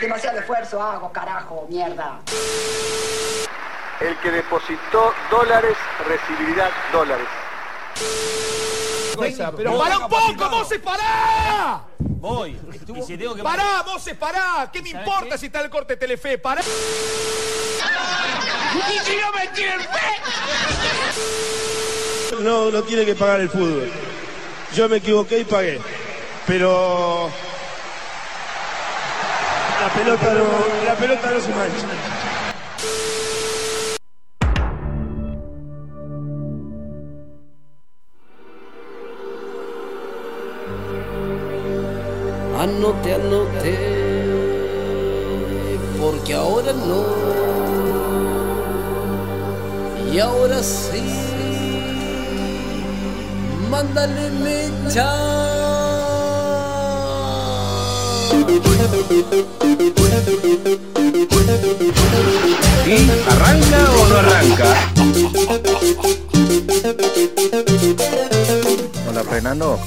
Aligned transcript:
Demasiado 0.00 0.38
esfuerzo 0.38 0.82
hago, 0.82 1.12
carajo, 1.12 1.66
mierda. 1.68 2.20
El 4.00 4.16
que 4.18 4.30
depositó 4.30 5.12
dólares 5.30 5.76
recibirá 6.06 6.70
dólares. 6.90 7.26
Pero 9.56 9.78
para 9.78 9.98
un 9.98 10.08
poco, 10.08 10.48
Moses, 10.50 10.78
pará. 10.78 11.82
Voy. 11.98 12.58
Y 12.96 13.02
si 13.02 13.18
tengo 13.18 13.34
que 13.34 13.42
Pará, 13.42 13.82
Moses, 13.84 14.16
pará. 14.16 14.70
¿Qué 14.72 14.80
me 14.80 14.88
importa 14.90 15.36
si 15.36 15.46
está 15.46 15.60
el 15.60 15.68
corte 15.68 15.96
Telefe? 15.96 16.38
Pará. 16.38 16.62
¡Y 16.62 16.66
si 19.00 19.16
no 19.16 19.32
me 19.32 19.48
tienen 19.48 19.80
fe! 19.80 20.20
No, 22.40 22.70
no 22.70 22.82
tiene 22.82 23.04
que 23.04 23.14
pagar 23.14 23.40
el 23.40 23.50
fútbol. 23.50 23.92
Yo 24.74 24.88
me 24.88 24.96
equivoqué 24.96 25.40
y 25.40 25.44
pagué. 25.44 25.78
Pero 26.46 27.30
la 29.90 30.04
pelota 30.04 30.34
no, 30.34 30.44
la 30.86 30.94
pelota 30.94 31.30
no 31.30 31.40
se 31.40 31.48
mancha. 31.48 31.86
Anote, 42.58 43.14
anote, 43.14 43.78
porque 46.00 46.34
ahora 46.34 46.72
no. 46.72 47.04
Y 50.12 50.18
ahora 50.18 50.62
sí, 50.62 51.02
mándale 53.70 54.30
mecha. 54.30 55.49
¿Y 62.86 63.10
arranca 63.28 63.90
o 63.92 64.06
no 64.08 64.16
arranca? 64.16 64.74
Hola, 69.08 69.24
Fernando. 69.24 69.78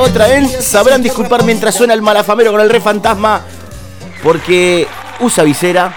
Otra 0.00 0.26
vez 0.26 0.42
tenía 0.42 0.62
sabrán 0.62 1.02
disculpar 1.02 1.44
mientras 1.44 1.74
suena 1.74 1.94
el 1.94 2.02
malafamero 2.02 2.52
con 2.52 2.60
el 2.60 2.70
rey 2.70 2.80
fantasma. 2.80 3.42
Porque 4.22 4.86
usa 5.20 5.44
visera. 5.44 5.94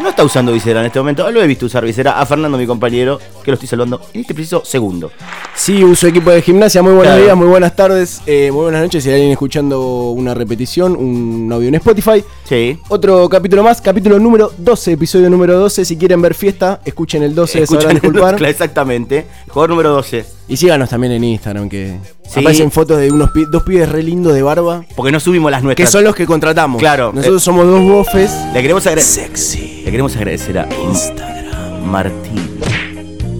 No 0.00 0.08
está 0.08 0.24
usando 0.24 0.52
visera 0.52 0.80
en 0.80 0.86
este 0.86 0.98
momento. 0.98 1.30
Lo 1.30 1.42
he 1.42 1.46
visto 1.46 1.66
usar 1.66 1.84
visera 1.84 2.20
a 2.20 2.26
Fernando, 2.26 2.56
mi 2.56 2.66
compañero, 2.66 3.20
que 3.42 3.50
lo 3.50 3.54
estoy 3.54 3.68
saludando 3.68 4.00
en 4.14 4.20
este 4.22 4.34
preciso 4.34 4.62
segundo. 4.64 5.10
Sí, 5.54 5.82
uso 5.84 6.06
equipo 6.06 6.30
de 6.30 6.42
gimnasia. 6.42 6.82
Muy 6.82 6.92
buenos 6.92 7.12
Claro. 7.12 7.22
días, 7.24 7.36
muy 7.36 7.46
buenas 7.46 7.76
tardes, 7.76 8.20
eh, 8.26 8.50
muy 8.52 8.62
buenas 8.64 8.82
noches. 8.82 9.02
Si 9.04 9.08
hay 9.10 9.14
alguien 9.16 9.32
escuchando 9.32 10.10
una 10.10 10.34
repetición, 10.34 10.96
un 10.96 11.50
audio 11.52 11.68
en 11.68 11.74
Spotify. 11.76 12.24
Sí. 12.48 12.78
Otro 12.88 13.28
capítulo 13.28 13.62
más, 13.62 13.80
capítulo 13.80 14.18
número 14.18 14.52
12, 14.58 14.92
episodio 14.92 15.28
número 15.30 15.58
12. 15.58 15.84
Si 15.84 15.96
quieren 15.96 16.20
ver 16.22 16.34
fiesta, 16.34 16.80
escuchen 16.84 17.22
el 17.22 17.34
12, 17.34 17.62
Escuchan 17.62 17.82
sabrán 17.82 18.00
disculpar. 18.00 18.36
Claro, 18.36 18.50
Exactamente. 18.50 19.26
Jugador 19.48 19.70
número 19.70 19.90
12. 19.90 20.24
Y 20.48 20.56
síganos 20.56 20.88
también 20.90 21.12
en 21.14 21.24
Instagram, 21.24 21.68
que 21.68 21.96
Sí. 22.28 22.40
aparecen 22.40 22.70
fotos 22.70 22.98
de 22.98 23.10
unos 23.10 23.30
pi- 23.30 23.46
dos 23.50 23.62
pibes 23.62 23.88
re 23.88 24.02
lindos 24.02 24.34
de 24.34 24.42
barba, 24.42 24.84
Porque 24.96 25.12
no 25.12 25.20
subimos 25.20 25.50
las 25.50 25.60
que 25.60 25.64
nuestras. 25.66 25.90
son 25.90 26.04
los 26.04 26.14
que 26.14 26.26
contratamos. 26.26 26.78
Claro, 26.80 27.12
Nosotros 27.14 27.42
eh. 27.42 27.44
somos 27.44 27.66
dos 27.66 27.82
bofes. 27.82 28.30
Le 28.54 28.60
queremos, 28.62 28.86
agrade- 28.86 29.00
Sexy. 29.02 29.82
le 29.84 29.90
queremos 29.90 30.14
agradecer 30.16 30.58
a 30.58 30.68
Instagram 30.88 31.84
Martín 31.90 32.58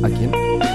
¿A 0.02 0.08
quién? 0.08 0.32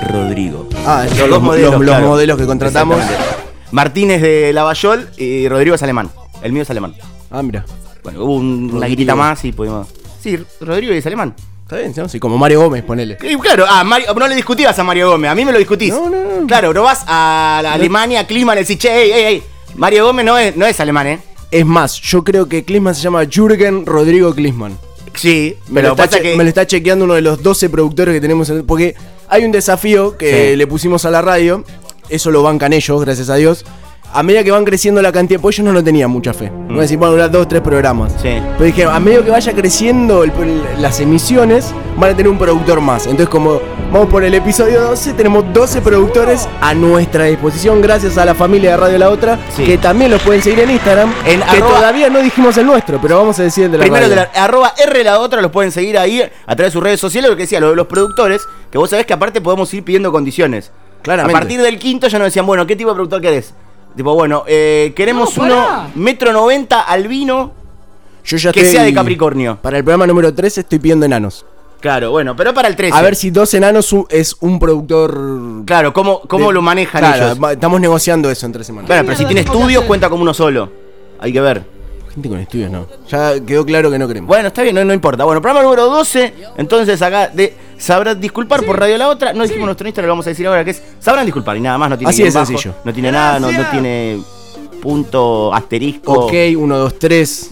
Rodrigo. 0.09 0.67
Ah, 0.85 1.05
Los 1.09 1.17
los, 1.19 1.29
dos 1.29 1.41
modelos, 1.43 1.71
los- 1.73 1.81
los 1.81 1.89
claro. 1.89 2.07
modelos 2.07 2.37
que 2.37 2.45
contratamos. 2.45 2.97
Exactamente. 2.99 3.35
Martín 3.71 4.11
es 4.11 4.21
de 4.21 4.53
Lavallol 4.53 5.09
y 5.17 5.47
Rodrigo 5.49 5.75
es 5.75 5.83
alemán. 5.83 6.09
El 6.41 6.53
mío 6.53 6.63
es 6.63 6.69
alemán. 6.69 6.95
Ah, 7.29 7.43
mira. 7.43 7.65
Bueno, 8.03 8.23
hubo 8.23 8.35
un- 8.35 8.71
una 8.73 8.87
guitita 8.87 9.15
más 9.15 9.43
y 9.43 9.51
pudimos. 9.51 9.87
Sí, 10.21 10.39
Rodrigo 10.61 10.93
es 10.93 11.05
alemán. 11.05 11.35
Está 11.63 11.77
bien, 11.77 11.91
¿no? 11.97 12.07
Sí, 12.07 12.17
como 12.19 12.37
Mario 12.37 12.61
Gómez, 12.61 12.83
ponele. 12.83 13.17
Y 13.21 13.35
claro, 13.37 13.65
ah, 13.67 13.83
Mario- 13.83 14.13
no 14.13 14.27
le 14.27 14.35
discutías 14.35 14.77
a 14.79 14.83
Mario 14.85 15.09
Gómez, 15.11 15.29
a 15.31 15.35
mí 15.35 15.43
me 15.43 15.51
lo 15.51 15.57
discutís. 15.57 15.89
No, 15.93 16.09
no, 16.09 16.39
no. 16.41 16.47
Claro, 16.47 16.73
no 16.73 16.83
vas 16.83 17.03
a 17.07 17.59
la 17.61 17.73
Alemania, 17.73 18.25
Clima, 18.25 18.55
le 18.55 18.61
decís, 18.61 18.77
che, 18.77 18.89
ey, 19.03 19.11
ey, 19.11 19.23
ey. 19.25 19.43
Mario 19.75 20.05
Gómez 20.05 20.25
no 20.25 20.37
es, 20.37 20.55
no 20.55 20.65
es 20.65 20.79
alemán, 20.79 21.07
¿eh? 21.07 21.19
Es 21.51 21.65
más, 21.65 21.99
yo 21.99 22.23
creo 22.23 22.47
que 22.47 22.63
Klisman 22.63 22.95
se 22.95 23.01
llama 23.01 23.25
Jürgen 23.25 23.85
Rodrigo 23.85 24.33
Klisman. 24.33 24.77
Sí, 25.13 25.55
Me, 25.67 25.75
pero 25.81 25.87
lo 25.89 25.93
está 25.95 26.05
pasa 26.05 26.21
que. 26.21 26.35
me 26.37 26.43
lo 26.43 26.49
está 26.49 26.65
chequeando 26.67 27.03
uno 27.05 27.15
de 27.15 27.21
los 27.21 27.41
12 27.43 27.69
productores 27.69 28.13
que 28.13 28.21
tenemos. 28.21 28.49
en- 28.49 28.65
porque 28.65 28.95
hay 29.29 29.45
un 29.45 29.51
desafío 29.51 30.17
que 30.17 30.51
Sí. 30.51 30.55
le 30.55 30.67
pusimos 30.67 31.05
a 31.05 31.11
la 31.11 31.21
radio. 31.21 31.63
Eso 32.09 32.31
lo 32.31 32.43
bancan 32.43 32.73
ellos, 32.73 33.01
gracias 33.01 33.29
a 33.29 33.35
Dios. 33.35 33.65
A 34.17 34.23
medida 34.23 34.43
que 34.43 34.49
van 34.49 34.65
creciendo 34.65 34.99
la 34.99 35.11
cantidad, 35.11 35.39
pues 35.39 35.55
ellos 35.59 35.67
no 35.67 35.73
lo 35.73 35.83
tenían 35.83 36.09
mucha 36.09 36.33
fe. 36.33 36.51
No 36.67 36.79
decir, 36.81 36.97
a 37.03 37.05
durar 37.07 37.29
dos, 37.29 37.47
tres 37.47 37.61
programas. 37.61 38.15
Mm. 38.15 38.19
Sí. 38.19 38.29
Pero 38.57 38.63
dije, 38.63 38.83
a 38.85 38.99
medida 38.99 39.23
que 39.23 39.29
vaya 39.29 39.53
creciendo 39.53 40.23
el- 40.23 40.31
el- 40.31 40.81
las 40.81 40.99
emisiones, 40.99 41.71
van 41.97 42.09
a 42.13 42.15
tener 42.15 42.31
un 42.31 42.39
productor 42.39 42.81
más. 42.81 43.03
Entonces, 43.05 43.29
como 43.29 43.61
vamos 43.93 44.09
por 44.09 44.23
el 44.23 44.33
episodio 44.33 44.81
12, 44.81 45.13
tenemos 45.13 45.45
12 45.53 45.81
productores 45.81 46.49
a 46.61 46.73
nuestra 46.73 47.25
disposición, 47.25 47.79
gracias 47.79 48.17
a 48.17 48.25
la 48.25 48.33
familia 48.33 48.71
de 48.71 48.77
Radio 48.77 48.97
La 48.97 49.11
Otra, 49.11 49.37
Sí. 49.55 49.63
que 49.65 49.77
también 49.77 50.09
los 50.09 50.19
pueden 50.23 50.41
seguir 50.41 50.61
en 50.61 50.71
Instagram. 50.71 51.13
En 51.23 51.39
que 51.39 51.45
arroba- 51.45 51.75
todavía 51.75 52.09
no 52.09 52.19
dijimos 52.19 52.57
el 52.57 52.65
nuestro, 52.65 52.99
pero 52.99 53.17
vamos 53.19 53.39
a 53.39 53.43
decir 53.43 53.65
el 53.65 53.71
de 53.73 53.77
la 53.77 53.83
Primero 53.83 54.09
de 54.09 54.15
la 54.15 54.23
arroba 54.33 54.73
R 54.83 55.03
la 55.03 55.19
otra, 55.19 55.41
los 55.41 55.51
pueden 55.51 55.71
seguir 55.71 55.95
ahí 55.95 56.21
a 56.23 56.55
través 56.55 56.71
de 56.71 56.71
sus 56.71 56.81
redes 56.83 56.99
sociales, 56.99 57.29
lo 57.29 57.37
que 57.37 57.43
decía, 57.43 57.59
lo 57.59 57.69
de 57.69 57.75
los 57.75 57.85
productores, 57.85 58.41
que 58.71 58.79
vos 58.79 58.89
sabés 58.89 59.05
que 59.05 59.13
aparte 59.13 59.41
podemos 59.41 59.71
ir 59.75 59.83
pidiendo 59.83 60.11
condiciones. 60.11 60.71
Claramente. 61.03 61.37
A 61.37 61.39
partir 61.39 61.61
del 61.61 61.77
quinto 61.77 62.07
ya 62.07 62.17
nos 62.17 62.25
decían, 62.29 62.47
bueno, 62.47 62.65
¿qué 62.65 62.75
tipo 62.75 62.89
de 62.89 62.95
productor 62.95 63.21
querés? 63.21 63.53
Tipo, 63.97 64.13
bueno, 64.13 64.43
eh, 64.47 64.93
queremos 64.95 65.35
No, 65.37 65.43
uno 65.43 65.55
pará. 65.55 65.89
metro 65.95 66.31
noventa 66.31 66.81
albino 66.81 67.51
Yo 68.23 68.37
ya 68.37 68.51
que 68.51 68.59
estoy- 68.61 68.73
sea 68.75 68.83
de 68.83 68.93
Capricornio. 68.93 69.57
Para 69.61 69.77
el 69.79 69.83
programa 69.83 70.05
número 70.07 70.33
13 70.33 70.61
estoy 70.61 70.77
pidiendo 70.79 71.05
enanos. 71.05 71.45
Claro, 71.79 72.11
bueno, 72.11 72.35
pero 72.35 72.53
para 72.53 72.67
el 72.67 72.75
13. 72.75 72.95
A 72.97 73.01
ver 73.01 73.15
si 73.15 73.29
dos 73.31 73.53
enanos 73.53 73.91
u- 73.93 74.05
es 74.09 74.35
un 74.39 74.59
productor. 74.59 75.19
Claro, 75.65 75.93
¿cómo, 75.93 76.21
cómo 76.21 76.47
de- 76.47 76.53
lo 76.53 76.61
manejan 76.61 77.01
Claro, 77.01 77.25
ellos? 77.25 77.43
va- 77.43 77.53
estamos 77.53 77.79
negociando 77.81 78.29
eso 78.31 78.45
en 78.45 78.51
tres 78.51 78.67
semanas. 78.67 78.87
Bueno, 78.87 79.03
pero 79.03 79.17
si 79.17 79.25
tiene 79.25 79.41
estudios 79.41 79.83
cuenta 79.85 80.09
como 80.09 80.21
uno 80.23 80.33
solo. 80.33 80.69
Hay 81.19 81.33
que 81.33 81.41
ver. 81.41 81.63
Gente 82.13 82.29
con 82.29 82.39
estudios 82.39 82.71
no. 82.71 82.87
Ya 83.09 83.39
quedó 83.45 83.65
claro 83.65 83.89
que 83.91 83.99
no 83.99 84.07
queremos. 84.07 84.27
Bueno, 84.27 84.47
está 84.49 84.61
bien, 84.63 84.75
no, 84.75 84.83
no 84.85 84.93
importa. 84.93 85.23
Bueno, 85.23 85.41
programa 85.41 85.63
número 85.63 85.87
12. 85.87 86.33
Entonces 86.57 86.99
acá 87.01 87.27
de 87.29 87.55
sabrán 87.77 88.19
disculpar 88.19 88.63
por 88.63 88.79
Radio 88.79 88.97
La 88.97 89.07
Otra. 89.09 89.33
No 89.33 89.43
dijimos 89.43 89.65
nuestro 89.65 89.87
Instagram, 89.87 90.07
lo 90.07 90.13
vamos 90.13 90.27
a 90.27 90.29
decir 90.31 90.47
ahora 90.47 90.63
que 90.65 90.71
es 90.71 90.81
sabrán 90.99 91.25
disculpar 91.25 91.57
y 91.57 91.61
nada 91.61 91.77
más. 91.77 91.89
No 91.89 91.97
tiene 91.97 92.09
Así 92.11 92.23
bajo, 92.23 92.45
sencillo. 92.45 92.75
No 92.83 92.93
tiene 92.93 93.11
nada, 93.11 93.39
no, 93.39 93.51
no 93.51 93.69
tiene 93.71 94.19
punto, 94.81 95.53
asterisco. 95.53 96.13
ok, 96.13 96.33
1, 96.55 96.77
2, 96.77 96.99
3. 96.99 97.49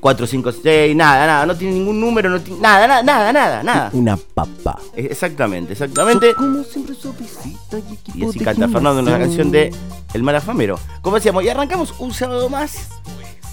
4, 0.00 0.26
5, 0.26 0.52
6, 0.62 0.96
nada, 0.96 1.26
nada, 1.26 1.46
no 1.46 1.56
tiene 1.56 1.74
ningún 1.74 2.00
número, 2.00 2.30
no 2.30 2.40
tiene, 2.40 2.60
nada, 2.60 2.86
nada, 2.86 3.02
nada, 3.02 3.32
nada, 3.32 3.62
nada. 3.62 3.90
Una 3.92 4.16
papa. 4.16 4.78
Eh, 4.94 5.08
Exactamente, 5.10 5.72
exactamente. 5.72 6.34
Como 6.34 6.62
siempre 6.62 6.94
suavecita 6.94 7.78
y 8.14 8.22
Y 8.22 8.28
así 8.28 8.38
canta 8.38 8.68
Fernando 8.68 9.00
en 9.00 9.06
la 9.06 9.18
canción 9.18 9.50
de 9.50 9.72
El 10.14 10.22
Malafamero. 10.22 10.78
Como 11.02 11.16
decíamos, 11.16 11.44
y 11.44 11.48
arrancamos 11.48 11.94
un 11.98 12.12
sábado 12.14 12.48
más. 12.48 12.88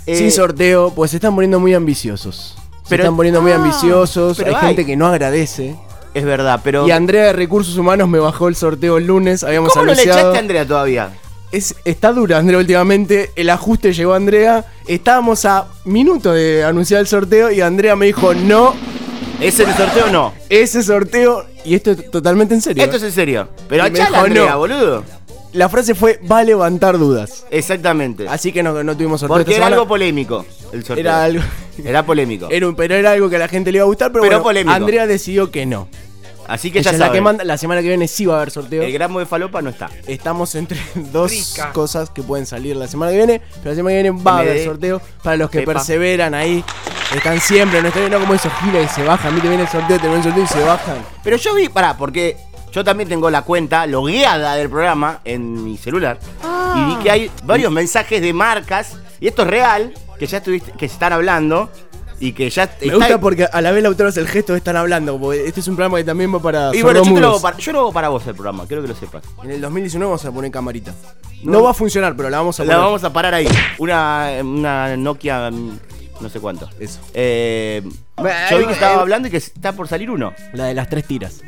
Eh, 0.05 0.15
Sin 0.15 0.31
sorteo, 0.31 0.91
pues 0.91 1.11
se 1.11 1.17
están 1.17 1.33
poniendo 1.35 1.59
muy 1.59 1.73
ambiciosos. 1.73 2.55
Se 2.83 2.89
Pero- 2.89 3.03
están 3.03 3.15
poniendo 3.17 3.41
muy 3.41 3.51
Ah, 3.51 3.55
ambiciosos. 3.55 4.39
Hay. 4.39 4.55
gente 4.55 4.85
que 4.85 4.95
no 4.95 5.07
agradece. 5.07 5.75
Es 6.13 6.25
verdad, 6.25 6.61
pero. 6.63 6.87
Y 6.87 6.91
Andrea 6.91 7.25
de 7.25 7.33
Recursos 7.33 7.77
Humanos 7.77 8.07
me 8.09 8.19
bajó 8.19 8.47
el 8.47 8.55
sorteo 8.55 8.97
el 8.97 9.05
lunes. 9.07 9.43
Habíamos 9.43 9.71
¿Cómo 9.73 9.85
no 9.85 9.93
le 9.93 10.01
anunciado. 10.01 10.19
echaste 10.19 10.37
a 10.37 10.39
Andrea 10.41 10.65
todavía? 10.67 11.09
Es, 11.51 11.75
está 11.85 12.11
dura 12.13 12.37
Andrea 12.37 12.59
últimamente. 12.59 13.31
El 13.35 13.49
ajuste 13.49 13.93
llegó 13.93 14.13
a 14.13 14.17
Andrea. 14.17 14.65
Estábamos 14.87 15.45
a 15.45 15.67
minutos 15.85 16.33
de 16.35 16.63
anunciar 16.63 17.01
el 17.01 17.07
sorteo 17.07 17.51
y 17.51 17.61
Andrea 17.61 17.95
me 17.95 18.05
dijo, 18.07 18.33
no, 18.33 18.73
¿Ese 19.39 19.63
el 19.63 19.73
sorteo 19.73 20.05
o 20.07 20.11
no? 20.11 20.33
ese 20.49 20.83
sorteo, 20.83 21.45
y 21.63 21.73
esto 21.75 21.91
es 21.91 22.11
totalmente 22.11 22.53
en 22.53 22.61
serio. 22.61 22.83
Esto 22.83 22.97
es 22.97 23.03
en 23.03 23.11
serio. 23.13 23.47
Pero 23.69 23.85
Y 23.85 23.89
echala 23.89 24.21
Andrea, 24.21 24.51
no. 24.51 24.57
boludo. 24.59 25.03
La 25.53 25.67
frase 25.67 25.95
fue, 25.95 26.19
va 26.31 26.39
a 26.39 26.43
levantar 26.43 26.97
dudas. 26.99 27.45
Exactamente. 27.49 28.27
Así 28.29 28.51
que 28.51 28.61
no, 28.61 28.83
no 28.83 28.95
tuvimos 28.95 29.19
sorteo 29.21 29.35
Porque 29.37 29.51
esta 29.51 29.57
era 29.57 29.65
semana. 29.65 29.75
algo 29.77 29.87
polémico 29.87 30.45
el 30.71 30.85
sorteo. 30.85 30.97
Era 31.01 31.23
algo... 31.23 31.41
Era 31.83 32.05
polémico. 32.05 32.47
Era 32.51 32.67
un- 32.67 32.75
pero 32.75 32.93
era 32.95 33.11
algo 33.11 33.29
que 33.29 33.37
a 33.37 33.39
la 33.39 33.47
gente 33.47 33.71
le 33.71 33.77
iba 33.77 33.83
a 33.83 33.87
gustar, 33.87 34.11
pero, 34.11 34.21
Pero 34.23 34.35
bueno, 34.37 34.43
polémico. 34.43 34.75
Andrea 34.75 35.07
decidió 35.07 35.49
que 35.49 35.65
no. 35.65 35.87
Así 36.47 36.71
que 36.71 36.79
Ella 36.79 36.89
ya 36.91 36.95
es 36.95 36.99
la 36.99 37.05
que 37.05 37.09
saben. 37.11 37.23
manda. 37.23 37.43
La 37.43 37.57
semana 37.57 37.81
que 37.81 37.87
viene 37.87 38.07
sí 38.07 38.25
va 38.25 38.33
a 38.33 38.37
haber 38.37 38.49
sorteo. 38.51 38.81
El 38.83 38.91
gramo 38.91 39.19
de 39.19 39.25
falopa 39.27 39.61
no 39.61 39.69
está. 39.69 39.89
Estamos 40.07 40.53
entre 40.55 40.79
dos 41.11 41.31
Rica. 41.31 41.71
cosas 41.73 42.09
que 42.09 42.21
pueden 42.23 42.45
salir 42.47 42.75
la 42.75 42.87
semana 42.87 43.11
que 43.11 43.17
viene. 43.17 43.41
Pero 43.57 43.69
la 43.71 43.75
semana 43.75 43.95
que 43.97 44.01
viene 44.03 44.23
va 44.23 44.37
a 44.37 44.39
haber 44.39 44.65
sorteo 44.65 45.01
para 45.23 45.37
los 45.37 45.49
que 45.49 45.59
Pepa. 45.59 45.73
perseveran 45.73 46.33
ahí. 46.33 46.63
Están 47.15 47.39
siempre, 47.39 47.81
no 47.81 47.87
estoy 47.87 48.03
viendo 48.03 48.19
como 48.19 48.33
esos 48.35 48.51
giles 48.63 48.87
que 48.89 48.93
se 48.95 49.03
bajan. 49.03 49.33
Viste, 49.33 49.47
viene 49.47 49.63
el 49.63 49.69
sorteo, 49.69 49.99
te 49.99 50.07
ven 50.07 50.17
el 50.17 50.23
sorteo 50.23 50.43
y 50.43 50.47
se 50.47 50.63
bajan. 50.63 50.97
Pero 51.23 51.37
yo 51.37 51.53
vi, 51.55 51.69
pará, 51.69 51.95
porque 51.97 52.35
yo 52.71 52.83
también 52.83 53.09
tengo 53.09 53.29
la 53.29 53.41
cuenta 53.43 53.85
logueada 53.87 54.55
del 54.55 54.69
programa 54.69 55.21
en 55.25 55.63
mi 55.63 55.77
celular. 55.77 56.19
Y 56.75 56.85
vi 56.85 56.95
que 57.03 57.11
hay 57.11 57.31
varios 57.43 57.71
mensajes 57.71 58.21
de 58.21 58.33
marcas, 58.33 58.97
y 59.19 59.27
esto 59.27 59.41
es 59.43 59.47
real, 59.47 59.93
que 60.17 60.27
ya 60.27 60.37
estuviste, 60.37 60.71
que 60.73 60.87
se 60.87 60.93
están 60.93 61.13
hablando, 61.13 61.69
y 62.19 62.33
que 62.33 62.49
ya 62.49 62.69
Me 62.81 62.95
gusta 62.95 63.19
porque 63.19 63.45
a 63.45 63.61
la 63.61 63.71
vez 63.71 63.81
Lautaro 63.81 64.09
hace 64.09 64.19
el 64.19 64.27
gesto 64.27 64.51
de 64.53 64.57
estar 64.57 64.75
hablando. 64.75 65.17
Porque 65.17 65.47
este 65.47 65.61
es 65.61 65.67
un 65.67 65.75
programa 65.75 65.97
que 65.97 66.03
también 66.03 66.33
va 66.33 66.39
para. 66.41 66.75
Y 66.75 66.81
bueno, 66.81 67.03
yo, 67.03 67.13
te 67.13 67.19
lo 67.19 67.27
hago 67.27 67.41
para, 67.41 67.57
yo 67.57 67.71
lo 67.71 67.79
hago 67.79 67.93
para 67.93 68.09
vos 68.09 68.27
el 68.27 68.35
programa, 68.35 68.65
quiero 68.67 68.81
que 68.81 68.89
lo 68.89 68.95
sepas. 68.95 69.23
En 69.43 69.51
el 69.51 69.61
2019 69.61 70.05
vamos 70.09 70.25
a 70.25 70.31
poner 70.31 70.51
camarita. 70.51 70.93
No, 71.43 71.63
va 71.63 71.71
a 71.71 71.73
funcionar, 71.73 72.15
pero 72.17 72.29
la 72.29 72.39
vamos 72.39 72.59
a 72.59 72.65
La 72.65 72.73
poner. 72.73 72.85
vamos 72.85 73.03
a 73.03 73.13
parar 73.13 73.33
ahí. 73.33 73.47
Una, 73.77 74.31
una 74.41 74.97
Nokia, 74.97 75.49
mm, 75.49 75.79
no 76.19 76.29
sé 76.29 76.39
cuánto. 76.41 76.69
Eso. 76.77 76.99
Eh, 77.13 77.81
yo 78.51 78.57
vi 78.57 78.65
que 78.65 78.73
estaba 78.73 79.01
hablando 79.01 79.29
y 79.29 79.31
que 79.31 79.37
está 79.37 79.71
por 79.71 79.87
salir 79.87 80.11
uno. 80.11 80.33
La 80.53 80.65
de 80.65 80.73
las 80.73 80.89
tres 80.89 81.05
tiras. 81.05 81.41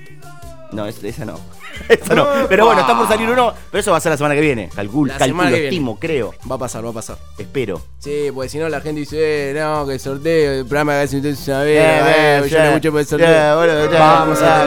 No, 0.71 0.85
es- 0.85 1.03
esa 1.03 1.25
no. 1.25 1.39
Esa 1.89 2.13
no. 2.15 2.27
Pero 2.47 2.65
bueno, 2.65 2.81
está 2.81 2.95
por 2.97 3.07
salir 3.07 3.27
uno. 3.29 3.53
Pero 3.71 3.79
eso 3.81 3.91
va 3.91 3.97
a 3.97 4.01
ser 4.01 4.11
la 4.11 4.17
semana 4.17 4.35
que 4.35 4.41
viene. 4.41 4.69
Calculo, 4.73 5.11
La 5.13 5.17
calculo, 5.19 5.27
semana 5.37 5.49
que 5.49 5.55
viene. 5.61 5.67
estimo, 5.69 5.97
creo. 5.99 6.33
Va 6.49 6.55
a 6.55 6.59
pasar, 6.59 6.85
va 6.85 6.89
a 6.91 6.93
pasar. 6.93 7.17
Espero. 7.37 7.81
Sí, 7.99 8.29
porque 8.33 8.49
si 8.49 8.57
no 8.59 8.69
la 8.69 8.81
gente 8.81 8.99
dice, 9.01 9.51
eh, 9.51 9.53
no, 9.59 9.85
que 9.87 9.97
sorteo, 9.97 10.51
el 10.53 10.65
programa 10.65 10.93
que 10.93 10.99
hace 10.99 11.17
usted 11.17 11.35
sabe, 11.35 11.77
Eh, 11.77 11.81
eh, 11.81 12.41
eh, 12.45 12.49
yo 12.49 12.59
le 12.59 12.71
mucho 12.71 12.91
por 12.91 12.99
el 13.01 13.05
ya, 13.05 13.09
sorteo. 13.09 13.57
boludo, 13.57 13.91
ya, 13.91 13.99
Vamos 13.99 14.41
a. 14.41 14.65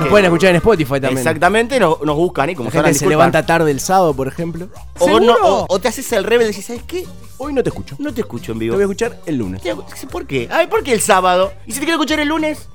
Nos 0.00 0.08
pueden 0.08 0.26
escuchar 0.26 0.50
en 0.50 0.56
Spotify 0.56 0.90
también. 0.92 1.18
Exactamente, 1.18 1.80
nos, 1.80 2.00
nos 2.02 2.14
buscan 2.16 2.50
y 2.50 2.54
como 2.54 2.68
La 2.68 2.82
gente 2.82 2.94
se 2.94 3.06
levanta 3.08 3.44
tarde 3.44 3.70
el 3.72 3.80
sábado, 3.80 4.14
por 4.14 4.28
ejemplo. 4.28 4.68
o, 5.00 5.18
no, 5.18 5.34
o, 5.42 5.66
o 5.68 5.78
te 5.80 5.88
haces 5.88 6.12
el 6.12 6.22
rebelde 6.24 6.50
y 6.50 6.52
decís, 6.52 6.66
¿sabes 6.66 6.82
qué? 6.86 7.04
Hoy 7.38 7.52
no 7.52 7.62
te 7.62 7.70
escucho. 7.70 7.96
No 7.98 8.12
te 8.14 8.20
escucho 8.20 8.52
en 8.52 8.58
Te 8.58 8.64
vivo. 8.64 8.74
voy 8.76 8.82
a 8.82 8.84
escuchar 8.84 9.18
el 9.26 9.36
lunes. 9.36 9.60
Te 9.62 9.74
¿Por 10.06 10.26
qué? 10.26 10.48
Ay, 10.52 10.68
¿por 10.68 10.82
qué 10.84 10.92
el 10.92 11.00
sábado? 11.00 11.52
¿Y 11.66 11.72
si 11.72 11.80
te 11.80 11.86
quiero 11.86 12.00
escuchar 12.00 12.20
el 12.20 12.28
lunes? 12.28 12.68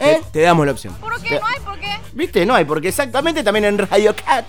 ¿Eh? 0.00 0.20
Te, 0.24 0.30
te 0.32 0.40
damos 0.42 0.64
la 0.66 0.72
opción. 0.72 0.94
¿Por 0.94 1.20
qué? 1.22 1.38
¿No 1.38 1.46
hay 1.46 1.60
por 1.64 1.78
qué? 1.78 1.96
¿Viste? 2.12 2.46
No 2.46 2.54
hay, 2.54 2.64
porque 2.64 2.88
exactamente 2.88 3.42
también 3.42 3.64
en 3.64 3.78
Radio 3.78 4.14
Cat. 4.14 4.44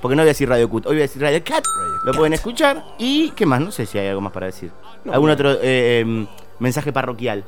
Porque 0.00 0.16
no 0.16 0.22
voy 0.22 0.28
a 0.28 0.32
decir 0.32 0.48
Radio 0.48 0.68
Cut, 0.68 0.86
hoy 0.86 0.94
voy 0.94 1.00
a 1.00 1.02
decir 1.02 1.22
Radio 1.22 1.42
Cat. 1.44 1.64
lo 2.04 2.12
pueden 2.12 2.32
escuchar. 2.32 2.84
¿Y 2.98 3.30
qué 3.30 3.46
más? 3.46 3.60
No 3.60 3.70
sé 3.70 3.86
si 3.86 3.98
hay 3.98 4.08
algo 4.08 4.20
más 4.20 4.32
para 4.32 4.46
decir. 4.46 4.72
No, 5.04 5.12
¿Algún 5.12 5.28
no. 5.28 5.34
otro 5.34 5.52
eh, 5.62 6.00
em, 6.00 6.26
mensaje 6.58 6.92
parroquial? 6.92 7.44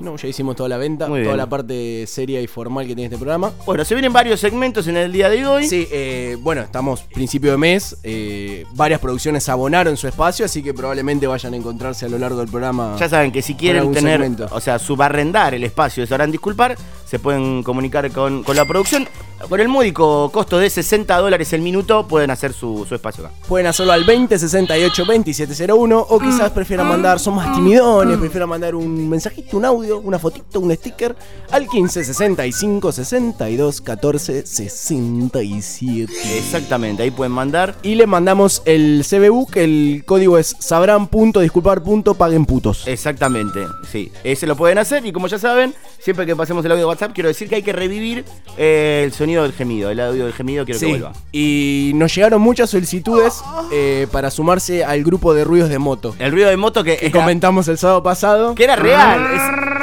No, 0.00 0.16
ya 0.16 0.28
hicimos 0.28 0.54
toda 0.56 0.68
la 0.68 0.76
venta, 0.78 1.06
Muy 1.08 1.20
toda 1.20 1.32
bien. 1.34 1.36
la 1.38 1.48
parte 1.48 2.06
seria 2.06 2.40
y 2.40 2.46
formal 2.46 2.86
que 2.86 2.94
tiene 2.94 3.04
este 3.06 3.16
programa. 3.16 3.52
Bueno, 3.66 3.84
se 3.84 3.94
vienen 3.94 4.12
varios 4.12 4.40
segmentos 4.40 4.86
en 4.86 4.96
el 4.96 5.12
día 5.12 5.28
de 5.28 5.44
hoy. 5.46 5.66
Sí, 5.66 5.88
eh, 5.90 6.36
bueno, 6.40 6.62
estamos 6.62 7.02
principio 7.02 7.50
de 7.52 7.56
mes. 7.58 7.96
eh, 8.02 8.64
varias 8.74 9.00
producciones 9.00 9.48
abonaron 9.48 9.96
su 9.96 10.06
espacio, 10.08 10.44
así 10.44 10.62
que 10.62 10.72
probablemente 10.74 11.26
vayan 11.26 11.54
a 11.54 11.56
encontrarse 11.56 12.06
a 12.06 12.08
lo 12.08 12.18
largo 12.18 12.38
del 12.40 12.48
programa. 12.48 12.96
Ya 12.98 13.08
saben 13.08 13.32
que 13.32 13.42
si 13.42 13.54
quieren 13.54 13.92
tener, 13.92 14.20
segmento. 14.20 14.48
o 14.52 14.60
sea, 14.60 14.78
subarrendar 14.78 15.54
el 15.54 15.64
espacio, 15.64 16.06
se 16.06 16.14
harán 16.14 16.30
disculpar, 16.30 16.76
se 17.04 17.18
pueden 17.18 17.62
comunicar 17.62 18.10
con, 18.12 18.42
con 18.42 18.54
la 18.56 18.64
producción. 18.64 19.06
Con 19.48 19.60
el 19.60 19.68
módico 19.68 20.30
costo 20.32 20.58
de 20.58 20.68
60 20.68 21.16
dólares 21.16 21.52
el 21.52 21.62
minuto, 21.62 22.08
pueden 22.08 22.28
hacer 22.32 22.52
su, 22.52 22.84
su 22.88 22.96
espacio 22.96 23.24
acá. 23.24 23.34
Pueden 23.46 23.68
hacerlo 23.68 23.92
al 23.92 24.04
2068 24.04 25.04
2701 25.04 26.06
o 26.08 26.18
quizás 26.18 26.50
prefieran 26.50 26.88
mandar, 26.88 27.20
son 27.20 27.36
más 27.36 27.54
timidones, 27.54 28.18
prefieran 28.18 28.48
mandar 28.48 28.74
un 28.74 29.08
mensajito, 29.08 29.56
un 29.56 29.64
audio, 29.64 29.87
una 29.92 30.18
fotito, 30.18 30.60
un 30.60 30.74
sticker 30.74 31.16
al 31.50 31.62
1565 31.62 32.92
62 32.92 33.80
14 33.80 34.46
67. 34.46 36.12
Exactamente, 36.38 37.02
ahí 37.02 37.10
pueden 37.10 37.32
mandar. 37.32 37.74
Y 37.82 37.94
le 37.94 38.06
mandamos 38.06 38.62
el 38.64 39.04
CBU, 39.08 39.46
que 39.46 39.64
el 39.64 40.02
código 40.06 40.38
es 40.38 40.54
sabrán.disculpar.paguen 40.58 42.46
putos. 42.46 42.86
Exactamente, 42.86 43.60
sí. 43.90 44.10
Ese 44.24 44.46
lo 44.46 44.56
pueden 44.56 44.78
hacer 44.78 45.04
y 45.06 45.12
como 45.12 45.26
ya 45.28 45.38
saben, 45.38 45.74
siempre 45.98 46.26
que 46.26 46.34
pasemos 46.36 46.64
el 46.64 46.72
audio 46.72 46.84
de 46.84 46.88
WhatsApp, 46.88 47.12
quiero 47.14 47.28
decir 47.28 47.48
que 47.48 47.56
hay 47.56 47.62
que 47.62 47.72
revivir 47.72 48.24
eh, 48.56 49.02
el 49.04 49.12
sonido 49.12 49.42
del 49.42 49.52
gemido. 49.52 49.90
El 49.90 50.00
audio 50.00 50.24
del 50.24 50.32
gemido 50.34 50.64
quiero 50.64 50.80
que 50.80 50.86
vuelva. 50.86 51.12
y 51.32 51.92
nos 51.94 52.14
llegaron 52.14 52.40
muchas 52.40 52.70
solicitudes 52.70 53.42
eh, 53.72 54.06
para 54.12 54.30
sumarse 54.30 54.84
al 54.84 55.02
grupo 55.04 55.34
de 55.34 55.44
ruidos 55.44 55.68
de 55.70 55.78
moto. 55.78 56.14
El 56.18 56.32
ruido 56.32 56.48
de 56.48 56.56
moto 56.56 56.82
que, 56.84 56.96
Que 56.96 57.06
era- 57.06 57.20
comentamos 57.20 57.68
el 57.68 57.78
sábado 57.78 58.02
pasado. 58.02 58.54
que 58.54 58.64
era 58.64 58.76
real. 58.76 59.20
es- 59.34 59.77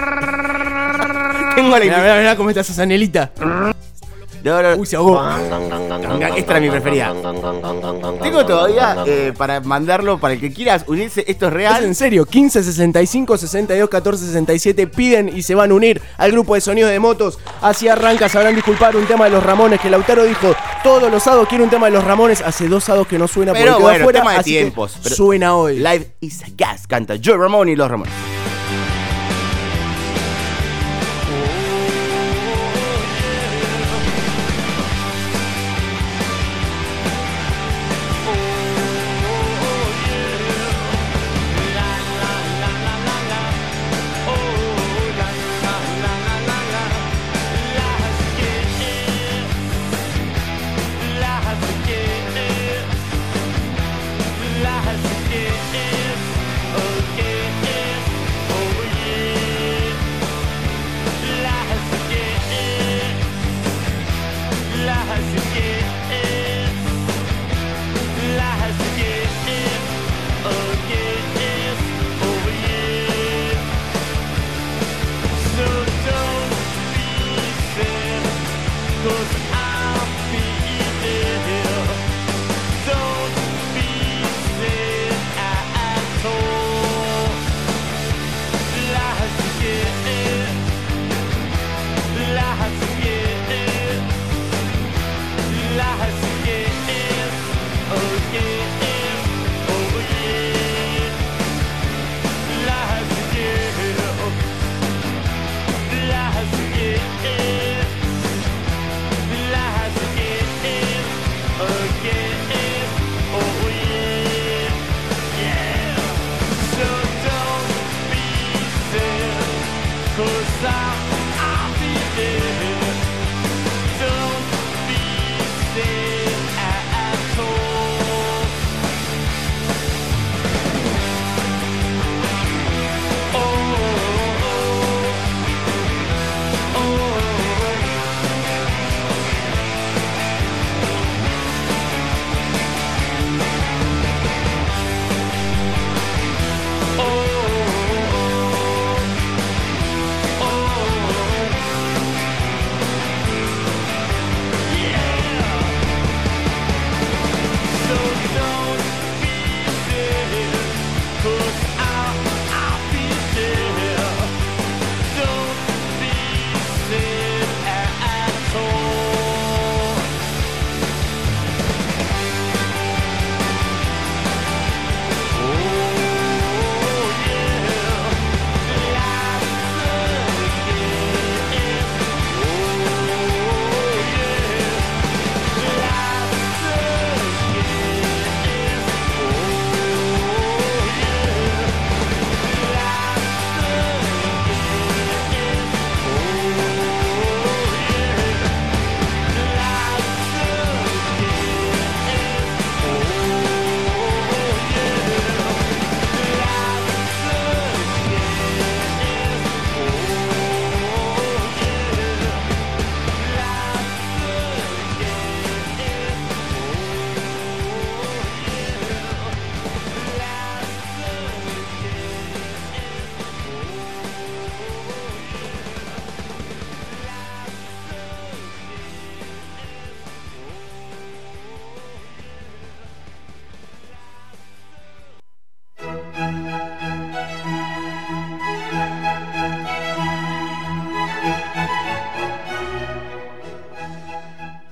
Tengo 1.56 1.70
la 1.78 1.80
mirá, 1.80 2.18
mirá 2.20 2.36
cómo 2.36 2.50
está 2.50 2.62
esa 2.62 2.74
zanelita. 2.74 3.32
No, 4.44 4.62
no, 4.62 4.76
Uy, 4.76 4.86
se 4.86 4.96
ahogó. 4.96 5.20
Esta 6.38 6.52
era 6.52 6.60
mi 6.60 6.70
preferida. 6.70 7.12
Tengo 8.22 8.46
todavía 8.46 8.98
eh, 9.08 9.34
para 9.36 9.60
mandarlo 9.62 10.20
para 10.20 10.36
el 10.36 10.40
que 10.40 10.54
quieras 10.54 10.84
unirse. 10.86 11.26
Esto 11.28 11.48
es 11.48 11.52
Es 11.52 11.54
real. 11.56 11.84
en 11.84 11.96
serio, 11.96 12.26
15 12.28 12.62
65 12.62 13.40
62 13.40 13.90
14 13.90 14.24
67 14.28 14.86
piden 14.86 15.36
y 15.36 15.42
se 15.42 15.56
van 15.56 15.72
a 15.72 15.74
unir 15.74 16.00
al 16.18 16.32
grupo 16.32 16.54
de 16.54 16.62
sonidos 16.62 16.92
de 16.92 17.00
motos. 17.00 17.40
Así 17.62 17.88
arranca, 17.88 18.30
sabrán 18.30 18.54
disculpar 18.54 18.96
un 18.96 19.08
tema 19.08 19.26
de 19.26 19.32
los 19.32 19.44
Ramones 19.44 19.80
que 19.82 19.90
Lautaro 19.90 20.24
dijo, 20.26 20.56
todos 20.84 21.10
los 21.12 21.24
sábados 21.24 21.48
quiero 21.50 21.64
un 21.64 21.72
tema 21.72 21.88
de 21.88 21.94
los 21.94 22.04
Ramones, 22.04 22.42
hace 22.42 22.68
dos 22.68 22.84
sábados 22.84 23.08
que 23.08 23.18
no 23.18 23.28
suena 23.28 23.52
Pero 23.54 23.72
porque 23.72 23.82
bueno, 23.84 24.00
afuera, 24.04 24.20
tema 24.20 24.34
de 24.38 24.44
tiempos. 24.44 24.96
Pero- 25.02 25.16
suena 25.16 25.56
hoy. 25.56 25.78
Live 25.80 26.12
is 26.22 26.44
a 26.44 26.48
gas. 26.56 26.86
Canta 26.86 27.16
Joe 27.24 27.36
Ramón 27.38 27.68
y 27.70 27.76
los 27.76 27.90
Ramones. 27.90 28.14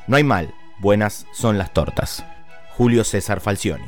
No 0.06 0.18
hay 0.18 0.24
mal, 0.24 0.54
buenas 0.80 1.26
son 1.34 1.58
las 1.58 1.72
tortas. 1.72 2.26
Julio 2.76 3.04
César 3.04 3.40
Falcioni. 3.40 3.86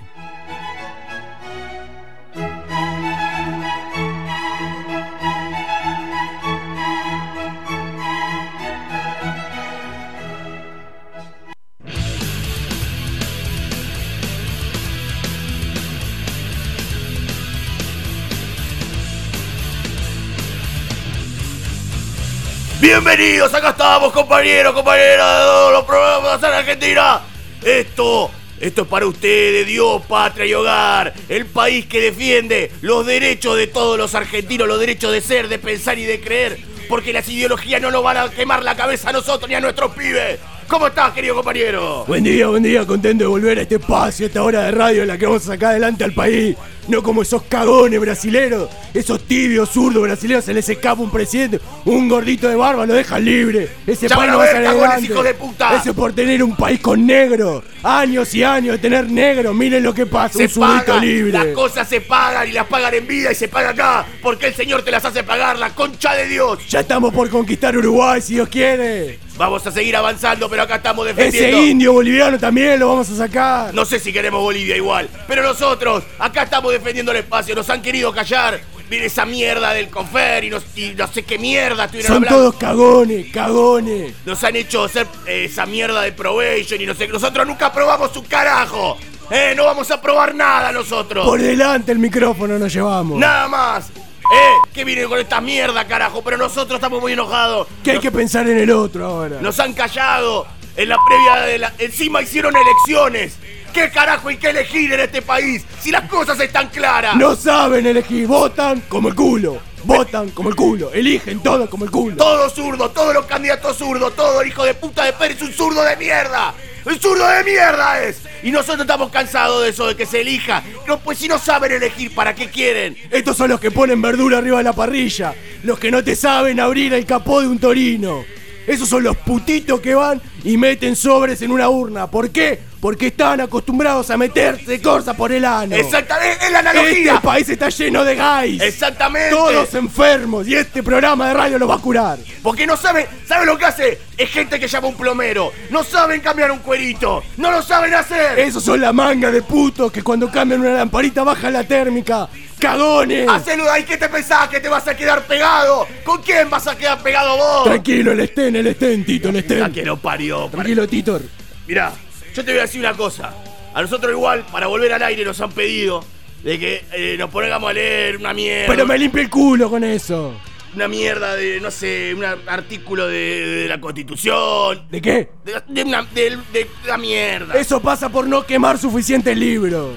Bienvenidos, 22.96 23.54
acá 23.54 23.72
estamos, 23.72 24.14
compañeros, 24.14 24.74
compañeras 24.74 25.40
de 25.40 25.44
todos 25.44 25.74
los 25.74 25.84
programas 25.84 26.42
en 26.42 26.54
Argentina. 26.54 27.20
Esto, 27.62 28.32
esto 28.58 28.82
es 28.84 28.88
para 28.88 29.06
ustedes, 29.06 29.68
Dios, 29.68 30.02
patria 30.08 30.46
y 30.46 30.54
hogar. 30.54 31.14
El 31.28 31.46
país 31.46 31.88
que 31.88 32.00
defiende 32.00 32.72
los 32.82 33.06
derechos 33.06 33.58
de 33.58 33.68
todos 33.68 33.98
los 33.98 34.16
argentinos, 34.16 34.66
los 34.66 34.80
derechos 34.80 35.12
de 35.12 35.20
ser, 35.20 35.50
de 35.50 35.60
pensar 35.60 36.00
y 36.00 36.06
de 36.06 36.22
creer. 36.22 36.58
Porque 36.88 37.12
las 37.12 37.28
ideologías 37.28 37.82
no 37.82 37.92
nos 37.92 38.02
van 38.02 38.16
a 38.16 38.30
quemar 38.30 38.64
la 38.64 38.78
cabeza 38.78 39.10
a 39.10 39.12
nosotros 39.12 39.50
ni 39.50 39.56
a 39.56 39.60
nuestros 39.60 39.94
pibes. 39.94 40.40
¿Cómo 40.70 40.88
estás, 40.88 41.12
querido 41.12 41.36
compañero? 41.36 42.06
Buen 42.08 42.24
día, 42.24 42.48
buen 42.48 42.64
día, 42.64 42.86
contento 42.86 43.26
de 43.26 43.28
volver 43.28 43.60
a 43.60 43.64
este 43.64 43.76
espacio, 43.76 44.26
a 44.26 44.28
esta 44.28 44.42
hora 44.42 44.64
de 44.64 44.72
radio 44.72 45.02
en 45.02 45.10
la 45.10 45.18
que 45.18 45.26
vamos 45.26 45.44
a 45.44 45.48
sacar 45.48 45.72
adelante 45.72 46.06
al 46.06 46.14
país. 46.14 46.56
No 46.88 47.02
como 47.02 47.24
esos 47.24 47.44
cagones 47.44 48.00
brasileros, 48.00 48.70
esos 48.94 49.22
tibios 49.24 49.70
zurdos 49.70 50.04
brasileños, 50.04 50.46
se 50.46 50.54
les 50.54 50.68
escapa 50.70 51.02
un 51.02 51.10
presidente, 51.10 51.60
un 51.86 52.08
gordito 52.08 52.48
de 52.48 52.56
barba, 52.56 52.86
lo 52.86 52.94
dejan 52.94 53.26
libre. 53.26 53.70
Ese 53.88 54.08
país 54.08 54.32
no 54.32 54.38
va 54.38 54.46
a 54.94 55.00
hijos 55.00 55.24
de 55.24 55.34
puta. 55.34 55.76
Eso 55.82 55.94
por 55.94 56.14
tener 56.14 56.44
un 56.44 56.56
país 56.56 56.80
con 56.80 57.06
negro. 57.06 57.64
Años 57.84 58.34
y 58.34 58.44
años 58.44 58.74
de 58.74 58.78
tener 58.80 59.10
negro, 59.10 59.54
miren 59.54 59.84
lo 59.84 59.94
que 59.94 60.06
pasa, 60.06 60.38
Se 60.38 60.44
un 60.44 60.50
zurdito 60.50 60.86
paga, 60.86 61.00
libre. 61.00 61.32
las 61.32 61.48
cosas 61.48 61.88
se 61.88 62.02
pagan 62.02 62.48
y 62.48 62.52
las 62.52 62.66
pagan 62.68 62.94
en 62.94 63.06
vida 63.08 63.32
y 63.32 63.36
se 63.36 63.48
paga 63.48 63.70
acá. 63.72 64.06
Porque 64.22 64.48
el 64.48 64.56
Señor 64.56 64.82
te 64.84 64.92
las 64.92 65.06
hace 65.06 65.24
pagar, 65.24 65.58
la 65.60 65.70
concha 65.76 66.14
de 66.14 66.28
Dios. 66.28 66.60
Ya 66.68 66.80
estamos 66.82 67.14
por 67.14 67.30
conquistar 67.30 67.78
Uruguay, 67.78 68.22
si 68.22 68.36
Dios 68.36 68.48
quiere. 68.50 69.20
Vamos 69.38 69.68
a 69.68 69.72
seguir 69.72 69.94
avanzando, 69.98 70.50
pero 70.50 70.62
acá 70.64 70.78
estamos 70.78 71.06
Ese 71.08 71.16
defendiendo. 71.16 71.62
indio 71.62 71.92
boliviano 71.94 72.40
también 72.40 72.80
lo 72.80 72.88
vamos 72.88 73.10
a 73.10 73.16
sacar. 73.18 73.74
No 73.74 73.84
sé 73.84 74.00
si 74.00 74.14
queremos 74.14 74.42
Bolivia 74.42 74.78
igual, 74.78 75.10
pero 75.28 75.44
nosotros 75.44 76.04
acá 76.18 76.44
estamos 76.44 76.72
defendiendo 76.78 77.12
el 77.12 77.18
espacio. 77.20 77.56
Nos 77.56 77.70
han 77.70 77.82
querido 77.82 78.12
callar. 78.14 78.60
Miren 78.90 79.06
esa 79.08 79.26
mierda 79.26 79.74
del 79.74 79.90
confer 79.90 80.44
y, 80.44 80.50
nos- 80.52 80.78
y 80.78 80.94
no 80.96 81.08
sé 81.08 81.24
qué 81.24 81.40
mierda 81.40 81.86
estuvieron 81.86 82.08
Son 82.14 82.18
hablando. 82.24 82.38
todos 82.38 82.56
cagones, 82.56 83.32
cagones. 83.34 84.14
Nos 84.26 84.44
han 84.44 84.56
hecho 84.56 84.84
hacer 84.84 85.08
eh, 85.26 85.46
esa 85.46 85.66
mierda 85.66 86.02
de 86.04 86.12
probation 86.12 86.80
y 86.80 86.86
no 86.86 86.94
sé. 86.94 87.08
Nosotros 87.08 87.48
nunca 87.48 87.74
probamos 87.74 88.16
un 88.16 88.26
carajo. 88.26 88.96
Eh, 89.32 89.54
no 89.58 89.66
vamos 89.66 89.90
a 89.90 90.00
probar 90.00 90.36
nada 90.36 90.72
nosotros. 90.72 91.26
Por 91.26 91.42
delante 91.42 91.92
el 91.92 91.98
micrófono 91.98 92.60
nos 92.60 92.72
llevamos. 92.72 93.18
Nada 93.18 93.48
más. 93.48 93.90
Eh, 93.90 94.70
que 94.74 94.84
vienen 94.84 95.08
con 95.08 95.20
esta 95.20 95.42
mierda, 95.42 95.86
carajo. 95.88 96.22
Pero 96.24 96.38
nosotros 96.38 96.76
estamos 96.78 97.02
muy 97.02 97.14
enojados. 97.14 97.68
Que 97.84 97.92
hay 97.92 98.00
que 98.00 98.12
pensar 98.12 98.48
en 98.48 98.60
el 98.60 98.70
otro 98.70 99.04
ahora. 99.06 99.38
Nos 99.42 99.60
han 99.60 99.74
callado. 99.74 100.46
En 100.78 100.90
la 100.90 100.98
previa 101.08 101.36
de 101.48 101.58
la. 101.58 101.74
Encima 101.80 102.22
hicieron 102.22 102.54
elecciones. 102.56 103.38
¿Qué 103.76 103.90
carajo 103.90 104.30
hay 104.30 104.38
que 104.38 104.52
elegir 104.52 104.94
en 104.94 105.02
este 105.02 105.22
país? 105.22 105.66
Si 105.82 105.92
las 105.92 106.10
cosas 106.10 106.40
están 106.40 106.70
claras. 106.70 107.18
No 107.18 107.36
saben 107.36 107.86
elegir, 107.86 108.26
votan 108.26 108.82
como 108.88 109.10
el 109.10 109.16
culo. 109.16 109.60
Votan 109.84 110.30
como 110.30 110.48
el 110.48 110.56
culo, 110.56 110.94
eligen 110.94 111.42
todo 111.44 111.70
como 111.70 111.84
el 111.84 111.92
culo. 111.92 112.16
Todo 112.16 112.50
zurdo, 112.50 112.90
todos 112.92 113.14
los 113.14 113.26
candidatos 113.26 113.78
zurdos, 113.78 114.16
todo 114.16 114.40
el 114.40 114.48
hijo 114.48 114.64
de 114.64 114.76
puta 114.76 115.04
de 115.04 115.12
Pérez, 115.12 115.42
un 115.42 115.52
zurdo 115.52 115.84
de 115.84 115.98
mierda. 115.98 116.54
¡Un 116.86 116.98
zurdo 116.98 117.28
de 117.28 117.44
mierda 117.44 118.02
es! 118.02 118.22
Y 118.44 118.52
nosotros 118.52 118.80
estamos 118.80 119.12
cansados 119.12 119.64
de 119.64 119.72
eso, 119.72 119.88
de 119.88 119.98
que 119.98 120.06
se 120.06 120.22
elija. 120.22 120.64
No, 120.88 120.98
pues 121.02 121.18
si 121.18 121.28
no 121.28 121.38
saben 121.38 121.74
elegir, 121.74 122.16
¿para 122.16 122.34
qué 122.34 122.50
quieren? 122.50 122.96
Estos 123.12 123.36
son 123.36 123.50
los 123.50 123.60
que 123.60 123.72
ponen 123.72 124.02
verdura 124.02 124.38
arriba 124.38 124.60
de 124.60 124.64
la 124.64 124.74
parrilla. 124.74 125.36
Los 125.64 125.80
que 125.80 125.92
no 125.92 126.02
te 126.02 126.16
saben 126.16 126.62
abrir 126.62 126.94
el 126.94 127.06
capó 127.06 127.42
de 127.42 127.48
un 127.50 127.60
torino. 127.60 128.24
Esos 128.68 128.88
son 128.88 129.04
los 129.04 129.18
putitos 129.18 129.82
que 129.82 129.94
van 129.94 130.22
y 130.44 130.58
meten 130.58 130.96
sobres 130.96 131.42
en 131.42 131.52
una 131.52 131.70
urna. 131.70 132.10
¿Por 132.10 132.32
qué? 132.32 132.60
Porque 132.86 133.08
están 133.08 133.42
acostumbrados 133.42 134.12
a 134.12 134.16
meterse 134.16 134.80
cosas 134.80 135.16
por 135.16 135.32
el 135.32 135.44
ano. 135.44 135.76
Exactamente, 135.76 136.46
es 136.46 136.52
la 136.52 136.60
analogía. 136.60 137.14
Este 137.16 137.26
país 137.26 137.50
está 137.50 137.70
lleno 137.70 138.04
de 138.04 138.16
gays. 138.16 138.62
Exactamente. 138.62 139.32
Todos 139.32 139.74
enfermos 139.74 140.48
y 140.48 140.54
este 140.54 140.84
programa 140.84 141.30
de 141.30 141.34
radio 141.34 141.58
los 141.58 141.68
va 141.68 141.74
a 141.74 141.80
curar. 141.80 142.20
Porque 142.44 142.68
no 142.68 142.78
saben, 142.78 143.08
¿saben 143.28 143.48
lo 143.48 143.58
que 143.58 143.66
hace? 143.66 144.00
Es 144.16 144.30
gente 144.30 144.60
que 144.60 144.68
llama 144.68 144.86
a 144.86 144.90
un 144.92 144.98
plomero. 144.98 145.52
No 145.72 145.84
saben 145.84 146.22
cambiar 146.22 146.52
un 146.52 146.60
cuerito. 146.60 147.24
No 147.38 147.50
lo 147.50 147.64
saben 147.64 147.92
hacer. 147.96 148.38
Esos 148.38 148.64
son 148.64 148.80
la 148.80 148.94
manga 148.94 149.32
de 149.32 149.42
putos 149.42 149.92
que 149.92 150.04
cuando 150.04 150.30
cambian 150.30 150.62
una 150.62 150.74
lamparita 150.74 151.24
bajan 151.24 151.54
la 151.54 151.64
térmica. 151.64 152.30
¡Cagones! 152.60 153.28
Hacelo 153.28 153.68
ahí, 153.72 153.84
¿qué 153.84 153.98
te 153.98 154.10
pensás? 154.10 154.48
¿Que 154.48 154.60
te 154.60 154.70
vas 154.70 154.88
a 154.88 154.96
quedar 154.96 155.24
pegado? 155.24 155.88
¿Con 156.04 156.22
quién 156.22 156.52
vas 156.52 156.68
a 156.68 156.78
quedar 156.78 157.02
pegado 157.02 157.36
vos? 157.36 157.64
Tranquilo, 157.64 158.12
el 158.12 158.20
estén, 158.20 158.56
el 158.58 158.68
estén, 158.68 159.04
Tito, 159.04 159.30
el 159.30 159.38
estén. 159.38 159.74
que 159.74 159.84
parió. 160.00 160.50
Tranquilo, 160.52 160.88
Titor. 160.88 161.24
Mirá, 161.66 161.92
yo 162.36 162.44
te 162.46 162.52
voy 162.52 162.60
a 162.60 162.64
decir 162.64 162.80
una 162.82 162.94
cosa. 162.94 163.34
A 163.74 163.82
nosotros 163.82 164.12
igual, 164.12 164.46
para 164.52 164.68
volver 164.68 164.94
al 164.94 165.02
aire, 165.04 165.26
nos 165.26 165.40
han 165.42 165.52
pedido 165.52 166.04
de 166.44 166.60
que 166.60 166.86
eh, 166.94 167.16
nos 167.18 167.30
pongamos 167.30 167.70
a 167.70 167.74
leer 167.74 168.18
una 168.18 168.34
mierda. 168.34 168.68
Pero 168.68 168.86
me 168.86 168.98
limpia 168.98 169.22
el 169.22 169.30
culo 169.30 169.70
con 169.70 169.84
eso. 169.84 170.34
Una 170.76 170.88
mierda 170.90 171.36
de, 171.36 171.60
no 171.62 171.72
sé, 171.72 172.14
un 172.16 172.24
artículo 172.26 173.08
de, 173.08 173.18
de 173.64 173.68
la 173.70 173.80
Constitución. 173.80 174.88
¿De 174.92 175.02
qué? 175.02 175.30
De, 175.46 175.54
de 175.68 175.84
una, 175.84 176.04
de- 176.04 176.38
de 176.52 176.68
la 176.86 176.98
mierda. 176.98 177.54
Eso 177.56 177.82
pasa 177.82 178.10
por 178.10 178.28
no 178.28 178.46
quemar 178.46 178.78
suficientes 178.78 179.38
libros. 179.38 179.96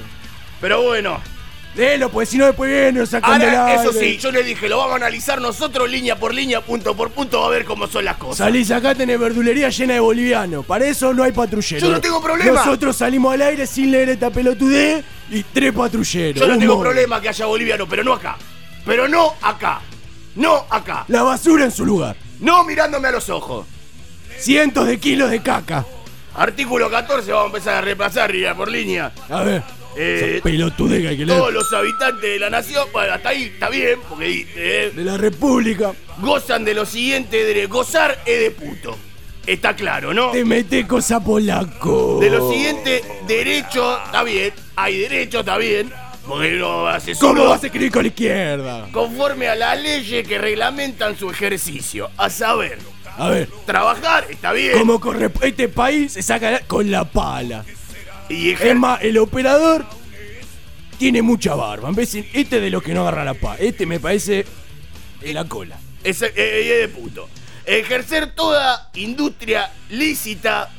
Pero 0.60 0.82
bueno, 0.82 1.20
Léelo, 1.78 2.10
pues 2.10 2.28
si 2.28 2.38
no 2.38 2.46
después 2.46 2.68
viene, 2.68 3.06
sacan 3.06 3.38
del 3.38 3.54
ahora, 3.54 3.80
eso 3.80 3.92
sí, 3.92 4.18
yo 4.18 4.32
le 4.32 4.42
dije, 4.42 4.68
lo 4.68 4.78
vamos 4.78 4.94
a 4.94 4.96
analizar 4.96 5.40
nosotros 5.40 5.88
línea 5.88 6.18
por 6.18 6.34
línea, 6.34 6.60
punto 6.60 6.96
por 6.96 7.10
punto, 7.12 7.44
a 7.44 7.48
ver 7.50 7.64
cómo 7.64 7.86
son 7.86 8.04
las 8.04 8.16
cosas. 8.16 8.38
Salís 8.38 8.68
acá, 8.72 8.96
tenés 8.96 9.16
verdulería 9.16 9.68
llena 9.68 9.94
de 9.94 10.00
bolivianos. 10.00 10.66
Para 10.66 10.86
eso 10.86 11.14
no 11.14 11.22
hay 11.22 11.30
patrulleros. 11.30 11.88
Yo 11.88 11.94
no 11.94 12.00
tengo 12.00 12.20
problema. 12.20 12.50
Nosotros 12.50 12.96
salimos 12.96 13.32
al 13.32 13.42
aire 13.42 13.64
sin 13.64 13.92
leer 13.92 14.08
esta 14.08 14.28
pelotudez 14.28 15.04
y 15.30 15.44
tres 15.44 15.72
patrulleros. 15.72 16.40
Yo 16.40 16.48
no 16.48 16.58
tengo 16.58 16.80
problema 16.80 17.20
que 17.20 17.28
haya 17.28 17.46
boliviano, 17.46 17.88
pero 17.88 18.02
no 18.02 18.14
acá. 18.14 18.36
Pero 18.84 19.06
no 19.06 19.34
acá. 19.40 19.80
No 20.34 20.66
acá. 20.68 21.04
La 21.06 21.22
basura 21.22 21.64
en 21.64 21.70
su 21.70 21.86
lugar. 21.86 22.16
No 22.40 22.64
mirándome 22.64 23.06
a 23.06 23.12
los 23.12 23.28
ojos. 23.28 23.68
Cientos 24.36 24.84
de 24.88 24.98
kilos 24.98 25.30
de 25.30 25.40
caca. 25.42 25.86
Artículo 26.34 26.90
14, 26.90 27.30
vamos 27.30 27.44
a 27.44 27.46
empezar 27.46 27.74
a 27.76 27.80
repasar 27.82 28.32
línea 28.32 28.56
por 28.56 28.68
línea. 28.68 29.12
A 29.30 29.42
ver. 29.44 29.77
Eh, 30.00 30.40
pelotudez 30.42 31.16
que 31.16 31.26
todos 31.26 31.52
los 31.52 31.72
habitantes 31.72 32.22
de 32.22 32.38
la 32.38 32.50
nación, 32.50 32.86
bueno, 32.92 33.14
hasta 33.14 33.30
ahí 33.30 33.44
está 33.52 33.68
bien, 33.68 33.98
porque 34.08 34.46
eh, 34.54 34.92
De 34.94 35.04
la 35.04 35.16
República. 35.16 35.92
gozan 36.20 36.64
de 36.64 36.74
lo 36.74 36.86
siguiente, 36.86 37.44
de 37.44 37.66
gozar 37.66 38.16
es 38.24 38.40
de 38.40 38.50
puto. 38.52 38.96
Está 39.46 39.74
claro, 39.74 40.12
¿no? 40.14 40.30
Te 40.30 40.44
mete 40.44 40.86
cosa 40.86 41.18
polaco. 41.24 42.18
De 42.20 42.30
los 42.30 42.52
siguientes 42.52 43.02
derechos, 43.26 43.98
está 44.04 44.22
bien, 44.22 44.52
hay 44.76 44.98
derechos, 44.98 45.40
está 45.40 45.56
bien, 45.56 45.90
porque 46.26 46.50
no 46.52 46.86
hace 46.86 47.14
¿Cómo 47.16 47.46
vas 47.46 47.62
a 47.62 47.66
escribir 47.66 47.90
con 47.90 48.02
la 48.02 48.08
izquierda? 48.08 48.88
conforme 48.92 49.48
a 49.48 49.54
las 49.56 49.80
leyes 49.82 50.28
que 50.28 50.38
reglamentan 50.38 51.18
su 51.18 51.30
ejercicio. 51.30 52.10
A 52.18 52.28
saber, 52.30 52.78
A 53.16 53.30
ver. 53.30 53.48
trabajar, 53.66 54.26
está 54.30 54.52
bien. 54.52 54.78
Como 54.78 55.00
corre 55.00 55.30
este 55.42 55.68
país 55.68 56.12
se 56.12 56.22
saca 56.22 56.60
con 56.66 56.90
la 56.90 57.04
pala. 57.10 57.64
Y 58.28 58.50
Es 58.50 58.76
más, 58.76 59.02
el 59.02 59.18
operador 59.18 59.84
tiene 60.98 61.22
mucha 61.22 61.54
barba. 61.54 61.88
En 61.88 61.94
vez 61.94 62.12
de, 62.12 62.20
este 62.32 62.56
es 62.56 62.62
de 62.62 62.70
los 62.70 62.82
que 62.82 62.92
no 62.94 63.02
agarra 63.02 63.24
la 63.24 63.34
pala. 63.34 63.56
Este 63.60 63.86
me 63.86 64.00
parece 64.00 64.44
de 65.20 65.32
la 65.32 65.44
cola. 65.44 65.78
es, 66.04 66.22
eh, 66.22 66.32
eh, 66.36 66.78
de 66.80 66.88
puto. 66.88 67.28
Ejercer 67.64 68.34
toda 68.34 68.90
industria 68.94 69.70
lícita 69.90 70.70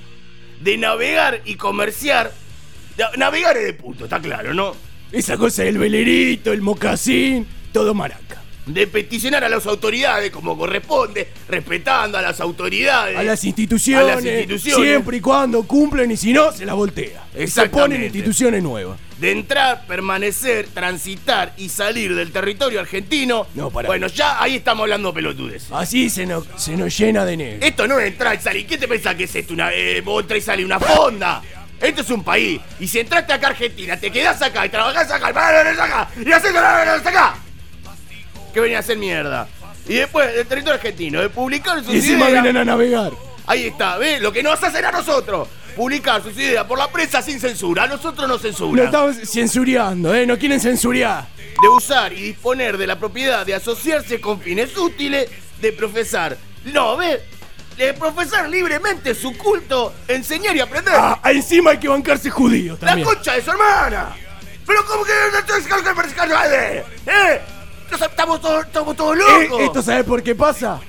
de 0.62 0.78
navegar 0.78 1.42
y 1.46 1.56
comerciar. 1.56 2.32
Na- 2.98 3.12
Navegar 3.18 3.56
es 3.58 3.66
de 3.66 3.74
puto, 3.74 4.06
está 4.06 4.20
claro, 4.20 4.54
¿no? 4.54 4.76
Esa 5.12 5.38
cosa 5.38 5.64
del 5.64 5.78
velerito, 5.78 6.52
el 6.52 6.62
mocasín, 6.62 7.48
todo 7.72 7.94
maraca. 7.94 8.39
De 8.70 8.88
peticionar 8.88 9.44
a 9.44 9.50
las 9.50 9.66
autoridades 9.66 10.32
como 10.32 10.58
corresponde, 10.58 11.28
respetando 11.48 12.18
a 12.18 12.22
las 12.22 12.40
autoridades. 12.40 13.18
A 13.18 13.24
las 13.24 13.44
instituciones, 13.44 14.12
A 14.12 14.16
las 14.16 14.26
instituciones. 14.26 14.90
siempre 14.90 15.18
y 15.18 15.22
cuando 15.22 15.64
cumplen 15.64 16.12
y 16.12 16.18
si 16.18 16.32
no, 16.34 16.52
se 16.52 16.66
la 16.66 16.74
voltea. 16.74 17.24
Se 17.48 17.68
ponen 17.70 18.04
instituciones 18.04 18.62
nuevas. 18.62 19.00
de 19.20 19.32
entrar, 19.32 19.86
permanecer, 19.86 20.68
transitar 20.74 21.54
y 21.58 21.68
salir 21.70 22.16
del 22.16 22.32
territorio 22.32 22.80
argentino. 22.80 23.48
No, 23.56 23.70
pará. 23.70 23.88
Bueno, 23.88 24.08
ya 24.08 24.42
ahí 24.42 24.56
estamos 24.58 24.84
hablando 24.84 25.14
pelotudes. 25.14 25.68
Así 25.72 26.10
se 26.10 26.26
nos, 26.26 26.46
se 26.56 26.78
nos 26.78 26.98
llena 26.98 27.26
de 27.26 27.36
negro. 27.38 27.66
Esto 27.66 27.88
no 27.88 28.00
es 28.00 28.08
entrar 28.08 28.36
y 28.36 28.42
salir. 28.42 28.66
¿Qué 28.66 28.78
te 28.78 28.88
pensás 28.88 29.16
que 29.16 29.26
es 29.26 29.36
esto? 29.36 29.54
Una, 29.54 29.74
eh, 29.74 30.00
vos 30.02 30.22
entras 30.22 30.38
y 30.40 30.42
salís 30.42 30.66
una 30.66 30.80
fonda. 30.80 31.42
Esto 31.82 32.02
es 32.02 32.10
un 32.12 32.24
país. 32.24 32.62
Y 32.80 32.88
si 32.88 33.00
entraste 33.00 33.34
acá 33.34 33.48
a 33.48 33.50
Argentina, 33.52 33.98
te 33.98 34.12
quedás 34.12 34.42
acá 34.42 34.66
y 34.66 34.70
trabajás 34.70 35.10
acá, 35.12 35.28
y 35.28 35.32
acá, 35.32 36.10
y 36.26 36.32
haces 36.32 36.56
acá. 36.56 37.36
¿Qué 38.54 38.60
venía 38.60 38.78
a 38.78 38.80
hacer 38.82 38.98
mierda? 38.98 39.48
Y 39.88 39.96
después, 39.96 40.34
del 40.36 40.46
territorio 40.48 40.76
argentino, 40.76 41.22
de 41.22 41.30
publicar 41.30 41.84
sus 41.84 41.94
Y 41.94 41.98
encima 41.98 42.30
ideas, 42.30 42.44
vienen 42.44 42.58
a 42.58 42.66
navegar. 42.66 43.12
Ahí 43.48 43.68
está, 43.68 43.98
¿ves? 43.98 44.22
Lo 44.22 44.32
que 44.32 44.44
nos 44.44 44.62
hacen 44.62 44.86
a 44.86 44.92
nosotros. 44.92 45.48
Publicar 45.76 46.22
sus 46.22 46.34
ideas 46.38 46.66
por 46.66 46.78
la 46.78 46.92
prensa 46.92 47.22
sin 47.22 47.40
censura. 47.40 47.84
A 47.84 47.88
nosotros 47.88 48.28
no 48.28 48.36
Lo 48.36 48.40
censura. 48.40 48.84
estamos 48.84 49.16
censureando, 49.26 50.14
¿eh? 50.14 50.26
No 50.26 50.38
quieren 50.38 50.60
censurar. 50.60 51.28
De 51.62 51.68
usar 51.70 52.14
y 52.14 52.22
disponer 52.22 52.78
de 52.78 52.86
la 52.88 53.00
propiedad 53.00 53.46
de 53.46 53.56
asociarse 53.56 54.20
con 54.22 54.40
fines 54.40 54.76
útiles, 54.78 55.30
de 55.62 55.72
profesar. 55.72 56.38
No, 56.66 56.98
¿ves? 56.98 57.20
De 57.78 57.94
profesar 57.94 58.50
libremente 58.50 59.16
su 59.16 59.36
culto, 59.38 59.94
enseñar 60.08 60.56
y 60.56 60.60
aprender. 60.60 60.94
Ah, 60.96 61.20
encima 61.26 61.72
hay 61.72 61.78
que 61.78 61.88
bancarse 61.88 62.30
judíos 62.30 62.78
¡La 62.82 62.90
también. 62.90 63.08
concha 63.08 63.34
de 63.34 63.42
su 63.42 63.52
hermana! 63.52 64.16
¿Pero 64.66 64.86
cómo 64.86 65.04
que 65.04 65.12
no 65.34 65.44
te 65.46 65.54
¿Eh? 67.08 67.42
Nos- 67.92 68.02
Estamos 68.02 68.42
todos, 68.42 68.66
estamos 68.66 68.96
todos 68.96 69.18
Eh, 69.18 69.20
locos. 69.48 69.62
¿Esto 69.62 69.82
sabes 69.82 70.04
por 70.04 70.22
qué 70.24 70.36
pasa? 70.36 70.80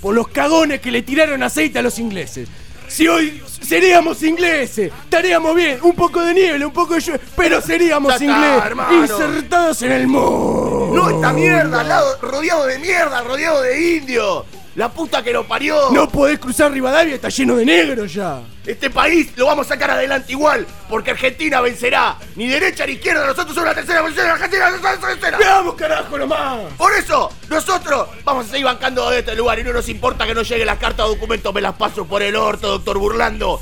Por 0.00 0.14
los 0.14 0.28
cagones 0.28 0.80
que 0.80 0.90
le 0.90 1.02
tiraron 1.02 1.42
aceite 1.42 1.78
a 1.78 1.82
los 1.82 1.98
ingleses. 1.98 2.48
Si 2.86 3.08
hoy 3.08 3.42
seríamos 3.62 4.22
ingleses, 4.22 4.92
estaríamos 5.04 5.54
bien. 5.56 5.78
Un 5.82 5.94
poco 5.94 6.20
de 6.20 6.34
niebla, 6.34 6.66
un 6.66 6.72
poco 6.72 6.94
de 6.94 7.00
lluvia, 7.00 7.20
pero 7.34 7.60
seríamos 7.62 8.12
está, 8.12 8.24
ingleses. 8.24 8.64
hermano. 8.66 9.00
Insertados 9.00 9.82
en 9.82 9.92
el 9.92 10.06
mundo. 10.06 10.90
No 10.94 11.10
esta 11.10 11.32
mierda, 11.32 11.80
al 11.80 11.88
lado, 11.88 12.18
rodeado 12.20 12.66
de 12.66 12.78
mierda, 12.78 13.22
rodeado 13.22 13.62
de 13.62 13.96
indios. 13.96 14.44
La 14.76 14.90
puta 14.90 15.22
que 15.22 15.32
lo 15.32 15.46
parió. 15.48 15.90
No 15.92 16.08
podés 16.08 16.38
cruzar 16.38 16.70
Rivadavia, 16.72 17.14
está 17.14 17.28
lleno 17.30 17.56
de 17.56 17.64
negros 17.64 18.12
ya. 18.12 18.40
Este 18.66 18.88
país 18.88 19.32
lo 19.36 19.46
vamos 19.46 19.66
a 19.66 19.68
sacar 19.70 19.90
adelante 19.90 20.32
igual, 20.32 20.66
porque 20.88 21.10
Argentina 21.10 21.60
vencerá. 21.60 22.16
Ni 22.36 22.46
derecha 22.48 22.86
ni 22.86 22.92
izquierda, 22.92 23.26
nosotros 23.26 23.54
somos 23.54 23.68
la 23.68 23.74
tercera 23.74 24.00
de 24.02 24.30
Argentina, 24.30 24.70
somos 24.70 24.82
la 24.82 25.08
tercera. 25.08 25.38
¡Veamos, 25.38 25.74
carajo, 25.74 26.16
nomás! 26.18 26.60
Por 26.78 26.92
eso, 26.94 27.30
nosotros 27.50 28.08
vamos 28.24 28.46
a 28.46 28.50
seguir 28.50 28.64
bancando 28.64 29.10
de 29.10 29.18
este 29.18 29.34
lugar 29.34 29.58
y 29.58 29.64
no 29.64 29.72
nos 29.74 29.88
importa 29.90 30.26
que 30.26 30.34
no 30.34 30.42
lleguen 30.42 30.66
las 30.66 30.78
cartas 30.78 31.04
o 31.06 31.08
documentos, 31.10 31.52
me 31.54 31.60
las 31.60 31.74
paso 31.74 32.06
por 32.06 32.22
el 32.22 32.34
orto, 32.36 32.68
doctor 32.68 32.98
Burlando. 32.98 33.58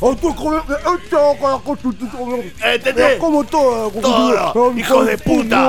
¿Entendés? 2.63 3.19
Como 3.19 3.45
todo, 3.45 3.91
Todo, 4.53 4.79
hijo 4.79 5.05
de 5.05 5.19
puta. 5.19 5.69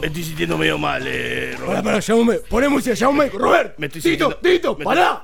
Me 0.00 0.06
estoy 0.08 0.24
sintiendo 0.24 0.58
medio 0.58 0.76
mal, 0.78 1.02
eh, 1.06 1.54
Roberto. 1.56 1.66
Pará, 1.68 1.82
pará, 1.82 1.98
llámame. 2.00 2.34
Poné 2.38 2.68
música, 2.68 2.94
llámame. 2.94 3.28
Robert. 3.30 3.74
Me 3.78 3.86
estoy 3.86 4.02
Tito, 4.02 4.30
sintiendo- 4.42 4.74
Tito, 4.74 4.78
pará. 4.78 5.22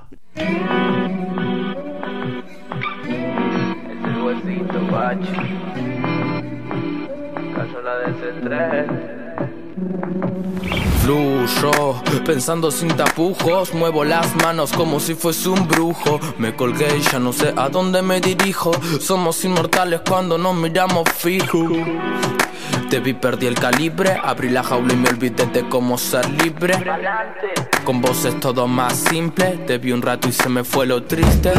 Guacho. 4.99 5.33
Cayó 7.55 7.83
la 7.83 7.99
desentré. 7.99 8.87
Fluyo, 11.09 12.03
pensando 12.27 12.71
sin 12.71 12.89
tapujos, 12.89 13.73
muevo 13.73 14.05
las 14.05 14.37
manos 14.37 14.75
como 14.75 15.01
si 15.01 15.15
fuese 15.15 15.49
un 15.49 15.67
brujo. 15.67 16.21
Me 16.37 16.55
colgué 16.55 16.99
y 16.99 17.01
ya 17.01 17.19
no 17.19 17.33
sé 17.33 17.55
a 17.57 17.71
dónde 17.71 18.03
me 18.03 18.21
dirijo. 18.21 18.73
Somos 19.01 19.43
inmortales 19.43 20.03
cuando 20.07 20.37
nos 20.37 20.55
miramos 20.55 21.09
fijo. 21.17 21.67
Te 22.91 23.01
vi, 23.01 23.15
perdí 23.15 23.47
el 23.47 23.55
calibre, 23.55 24.21
abrí 24.23 24.51
la 24.51 24.63
jaula 24.63 24.93
y 24.93 24.97
me 24.97 25.09
olvidé 25.09 25.47
de 25.47 25.67
cómo 25.67 25.97
ser 25.97 26.29
libre. 26.29 26.75
Con 27.85 28.03
vos 28.03 28.27
es 28.27 28.39
todo 28.39 28.67
más 28.67 28.93
simple, 28.93 29.61
te 29.67 29.79
vi 29.79 29.93
un 29.93 30.03
rato 30.03 30.29
y 30.29 30.33
se 30.33 30.51
me 30.51 30.63
fue 30.63 30.85
lo 30.85 31.05
triste. 31.05 31.55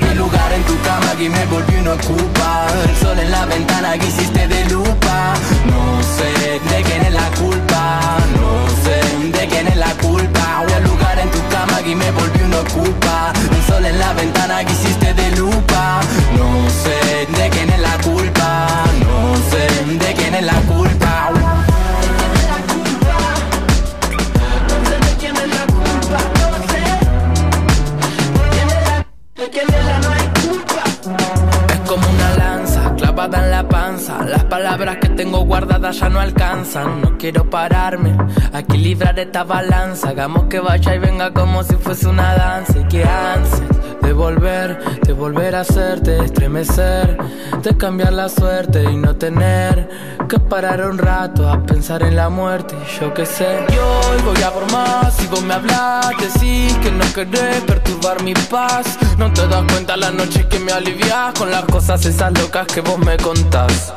Mi 0.00 0.14
lugar 0.14 0.50
en 0.50 0.62
tu 0.62 0.80
cama 0.80 1.10
aquí 1.12 1.28
me 1.28 1.44
volvió 1.44 1.78
una 1.78 1.92
ocupa. 1.92 2.66
El 2.88 2.96
sol 2.96 3.18
en 3.18 3.30
la 3.30 3.44
ventana 3.44 3.98
que 3.98 4.06
hiciste 4.06 4.48
de 4.48 4.64
lupa. 4.70 5.34
No 5.66 6.02
sé 6.02 6.60
de 6.76 6.82
quién 6.82 7.02
es 7.02 7.12
la 7.12 7.28
culpa, 7.42 8.16
no 8.36 8.68
sé 8.82 8.98
de 9.38 9.46
quién 9.46 9.66
es 9.68 9.76
la 9.76 9.92
culpa. 10.06 10.64
El 10.76 10.84
lugar 10.84 11.18
en 11.20 11.30
tu 11.30 11.40
cama 11.48 11.76
aquí 11.78 11.94
me 11.94 12.10
volvió 12.10 12.46
una 12.46 12.60
ocupa. 12.60 13.32
El 13.56 13.62
sol 13.68 13.84
en 13.86 13.98
la 13.98 14.12
ventana 14.14 14.64
que 14.64 14.72
hiciste 14.72 15.14
de 15.14 15.30
lupa. 15.36 16.00
No 16.36 16.48
sé 16.82 17.26
de 17.38 17.50
quién 17.50 17.70
es 17.70 17.80
la 17.80 17.96
culpa, 17.98 18.66
no 19.04 19.36
sé 19.50 19.64
de 20.04 20.14
quién 20.14 20.34
es 20.34 20.44
la 20.44 20.60
culpa. 20.62 20.83
La 33.28 33.66
panza. 33.68 34.22
Las 34.24 34.44
palabras 34.44 34.98
que 35.00 35.08
tengo 35.08 35.40
guardadas 35.40 35.98
ya 35.98 36.08
no 36.08 36.20
alcanzan. 36.20 37.00
No 37.00 37.16
quiero 37.16 37.48
pararme 37.48 38.16
a 38.52 38.60
equilibrar 38.60 39.18
esta 39.18 39.44
balanza. 39.44 40.10
Hagamos 40.10 40.44
que 40.44 40.60
vaya 40.60 40.94
y 40.94 40.98
venga 40.98 41.32
como 41.32 41.62
si 41.62 41.74
fuese 41.76 42.08
una 42.08 42.34
danza. 42.34 42.78
Y 42.78 42.84
que 42.84 43.04
ansias 43.04 43.62
de 44.04 44.12
volver, 44.12 44.78
de 45.00 45.12
volver 45.14 45.56
a 45.56 45.60
hacerte 45.60 46.22
estremecer, 46.24 47.16
de 47.62 47.76
cambiar 47.76 48.12
la 48.12 48.28
suerte 48.28 48.84
y 48.84 48.96
no 48.96 49.16
tener 49.16 49.88
que 50.28 50.38
parar 50.38 50.86
un 50.86 50.98
rato 50.98 51.48
a 51.48 51.62
pensar 51.62 52.02
en 52.02 52.16
la 52.16 52.28
muerte. 52.28 52.76
Y 52.76 53.00
Yo 53.00 53.14
qué 53.14 53.24
sé, 53.24 53.64
yo 53.74 54.00
hoy 54.10 54.22
voy 54.22 54.42
a 54.42 54.50
por 54.50 54.70
más. 54.70 55.14
Si 55.14 55.26
vos 55.26 55.42
me 55.42 55.54
hablas, 55.54 56.10
decís 56.20 56.76
que 56.82 56.90
no 56.90 57.04
querés 57.14 57.62
perturbar 57.62 58.22
mi 58.22 58.34
paz. 58.34 58.98
No 59.18 59.32
te 59.32 59.46
das 59.48 59.64
cuenta 59.72 59.96
la 59.96 60.10
noche 60.10 60.46
que 60.48 60.58
me 60.58 60.72
alivias 60.72 61.32
con 61.38 61.50
las 61.50 61.64
cosas 61.64 62.04
esas 62.04 62.38
locas 62.38 62.66
que 62.66 62.80
vos 62.82 62.98
me 62.98 63.13
contás. 63.16 63.92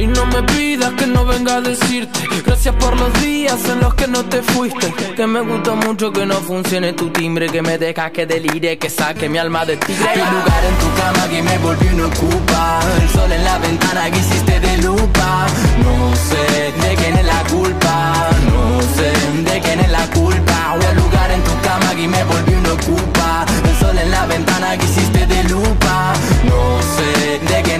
Y 0.00 0.06
no 0.06 0.24
me 0.24 0.42
pidas 0.44 0.94
que 0.94 1.06
no 1.06 1.26
venga 1.26 1.56
a 1.56 1.60
decirte. 1.60 2.20
Gracias 2.46 2.74
por 2.76 2.98
los 2.98 3.12
días 3.20 3.62
en 3.68 3.80
los 3.80 3.92
que 3.94 4.06
no 4.06 4.24
te 4.24 4.42
fuiste. 4.42 4.92
Que 5.14 5.26
me 5.26 5.40
gusta 5.40 5.74
mucho 5.74 6.10
que 6.10 6.24
no 6.24 6.36
funcione 6.36 6.94
tu 6.94 7.10
timbre. 7.10 7.48
Que 7.48 7.60
me 7.60 7.76
dejas 7.76 8.10
que 8.10 8.24
delire, 8.24 8.78
que 8.78 8.88
saque 8.88 9.28
mi 9.28 9.36
alma 9.36 9.66
de 9.66 9.76
tigre 9.76 10.08
Mi 10.14 10.22
lugar 10.22 10.64
en 10.64 10.76
tu 10.78 11.00
cama 11.00 11.28
que 11.28 11.42
me 11.42 11.58
volvió 11.58 11.92
no 11.92 12.06
ocupa. 12.06 12.80
El 13.02 13.08
sol 13.10 13.30
en 13.30 13.44
la 13.44 13.58
ventana 13.58 14.10
que 14.10 14.18
hiciste 14.18 14.58
de 14.60 14.78
lupa. 14.78 15.46
No 15.84 16.16
sé 16.16 16.72
de 16.80 16.94
quién 16.96 17.16
es 17.18 17.26
la 17.26 17.42
culpa. 17.50 18.30
No 18.50 18.80
sé 18.96 19.52
de 19.52 19.60
quién 19.60 19.80
es 19.80 19.90
la 19.90 20.06
culpa. 20.12 20.76
El 20.90 20.96
lugar 20.96 21.30
en 21.30 21.42
tu 21.44 21.60
cama 21.60 21.94
que 21.94 22.08
me 22.08 22.24
volvió 22.24 22.58
no 22.62 22.72
ocupa. 22.72 23.44
El 23.68 23.76
sol 23.78 23.98
en 23.98 24.10
la 24.10 24.24
ventana 24.24 24.78
que 24.78 24.84
hiciste 24.86 25.26
de 25.26 25.44
lupa. 25.44 26.14
No 26.44 26.80
sé 26.96 27.38
de 27.54 27.62
quién 27.62 27.79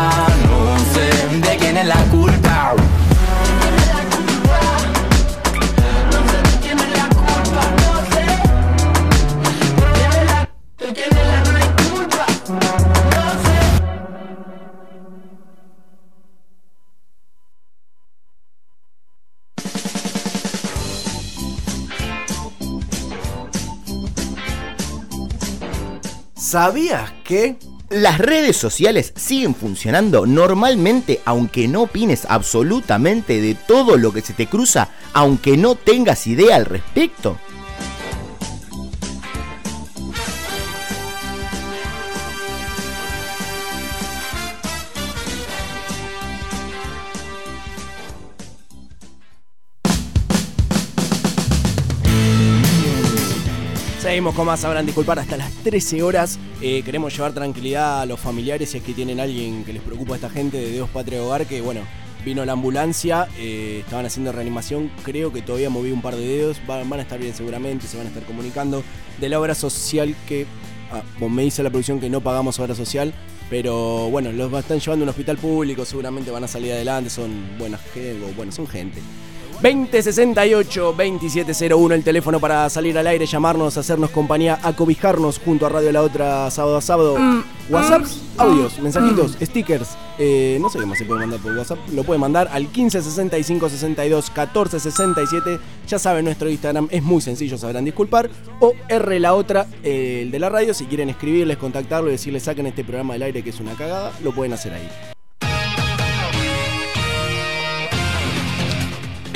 No 0.00 0.78
sé 0.94 1.38
de 1.46 1.56
quién 1.58 1.76
es 1.76 1.86
la 1.86 2.02
culpa 2.10 2.74
¿Sabías 26.50 27.12
que? 27.22 27.56
Las 27.90 28.18
redes 28.18 28.56
sociales 28.56 29.12
siguen 29.16 29.52
funcionando 29.52 30.24
normalmente 30.24 31.20
aunque 31.24 31.66
no 31.66 31.82
opines 31.82 32.24
absolutamente 32.28 33.40
de 33.40 33.56
todo 33.56 33.96
lo 33.96 34.12
que 34.12 34.20
se 34.20 34.32
te 34.32 34.46
cruza, 34.46 34.90
aunque 35.12 35.56
no 35.56 35.74
tengas 35.74 36.28
idea 36.28 36.54
al 36.54 36.66
respecto. 36.66 37.36
Seguimos 54.10 54.34
con 54.34 54.44
más, 54.44 54.58
sabrán 54.58 54.86
disculpar 54.86 55.20
hasta 55.20 55.36
las 55.36 55.52
13 55.62 56.02
horas. 56.02 56.36
Eh, 56.60 56.82
queremos 56.82 57.14
llevar 57.14 57.32
tranquilidad 57.32 58.00
a 58.00 58.06
los 58.06 58.18
familiares 58.18 58.70
si 58.70 58.78
es 58.78 58.82
que 58.82 58.92
tienen 58.92 59.20
alguien 59.20 59.62
que 59.62 59.72
les 59.72 59.80
preocupa 59.80 60.14
a 60.14 60.16
esta 60.16 60.28
gente 60.28 60.56
de 60.56 60.72
Dios 60.72 60.88
Patria 60.88 61.22
Hogar, 61.22 61.46
que 61.46 61.60
bueno, 61.60 61.82
vino 62.24 62.44
la 62.44 62.54
ambulancia, 62.54 63.28
eh, 63.38 63.82
estaban 63.84 64.06
haciendo 64.06 64.32
reanimación, 64.32 64.90
creo 65.04 65.32
que 65.32 65.42
todavía 65.42 65.70
moví 65.70 65.92
un 65.92 66.02
par 66.02 66.16
de 66.16 66.26
dedos, 66.26 66.60
van, 66.66 66.92
a 66.92 67.02
estar 67.02 67.20
bien 67.20 67.32
seguramente, 67.36 67.86
se 67.86 67.98
van 67.98 68.06
a 68.06 68.08
estar 68.08 68.24
comunicando 68.24 68.82
de 69.20 69.28
la 69.28 69.38
obra 69.38 69.54
social 69.54 70.16
que, 70.26 70.44
ah, 70.90 71.02
me 71.28 71.44
dice 71.44 71.62
la 71.62 71.70
producción 71.70 72.00
que 72.00 72.10
no 72.10 72.20
pagamos 72.20 72.58
obra 72.58 72.74
social, 72.74 73.14
pero 73.48 74.10
bueno, 74.10 74.32
los 74.32 74.52
están 74.54 74.80
llevando 74.80 75.04
a 75.04 75.06
un 75.06 75.10
hospital 75.10 75.36
público, 75.36 75.84
seguramente 75.84 76.32
van 76.32 76.42
a 76.42 76.48
salir 76.48 76.72
adelante, 76.72 77.10
son 77.10 77.56
buenas 77.60 77.80
bueno, 78.36 78.50
son 78.50 78.66
gente. 78.66 79.00
2068 79.62 80.94
2701 80.96 81.94
el 81.94 82.02
teléfono 82.02 82.40
para 82.40 82.70
salir 82.70 82.96
al 82.96 83.06
aire, 83.06 83.26
llamarnos, 83.26 83.76
hacernos 83.76 84.08
compañía, 84.08 84.58
acobijarnos 84.62 85.38
junto 85.38 85.66
a 85.66 85.68
Radio 85.68 85.92
La 85.92 86.02
Otra 86.02 86.50
sábado 86.50 86.78
a 86.78 86.80
sábado. 86.80 87.18
Mm, 87.18 87.42
WhatsApps, 87.68 88.22
audios, 88.38 88.78
mensajitos, 88.78 89.36
stickers. 89.40 89.90
eh, 90.18 90.56
no 90.60 90.70
sé 90.70 90.78
qué 90.78 90.86
más 90.86 90.96
se 90.98 91.04
puede 91.04 91.20
mandar 91.20 91.40
por 91.40 91.54
WhatsApp. 91.54 91.78
Lo 91.92 92.04
puede 92.04 92.18
mandar 92.18 92.48
al 92.50 92.68
15 92.68 93.02
65 93.02 93.68
62 93.68 94.30
14 94.30 94.80
67. 94.80 95.58
Ya 95.86 95.98
saben, 95.98 96.24
nuestro 96.24 96.48
Instagram 96.48 96.88
es 96.90 97.02
muy 97.02 97.20
sencillo, 97.20 97.58
sabrán 97.58 97.84
disculpar. 97.84 98.30
O 98.60 98.72
R 98.88 99.20
La 99.20 99.34
Otra, 99.34 99.66
eh, 99.82 100.20
el 100.22 100.30
de 100.30 100.38
la 100.38 100.48
radio. 100.48 100.72
Si 100.72 100.86
quieren 100.86 101.10
escribirles, 101.10 101.58
contactarlo 101.58 102.08
y 102.08 102.12
decirles 102.12 102.44
saquen 102.44 102.66
este 102.66 102.82
programa 102.82 103.12
del 103.12 103.24
aire 103.24 103.42
que 103.42 103.50
es 103.50 103.60
una 103.60 103.74
cagada, 103.74 104.10
lo 104.24 104.32
pueden 104.34 104.54
hacer 104.54 104.72
ahí. 104.72 104.88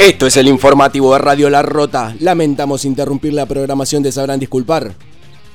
Esto 0.05 0.27
es 0.27 0.37
el 0.37 0.49
informativo 0.49 1.14
de 1.14 1.19
Radio 1.19 1.49
La 1.49 1.62
Rota. 1.62 2.14
Lamentamos 2.21 2.85
interrumpir 2.85 3.33
la 3.33 3.47
programación 3.47 4.03
de 4.03 4.12
Sabrán 4.12 4.38
Disculpar. 4.38 4.93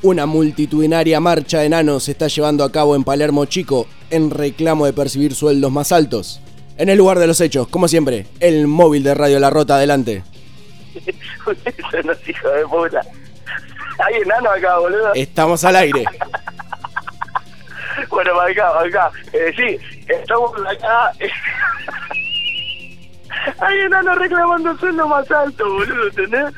Una 0.02 0.26
multitudinaria 0.26 1.20
marcha 1.20 1.60
de 1.60 1.68
enanos 1.68 2.06
se 2.06 2.14
está 2.14 2.30
llevando 2.30 2.64
a 2.64 2.72
cabo 2.72 2.96
en 2.96 3.04
Palermo 3.04 3.46
Chico 3.46 3.86
en 4.10 4.32
reclamo 4.32 4.88
de 4.88 4.94
percibir 4.94 5.36
sueldos 5.36 5.72
más 5.72 5.92
altos. 5.92 6.42
En 6.78 6.90
el 6.90 6.98
lugar 6.98 7.20
de 7.20 7.28
los 7.28 7.40
hechos, 7.42 7.68
como 7.68 7.88
siempre, 7.88 8.26
el 8.40 8.66
móvil 8.66 9.04
de 9.04 9.14
Radio 9.14 9.38
La 9.38 9.52
Rota 9.52 9.76
adelante. 9.76 10.24
Hijos 10.96 11.64
de 11.64 12.66
puta. 12.68 13.02
Hay 14.04 14.16
enano 14.16 14.50
acá, 14.50 14.80
boludo. 14.80 15.14
Estamos 15.14 15.64
al 15.64 15.76
aire. 15.76 16.06
Bueno, 18.10 18.32
para 18.34 18.52
acá, 18.52 18.80
acá. 18.80 19.12
Eh, 19.34 19.54
sí, 19.56 19.78
estamos 20.08 20.52
acá. 20.66 21.12
Hay 23.60 23.80
enano 23.80 24.16
reclamando 24.16 24.78
sueldo 24.78 25.08
más 25.08 25.30
alto, 25.32 25.66
boludo, 25.72 26.08
¿entendés? 26.08 26.54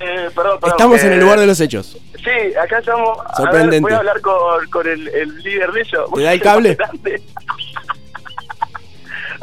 Eh, 0.00 0.28
perdón, 0.34 0.58
perdón. 0.60 0.70
Estamos 0.70 1.04
en 1.04 1.12
eh, 1.12 1.14
el 1.14 1.20
lugar 1.20 1.38
de 1.40 1.46
los 1.46 1.60
hechos. 1.60 1.96
Sí, 2.16 2.54
acá 2.56 2.78
estamos. 2.78 3.18
A 3.18 3.22
ver, 3.24 3.36
Sorprendente. 3.36 3.80
voy 3.80 3.92
a 3.92 3.98
hablar 3.98 4.20
con, 4.20 4.70
con 4.70 4.86
el, 4.88 5.08
el 5.08 5.38
líder 5.38 5.72
de 5.72 5.80
ellos. 5.80 6.10
¿Te 6.14 6.22
da 6.22 6.32
el 6.32 6.40
cable? 6.42 6.76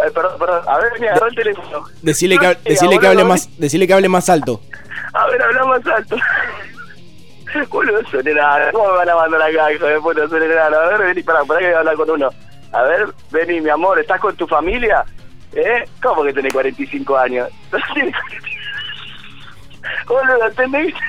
Ay, 0.01 0.11
perdón, 0.13 0.39
perdón. 0.39 0.61
A 0.67 0.77
ver, 0.79 0.99
me 0.99 1.09
agarró 1.09 1.27
el 1.27 1.35
teléfono. 1.35 1.83
Decirle 2.01 2.37
que, 2.37 2.47
No, 2.47 2.53
decirle 2.63 2.99
que 2.99 3.07
hable 3.07 3.23
más, 3.25 3.49
decirle 3.59 3.85
que 3.87 3.93
hable 3.93 4.07
más 4.09 4.29
alto. 4.29 4.61
A 5.13 5.27
ver, 5.27 5.41
habla 5.41 5.65
más 5.65 5.85
alto. 5.87 6.15
Boludo, 7.69 8.01
son 8.09 8.27
enanos. 8.27 8.69
¿Cómo 8.71 8.89
me 8.91 8.97
van 8.97 9.09
a 9.09 9.15
mandar 9.15 9.41
acá, 9.41 9.73
hijo 9.73 9.85
de 9.85 9.99
puta? 9.99 10.27
Son 10.29 10.41
enanos. 10.41 10.79
A 10.79 10.87
ver, 10.97 11.07
vení, 11.07 11.23
pará, 11.23 11.43
pará 11.43 11.59
que 11.59 11.65
voy 11.65 11.75
a 11.75 11.79
hablar 11.79 11.95
con 11.95 12.09
uno. 12.11 12.29
A 12.71 12.81
ver, 12.83 13.07
vení, 13.31 13.59
mi 13.61 13.69
amor, 13.69 13.99
¿estás 13.99 14.19
con 14.21 14.35
tu 14.35 14.47
familia? 14.47 15.03
¿Eh? 15.53 15.85
¿Cómo 16.01 16.23
que 16.23 16.33
tenés 16.33 16.53
45 16.53 17.17
años? 17.17 17.49
No 17.71 17.79
tenés 17.93 18.15
45. 18.15 18.55
Boludo, 20.07 20.47
¿entendés? 20.47 20.93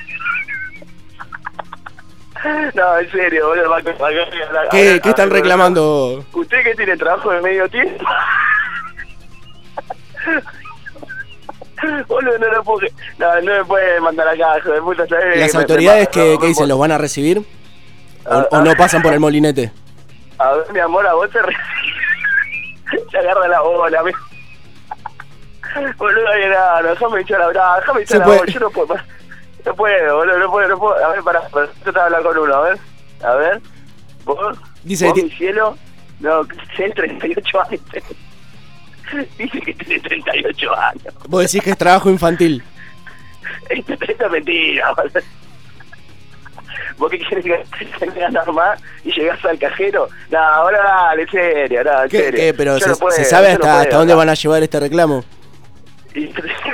No, 2.75 2.99
en 2.99 3.11
serio, 3.11 3.49
boludo. 3.49 3.69
va- 3.69 3.79
a 3.79 4.69
¿Qué, 4.71 4.99
qué 5.03 5.09
están 5.11 5.29
reclamando? 5.31 6.25
¿Usted 6.33 6.63
que 6.65 6.75
tiene 6.75 6.97
trabajo 6.97 7.31
de 7.33 7.43
medio 7.43 7.69
tiempo? 7.69 8.03
Boludo, 12.09 12.39
no 12.39 12.49
lo 12.49 12.65
puedo... 12.65 12.87
No, 13.19 13.41
no 13.43 13.53
me 13.59 13.65
puede 13.65 14.01
mandar 14.01 14.29
acá, 14.29 14.59
hijo 14.59 14.71
de 14.71 14.81
puta, 14.83 15.07
¿sabes? 15.07 15.39
Las 15.39 15.55
autoridades 15.55 16.09
no, 16.09 16.13
que 16.39 16.47
dicen, 16.47 16.69
¿los 16.69 16.79
van 16.79 16.93
a 16.93 16.99
recibir? 16.99 17.43
Ah, 18.27 18.47
¿O, 18.51 18.59
o 18.59 18.63
no 18.63 18.75
pasan 18.75 19.01
por 19.03 19.13
el 19.15 19.21
molinete? 19.21 19.73
A 20.39 20.53
ver, 20.53 20.73
mi 20.73 20.81
amor, 20.81 21.07
a 21.07 21.15
vos 21.15 21.31
te... 21.31 21.41
re- 21.41 21.57
Se 23.11 23.19
agarra 23.19 23.49
la 23.49 23.61
bola, 23.63 24.03
me... 24.03 24.13
Boludo, 25.97 26.21
no, 26.23 26.83
no, 26.83 26.89
déjame 26.89 27.21
echar 27.21 27.39
la 27.41 27.49
brava, 27.49 27.77
déjame 27.81 28.03
echar 28.03 28.19
la 28.19 28.25
puede. 28.25 28.53
yo 28.53 28.61
no 28.61 28.71
puedo... 28.71 28.95
No 29.65 29.75
puedo, 29.75 30.17
boludo, 30.17 30.39
no 30.39 30.51
puedo, 30.51 30.69
no 30.69 30.79
puedo. 30.79 31.05
A 31.05 31.09
ver, 31.11 31.23
pará, 31.23 31.43
pará, 31.49 31.67
yo 31.67 31.85
te 31.85 31.91
voy 31.91 32.01
a 32.01 32.05
hablar 32.05 32.23
con 32.23 32.39
uno, 32.39 32.55
a 32.55 32.61
ver. 32.63 32.79
A 33.23 33.35
ver. 33.35 33.61
¿Vos? 34.25 34.59
Dice 34.83 35.07
¿Vos, 35.09 35.23
mi 35.23 35.31
cielo? 35.31 35.77
No, 36.21 36.47
tiene 36.77 36.95
38 36.95 37.61
años. 37.69 37.81
Dice 39.39 39.61
que 39.61 39.75
tiene 39.75 40.01
38 40.01 40.77
años. 40.77 41.15
Vos 41.29 41.43
decís 41.43 41.63
que 41.63 41.71
es 41.71 41.77
trabajo 41.79 42.09
infantil. 42.09 42.63
Esto, 43.69 43.95
esto 44.01 44.27
es 44.27 44.31
mentira, 44.31 44.93
boludo. 44.95 45.21
¿Vos 46.99 47.11
qué 47.11 47.19
quieres 47.19 47.45
que 47.79 47.85
te 47.87 48.21
ganas 48.21 48.47
más 48.49 48.81
y 49.05 49.13
llegás 49.13 49.43
al 49.45 49.59
cajero? 49.59 50.09
No, 50.31 50.39
ahora 50.39 50.83
dale, 50.83 51.23
en 51.23 51.31
serio, 51.31 51.85
no, 51.85 52.03
en 52.03 52.09
¿Qué, 52.11 52.19
serio. 52.19 52.41
qué? 52.41 52.55
Pero 52.55 52.79
Yo 52.79 52.85
se, 52.85 52.91
no 52.91 52.97
puedo, 52.97 53.17
se 53.17 53.25
sabe 53.25 53.49
no 53.49 53.53
hasta, 53.55 53.61
puedo, 53.67 53.79
hasta 53.81 53.97
dónde 53.97 54.15
van 54.15 54.29
a 54.29 54.35
llevar 54.35 54.63
este 54.63 54.81
reclamo. 54.81 55.25
Y 56.15 56.27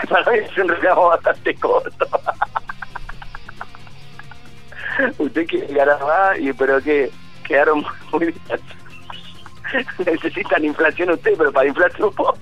para 0.08 0.30
mí 0.32 0.38
es 0.38 0.58
un 0.58 0.68
reclamo 0.68 1.08
bastante 1.08 1.54
corto. 1.56 2.08
Usted 5.18 5.46
quiere 5.46 5.74
ganar 5.74 6.00
más, 6.02 6.38
y, 6.38 6.52
pero 6.52 6.80
que 6.80 7.10
quedaron 7.46 7.84
muy 8.12 8.26
bien. 8.26 8.60
Necesitan 9.98 10.64
inflación 10.64 11.10
usted, 11.10 11.34
pero 11.36 11.52
para 11.52 11.68
inflación 11.68 12.10
vos. 12.16 12.38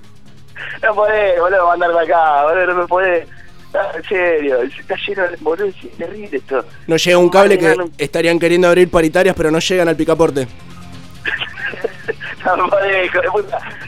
No 0.82 0.94
podés, 0.94 1.40
boludo, 1.40 1.66
mandarme 1.66 2.00
acá, 2.00 2.44
boludo, 2.44 2.66
no 2.66 2.74
me 2.76 2.86
podés. 2.86 3.28
No, 3.72 3.80
en 3.96 4.04
serio, 4.04 4.62
está 4.62 4.94
lleno 5.06 5.22
de 5.24 5.36
boludo, 5.40 5.66
es 5.66 5.96
terrible 5.96 6.36
esto. 6.36 6.64
No 6.86 6.96
llega 6.96 7.18
un 7.18 7.28
cable 7.28 7.58
que 7.58 7.74
estarían 7.98 8.38
queriendo 8.38 8.68
abrir 8.68 8.88
paritarias, 8.88 9.34
pero 9.34 9.50
no 9.50 9.58
llegan 9.58 9.88
al 9.88 9.96
picaporte. 9.96 10.46
No 12.44 12.58
me 12.58 12.68
podés, 12.68 13.10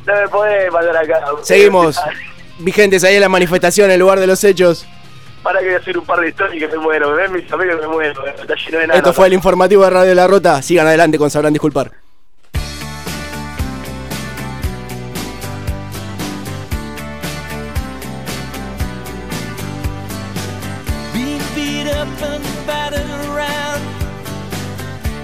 no 0.06 0.14
me 0.14 0.28
podés 0.28 0.72
mandar 0.72 0.96
acá. 0.96 1.26
Seguimos. 1.42 2.00
Vigentes 2.58 3.04
ahí 3.04 3.16
en 3.16 3.20
la 3.20 3.28
manifestación, 3.28 3.86
en 3.86 3.92
el 3.94 4.00
lugar 4.00 4.18
de 4.18 4.26
los 4.26 4.42
hechos. 4.42 4.86
Para 5.42 5.60
que 5.60 5.66
voy 5.66 5.74
a 5.74 5.78
hacer 5.78 5.96
un 5.98 6.04
par 6.04 6.20
de 6.20 6.30
historias 6.30 6.70
que 6.70 6.76
me 6.76 6.82
muero, 6.82 7.10
me 7.10 7.22
ven 7.22 7.32
mis 7.32 7.52
amigos 7.52 7.76
que 7.76 7.82
me 7.82 7.88
muero, 7.92 8.26
está 8.26 8.54
lleno 8.54 8.78
de 8.78 8.84
enanos. 8.84 8.96
Esto 8.96 9.12
fue 9.12 9.26
el 9.28 9.34
informativo 9.34 9.84
de 9.84 9.90
Radio 9.90 10.14
La 10.14 10.26
Rota. 10.26 10.60
Sigan 10.62 10.86
adelante 10.86 11.18
con 11.18 11.30
Sabrán 11.30 11.52
Disculpar. 11.52 11.92
Being 21.12 21.40
beat 21.54 21.86
up 21.92 22.08
and 22.22 22.44
battered 22.66 23.10
around. 23.30 23.82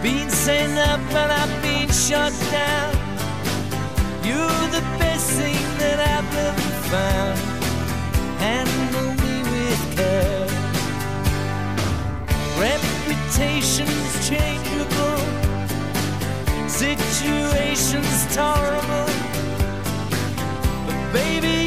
Being 0.03 0.31
sent 0.31 0.79
up 0.79 1.01
and 1.15 1.33
I've 1.33 1.63
been 1.63 1.89
shut 1.91 2.33
down. 2.53 2.93
You're 4.23 4.69
the 4.71 4.83
best 4.99 5.31
thing 5.31 5.57
that 5.79 5.99
I've 5.99 6.37
ever 6.37 6.72
found. 6.93 7.39
Handle 8.39 9.15
me 9.23 9.35
with 9.53 9.83
care. 9.97 10.47
Reputation's 12.61 14.29
changeable. 14.29 15.23
Situation's 16.69 18.21
tolerable. 18.35 19.11
But 20.87 21.13
baby, 21.15 21.62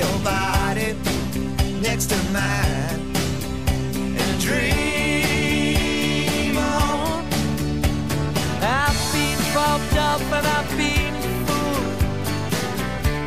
your 0.00 0.18
body 0.24 0.96
next 1.82 2.06
to 2.06 2.16
mine 2.32 3.14
and 4.22 4.40
dream 4.40 6.56
on. 6.56 7.24
I've 8.62 9.00
been 9.12 9.38
robbed 9.54 9.96
up 10.10 10.22
and 10.36 10.46
I've 10.56 10.70
been 10.82 11.14
fooled. 11.46 12.02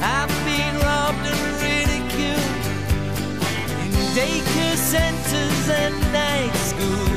I've 0.01 0.35
been 0.49 0.75
robbed 0.89 1.25
and 1.31 1.41
ridiculed 1.61 2.63
in 3.83 3.91
daycare 4.17 4.79
centers 4.93 5.63
and 5.69 5.95
night 6.11 6.55
schools. 6.55 7.12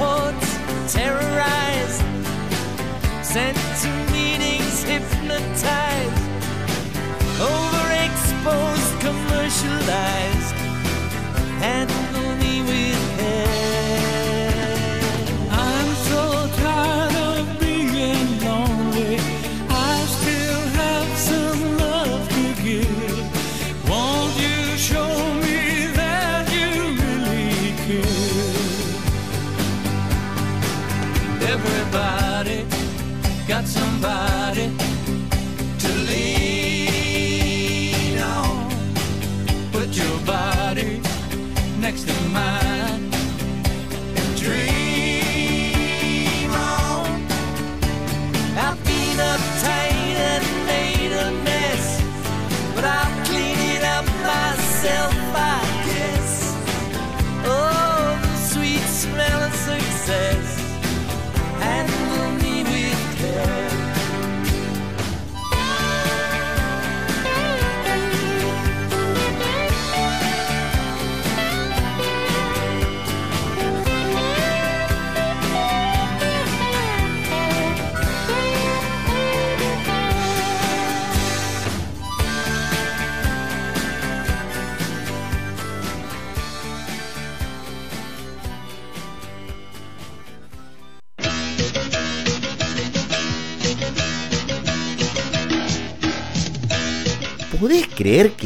Airports, 0.00 0.92
terrorized, 0.92 2.02
sent 3.22 3.56
to 3.82 3.88
meetings, 4.12 4.82
hypnotized, 4.82 6.22
overexposed 7.38 9.00
commercial 9.00 9.40
specialized. 9.50 10.54
Handle 11.60 12.36
me 12.36 12.62
with 12.62 13.18
care. 13.18 14.29
Somebody 34.00 34.66
to 35.78 35.88
lean 36.08 37.28
on. 38.18 38.70
Put 39.72 39.88
your 39.94 40.18
body 40.26 41.00
next 41.78 42.06
to 42.08 42.19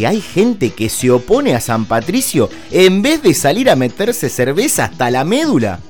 hay 0.07 0.21
gente 0.21 0.71
que 0.71 0.89
se 0.89 1.11
opone 1.11 1.55
a 1.55 1.61
San 1.61 1.87
Patricio 1.87 2.49
en 2.71 3.03
vez 3.03 3.23
de 3.23 3.35
salir 3.35 3.71
a 3.71 3.77
meterse 3.77 4.29
cerveza 4.29 4.85
hasta 4.85 5.11
la 5.11 5.25
médula? 5.25 5.81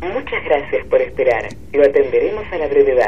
Muchas 0.00 0.44
gracias 0.44 0.86
por 0.86 1.00
esperar. 1.00 1.48
Lo 1.72 1.84
atenderemos 1.84 2.44
a 2.52 2.58
la 2.58 2.66
brevedad. 2.68 2.99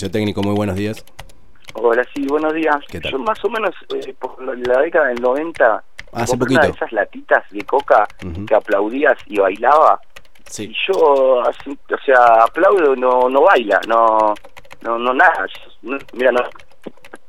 Servicio 0.00 0.18
técnico, 0.18 0.42
muy 0.42 0.54
buenos 0.54 0.76
días. 0.76 1.04
Hola, 1.74 2.02
sí, 2.14 2.24
buenos 2.26 2.54
días. 2.54 2.76
¿Qué 2.88 3.00
tal? 3.00 3.12
Yo 3.12 3.18
más 3.18 3.44
o 3.44 3.50
menos 3.50 3.74
eh, 3.94 4.14
por 4.18 4.42
la 4.42 4.80
década 4.80 5.08
del 5.08 5.20
90 5.20 5.84
Hace 6.12 6.26
compré 6.38 6.54
una 6.54 6.60
poquito. 6.62 6.62
de 6.62 6.68
esas 6.70 6.92
latitas 6.92 7.44
de 7.50 7.60
coca 7.66 8.08
que 8.46 8.54
aplaudías 8.54 9.18
y 9.26 9.38
bailaba. 9.38 10.00
Sí. 10.46 10.70
Y 10.72 10.76
yo, 10.90 11.42
así, 11.42 11.70
o 11.92 11.98
sea, 12.04 12.44
aplaudo, 12.44 12.96
no 12.96 13.28
no 13.28 13.42
baila, 13.42 13.78
no 13.86 14.34
no 14.80 14.98
no 14.98 15.12
nada. 15.12 15.46
No- 15.82 15.98
mira, 16.14 16.32
no 16.32 16.40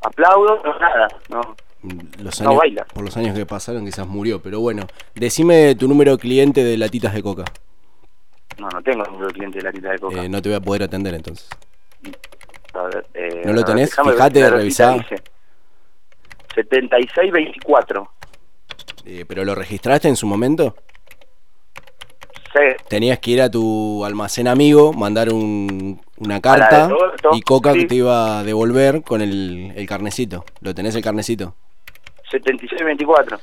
aplaudo, 0.01 0.61
no 0.63 0.79
nada, 0.79 1.07
no. 1.29 1.41
Los 2.23 2.39
No 2.41 2.55
baila. 2.55 2.85
Por 2.85 3.03
los 3.03 3.17
años 3.17 3.37
que 3.37 3.45
pasaron 3.45 3.83
quizás 3.83 4.07
murió, 4.07 4.41
pero 4.41 4.61
bueno. 4.61 4.83
Decime 5.13 5.75
tu 5.75 5.89
número 5.89 6.17
cliente 6.17 6.63
de 6.63 6.77
latitas 6.77 7.13
de 7.13 7.21
coca. 7.21 7.43
No, 8.57 8.69
no 8.69 8.81
tengo 8.81 9.03
número 9.03 9.27
de 9.27 9.33
cliente 9.33 9.57
de 9.57 9.63
latita 9.65 9.89
de 9.91 9.99
coca. 9.99 10.23
Eh, 10.23 10.29
no 10.29 10.41
te 10.41 10.47
voy 10.49 10.55
a 10.55 10.61
poder 10.61 10.83
atender 10.83 11.13
entonces. 11.15 11.49
A 12.81 12.87
ver, 12.87 13.05
eh, 13.13 13.41
¿No 13.45 13.53
lo 13.53 13.63
tenés? 13.63 13.95
recita 13.95 14.49
revisá. 14.49 14.93
dice 14.93 15.15
7624. 16.55 18.09
Eh, 19.05 19.25
¿Pero 19.27 19.43
lo 19.45 19.55
registraste 19.55 20.07
en 20.07 20.15
su 20.15 20.27
momento? 20.27 20.75
Sí. 22.53 22.83
Tenías 22.89 23.19
que 23.19 23.31
ir 23.31 23.41
a 23.41 23.49
tu 23.49 24.03
almacén 24.03 24.47
amigo, 24.47 24.91
mandar 24.91 25.31
un- 25.31 26.01
una 26.17 26.41
carta 26.41 26.89
Roberto, 26.89 27.29
y 27.33 27.41
Coca 27.41 27.73
sí. 27.73 27.87
te 27.87 27.95
iba 27.95 28.39
a 28.39 28.43
devolver 28.43 29.03
con 29.03 29.21
el, 29.21 29.71
el 29.75 29.87
carnecito. 29.87 30.43
¿Lo 30.59 30.75
tenés 30.75 30.95
el 30.95 31.01
carnecito? 31.01 31.55
7624. 32.29 33.39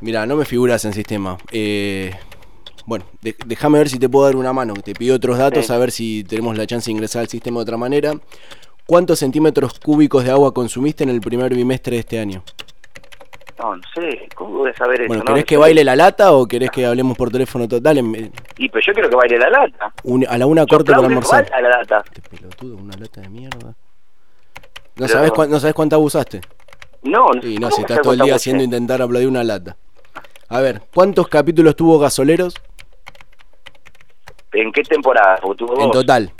Mira, 0.00 0.24
no 0.26 0.36
me 0.36 0.44
figuras 0.44 0.84
en 0.84 0.92
sistema. 0.92 1.36
Eh, 1.50 2.12
bueno, 2.86 3.04
déjame 3.46 3.78
ver 3.78 3.88
si 3.88 3.98
te 3.98 4.08
puedo 4.08 4.26
dar 4.26 4.36
una 4.36 4.52
mano. 4.52 4.74
Te 4.74 4.92
pido 4.94 5.16
otros 5.16 5.38
datos 5.38 5.66
Sí. 5.66 5.72
a 5.72 5.78
ver 5.78 5.90
si 5.90 6.22
tenemos 6.24 6.56
la 6.56 6.66
chance 6.66 6.86
de 6.86 6.92
ingresar 6.92 7.22
al 7.22 7.28
sistema 7.28 7.58
de 7.58 7.62
otra 7.62 7.76
manera. 7.76 8.12
¿Cuántos 8.86 9.18
centímetros 9.18 9.78
cúbicos 9.80 10.24
de 10.24 10.30
agua 10.30 10.52
consumiste 10.52 11.04
en 11.04 11.10
el 11.10 11.20
primer 11.20 11.54
bimestre 11.54 11.94
de 11.96 12.00
este 12.00 12.18
año? 12.18 12.42
No, 13.58 13.76
no 13.76 13.82
sé, 13.94 14.28
¿cómo 14.34 14.58
voy 14.58 14.70
a 14.70 14.74
saber 14.76 15.02
eso? 15.02 15.08
Bueno, 15.08 15.22
no? 15.22 15.26
¿querés 15.26 15.42
No 15.44 15.46
que 15.46 15.56
baile 15.56 15.84
la 15.84 15.96
lata 15.96 16.32
o 16.32 16.46
querés 16.46 16.70
que 16.70 16.84
hablemos 16.84 17.16
por 17.16 17.30
teléfono? 17.30 17.66
todo? 17.68 17.80
Dale, 17.80 18.02
me- 18.02 18.30
Y 18.58 18.68
pero 18.68 18.84
yo 18.86 18.92
quiero 18.92 19.08
que 19.08 19.16
baile 19.16 19.38
la 19.38 19.48
lata. 19.48 19.92
un- 20.02 20.26
a 20.28 20.36
la 20.36 20.46
una 20.46 20.66
corte 20.66 20.92
para 20.92 21.06
almorzar. 21.06 21.48
baila 21.50 21.68
la 21.70 21.76
lata. 21.78 22.04
Pelotudo, 22.30 22.76
una 22.76 22.96
lata 22.96 23.20
de 23.22 23.28
mierda. 23.30 23.68
¿No 23.68 23.74
Pero- 24.96 25.08
sabes, 25.08 25.32
¿No 25.48 25.60
sabes 25.60 25.74
cuánta 25.74 25.96
abusaste? 25.96 26.40
No, 27.04 27.26
no. 27.32 27.46
Y 27.48 27.54
no, 27.56 27.68
¿cómo 27.68 27.76
si 27.76 27.80
estás 27.82 27.98
a 27.98 28.02
todo 28.02 28.12
el 28.12 28.20
día 28.20 28.34
haciendo 28.34 28.64
intentar 28.64 29.00
aplaudir 29.00 29.28
una 29.28 29.44
lata. 29.44 29.76
A 30.48 30.60
ver, 30.60 30.82
¿cuántos 30.92 31.28
capítulos 31.28 31.74
tuvo 31.76 31.98
Gasoleros 31.98 32.54
¿En 34.52 34.70
qué 34.72 34.82
temporada? 34.82 35.36
Tuvo 35.56 35.80
en 35.80 35.90
total? 35.90 36.32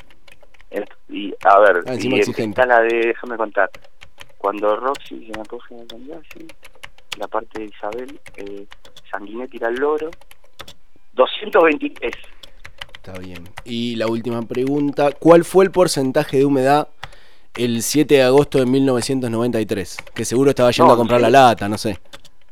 En- 0.74 0.84
Y, 1.08 1.32
a 1.44 1.58
ver, 1.60 1.82
Ah, 1.86 1.94
y 1.94 2.18
está 2.20 2.66
la 2.66 2.80
de, 2.80 2.88
déjame 3.08 3.36
contar. 3.36 3.70
Cuando 4.38 4.76
Roxy 4.76 5.26
se 5.32 5.38
me 5.38 5.44
coge 5.46 5.74
con 5.88 6.06
Gassi, 6.08 6.46
la 7.18 7.28
parte 7.28 7.60
de 7.60 7.64
Isabel, 7.66 8.20
eh, 8.36 8.66
Sanguinetti 9.10 9.56
era 9.58 9.68
el 9.68 9.76
loro. 9.76 10.10
223. 11.14 12.12
Está 12.96 13.18
bien. 13.18 13.48
Y 13.64 13.96
la 13.96 14.06
última 14.08 14.42
pregunta, 14.42 15.12
¿cuál 15.12 15.44
fue 15.44 15.64
el 15.64 15.70
porcentaje 15.70 16.38
de 16.38 16.44
humedad 16.44 16.88
el 17.56 17.82
7 17.82 18.14
de 18.16 18.22
agosto 18.22 18.58
de 18.58 18.66
1993? 18.66 19.98
Que 20.14 20.24
seguro 20.24 20.50
estaba 20.50 20.70
yendo 20.70 20.88
No, 20.88 20.94
a 20.94 20.96
comprar 20.96 21.20
sí. 21.20 21.22
la 21.22 21.30
lata, 21.30 21.68
no 21.68 21.78
sé. 21.78 21.98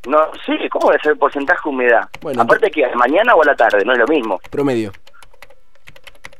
No 0.07 0.17
sé, 0.45 0.69
¿cómo 0.69 0.87
va 0.89 0.95
a 0.95 0.99
ser 0.99 1.13
el 1.13 1.17
porcentaje 1.17 1.61
de 1.63 1.69
humedad? 1.69 2.09
Bueno, 2.21 2.41
Aparte 2.41 2.69
que 2.71 2.83
mañana 2.95 3.35
o 3.35 3.41
a 3.41 3.45
la 3.45 3.55
tarde, 3.55 3.83
no 3.85 3.93
es 3.93 3.99
lo 3.99 4.07
mismo. 4.07 4.39
Promedio. 4.49 4.91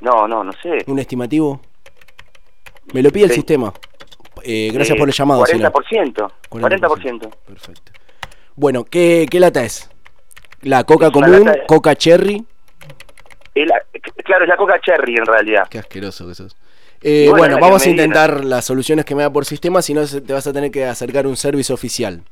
No, 0.02 0.28
no, 0.28 0.43
no 0.43 0.52
sé. 0.62 0.84
¿Un 0.88 1.00
estimativo? 1.00 1.62
Me 2.93 3.02
lo 3.02 3.12
pide 3.12 3.26
el 3.26 3.32
sistema. 3.32 3.74
Eh, 4.43 4.72
gracias 4.74 4.96
Eh, 4.96 5.00
por 5.00 5.08
el 5.08 5.13
llamado, 5.15 5.46
señor. 5.46 5.72
40%. 5.72 6.32
40%. 6.50 7.30
Perfecto. 7.46 7.91
Bueno, 8.56 8.84
¿qué, 8.84 9.26
qué 9.30 9.39
lata 9.39 9.63
es? 9.63 9.89
¿La 10.62 10.84
coca 10.84 11.08
Es 11.08 11.12
común? 11.12 11.43
de- 11.46 11.63
¿Coca 11.67 11.96
cherry? 11.96 12.43
Es 13.56 13.67
la- 13.67 13.82
claro, 14.26 14.43
es 14.43 14.50
la 14.50 14.58
coca 14.58 14.80
cherry 14.82 15.15
en 15.15 15.26
realidad. 15.26 15.67
Qué 15.69 15.80
asqueroso 15.80 16.28
que 16.28 16.36
sos. 16.36 16.56
Eh, 17.02 17.28
bueno, 17.30 17.58
vamos 17.60 17.86
a 17.86 17.89
intentar 17.89 18.43
las 18.46 18.63
soluciones 18.65 19.04
que 19.06 19.13
me 19.15 19.24
da 19.24 19.30
por 19.32 19.46
sistema, 19.46 19.82
si 19.82 19.93
no 19.93 20.06
te 20.08 20.34
vas 20.34 20.48
a 20.48 20.54
tener 20.54 20.72
que 20.72 20.86
acercar 20.86 21.26
a 21.26 21.28
un 21.28 21.36
servicio 21.36 21.76
oficial. 21.76 22.24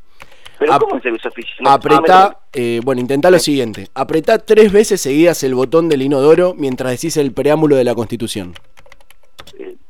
Pero 0.60 0.74
Ap- 0.74 0.82
¿cómo 0.82 0.96
es 0.98 1.04
servicio 1.04 1.30
oficial? 1.30 1.58
No, 1.62 1.72
Apretá, 1.72 2.38
eh, 2.54 2.80
bueno, 2.84 3.02
intentá 3.02 3.30
lo 3.32 3.40
siguiente. 3.40 3.88
Apretá 3.96 4.38
tres 4.38 4.72
veces 4.72 5.02
seguidas 5.02 5.44
el 5.44 5.56
botón 5.56 5.90
del 5.90 6.02
inodoro 6.04 6.54
mientras 6.56 6.92
decís 6.92 7.18
el 7.18 7.34
preámbulo 7.34 7.76
de 7.76 7.84
la 7.84 7.96
Constitución. 7.96 8.54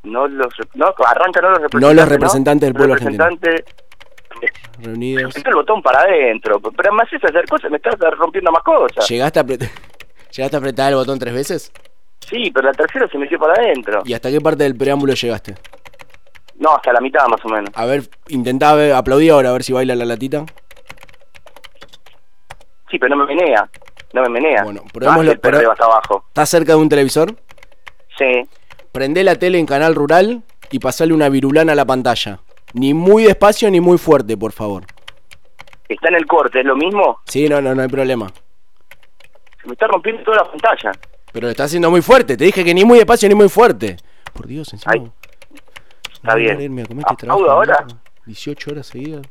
Eh, 0.04 0.08
no 0.08 0.26
los 0.28 0.52
no, 0.74 0.94
arranca 1.06 1.40
no 1.40 1.50
los 1.50 1.60
representantes. 1.62 1.80
No 1.80 1.94
los 1.94 2.08
representantes 2.08 2.66
del 2.66 2.74
pueblo 2.74 2.94
argentino. 2.94 3.24
Representante, 3.24 3.64
Reunidos. 4.78 5.36
El 5.36 5.54
botón 5.54 5.82
para 5.82 6.00
adentro. 6.02 6.60
Pero 6.60 6.92
me 6.92 7.02
haces 7.02 7.22
hacer 7.22 7.44
cosas, 7.48 7.70
me 7.70 7.76
estás 7.76 7.94
rompiendo 8.18 8.50
más 8.50 8.62
cosas. 8.62 9.08
¿Llegaste 9.08 9.40
a, 9.40 9.44
¿Llegaste 9.44 10.56
a 10.56 10.58
apretar 10.58 10.88
el 10.90 10.96
botón 10.96 11.18
tres 11.18 11.34
veces? 11.34 11.72
Sí, 12.20 12.50
pero 12.52 12.66
la 12.68 12.72
tercera 12.72 13.06
se 13.08 13.18
metió 13.18 13.38
para 13.38 13.52
adentro. 13.54 14.02
¿Y 14.04 14.14
hasta 14.14 14.30
qué 14.30 14.40
parte 14.40 14.64
del 14.64 14.76
preámbulo 14.76 15.12
llegaste? 15.14 15.54
No, 16.56 16.74
hasta 16.76 16.92
la 16.92 17.00
mitad 17.00 17.26
más 17.28 17.44
o 17.44 17.48
menos. 17.48 17.70
A 17.74 17.84
ver, 17.86 18.02
intentá 18.28 18.74
ver- 18.74 18.92
aplaudir 18.94 19.32
ahora 19.32 19.50
a 19.50 19.52
ver 19.52 19.62
si 19.62 19.72
baila 19.72 19.94
la 19.94 20.04
latita. 20.04 20.44
Sí, 22.90 22.98
pero 22.98 23.16
no 23.16 23.24
me 23.24 23.34
menea. 23.34 23.68
No 24.12 24.22
me 24.22 24.28
menea. 24.28 24.62
Bueno, 24.64 24.82
no 24.84 24.90
probémoslo, 24.92 25.40
perreo 25.40 25.72
pero- 25.74 25.84
abajo. 25.92 26.24
¿Estás 26.28 26.48
cerca 26.48 26.72
de 26.72 26.78
un 26.78 26.88
televisor? 26.88 27.34
Sí. 28.18 28.42
Prendé 28.92 29.24
la 29.24 29.36
tele 29.36 29.58
en 29.58 29.66
canal 29.66 29.94
rural 29.94 30.42
y 30.70 30.78
pasale 30.78 31.14
una 31.14 31.28
virulana 31.28 31.72
a 31.72 31.74
la 31.74 31.84
pantalla. 31.84 32.40
Ni 32.74 32.94
muy 32.94 33.24
despacio 33.24 33.70
ni 33.70 33.80
muy 33.80 33.98
fuerte, 33.98 34.36
por 34.36 34.52
favor. 34.52 34.84
Está 35.88 36.08
en 36.08 36.14
el 36.14 36.26
corte, 36.26 36.60
¿es 36.60 36.66
lo 36.66 36.76
mismo? 36.76 37.20
Sí, 37.24 37.48
no, 37.48 37.60
no, 37.60 37.74
no 37.74 37.82
hay 37.82 37.88
problema. 37.88 38.28
Se 39.60 39.66
me 39.66 39.72
está 39.74 39.86
rompiendo 39.86 40.22
toda 40.22 40.38
la 40.38 40.50
pantalla. 40.50 40.92
Pero 41.32 41.46
lo 41.46 41.50
está 41.50 41.64
haciendo 41.64 41.90
muy 41.90 42.02
fuerte. 42.02 42.36
Te 42.36 42.44
dije 42.44 42.64
que 42.64 42.74
ni 42.74 42.84
muy 42.84 42.98
despacio 42.98 43.28
ni 43.28 43.34
muy 43.34 43.48
fuerte. 43.48 43.96
Por 44.32 44.46
Dios, 44.46 44.72
encima. 44.72 45.10
Está 46.12 46.34
bien. 46.34 46.60
Irme 46.60 46.82
a 46.82 46.86
comer 46.86 47.04
este 47.10 47.26
¿Aplaudo 47.26 47.44
trabajo, 47.44 47.50
ahora? 47.72 47.84
mierda. 47.86 48.02
18 48.26 48.70
horas 48.70 48.86
seguidas. 48.86 49.22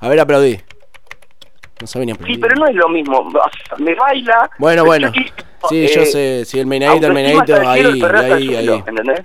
A 0.00 0.08
ver, 0.08 0.20
aplaudí. 0.20 0.60
No 1.80 1.86
sabe 1.86 2.06
ni 2.06 2.12
aplaudir. 2.12 2.34
Sí, 2.36 2.40
pero 2.40 2.54
no 2.56 2.66
es 2.66 2.74
lo 2.74 2.88
mismo. 2.88 3.30
Me 3.78 3.94
baila. 3.94 4.50
Bueno, 4.58 4.84
bueno. 4.84 5.12
Sí, 5.68 5.84
eh, 5.84 5.90
yo 5.94 6.04
sé. 6.04 6.44
Sí, 6.44 6.58
el 6.58 6.66
meinadito, 6.66 7.06
el 7.08 7.16
cielo, 7.44 8.18
Ahí, 8.18 8.54
ahí, 8.54 8.68
ahí. 8.68 8.82
¿Entendés? 8.86 9.20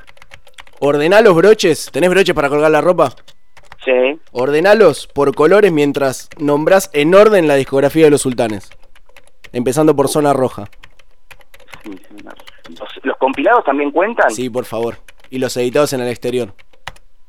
Ordená 0.80 1.22
los 1.22 1.36
broches. 1.36 1.90
¿Tenés 1.92 2.10
broches 2.10 2.34
para 2.36 2.50
colgar 2.50 2.72
la 2.72 2.82
ropa? 2.82 3.14
Sí. 3.86 4.20
Ordenalos 4.32 5.08
por 5.08 5.36
colores 5.36 5.72
mientras 5.72 6.30
nombrás 6.38 6.90
en 6.94 7.14
orden 7.14 7.48
la 7.48 7.56
discografía 7.56 8.06
de 8.06 8.12
los 8.12 8.22
sultanes. 8.22 8.70
Empezando 9.52 9.96
por 9.96 10.08
zona 10.08 10.34
roja. 10.34 10.70
¿Los, 11.86 12.90
los 13.04 13.18
compilados 13.18 13.64
también 13.66 13.92
cuentan? 13.92 14.32
Sí, 14.32 14.50
por 14.50 14.66
favor. 14.66 14.98
Y 15.30 15.40
los 15.40 15.56
editados 15.58 15.94
en 15.94 16.02
el 16.02 16.08
exterior. 16.08 16.54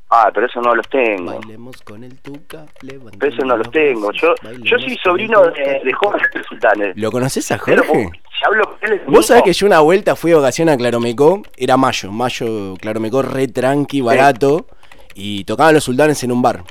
Ah, 0.09 0.29
pero 0.33 0.45
eso 0.45 0.61
no 0.61 0.75
los 0.75 0.87
tengo. 0.87 1.39
con 1.83 2.03
el 2.03 2.19
tuca, 2.21 2.65
Pero 2.79 3.33
eso 3.33 3.43
no 3.43 3.57
los 3.57 3.69
tengo. 3.71 4.11
Yo, 4.11 4.33
yo 4.61 4.77
soy 4.77 4.95
sobrino 5.03 5.41
de, 5.51 5.81
de 5.83 5.93
Jorge 5.93 6.43
Sultanes. 6.47 6.95
¿Lo 6.95 7.11
conoces 7.11 7.51
a 7.51 7.57
Pero, 7.65 7.83
Jorge? 7.83 8.11
si 8.37 8.45
hablo 8.45 8.77
con 8.79 8.91
él 8.93 9.01
Vos 9.07 9.25
sabés 9.25 9.43
que 9.43 9.53
yo 9.53 9.65
una 9.65 9.79
vuelta 9.79 10.15
fui 10.15 10.31
de 10.31 10.37
ocasión 10.37 10.69
a 10.69 10.77
Claromecó, 10.77 11.41
era 11.57 11.75
mayo, 11.75 12.11
mayo, 12.11 12.75
Claromecó 12.79 13.23
re 13.23 13.47
tranqui, 13.47 14.01
barato, 14.01 14.67
y 15.15 15.43
tocaban 15.43 15.73
los 15.73 15.83
sultanes 15.83 16.23
en 16.23 16.31
un 16.31 16.41
bar. 16.41 16.63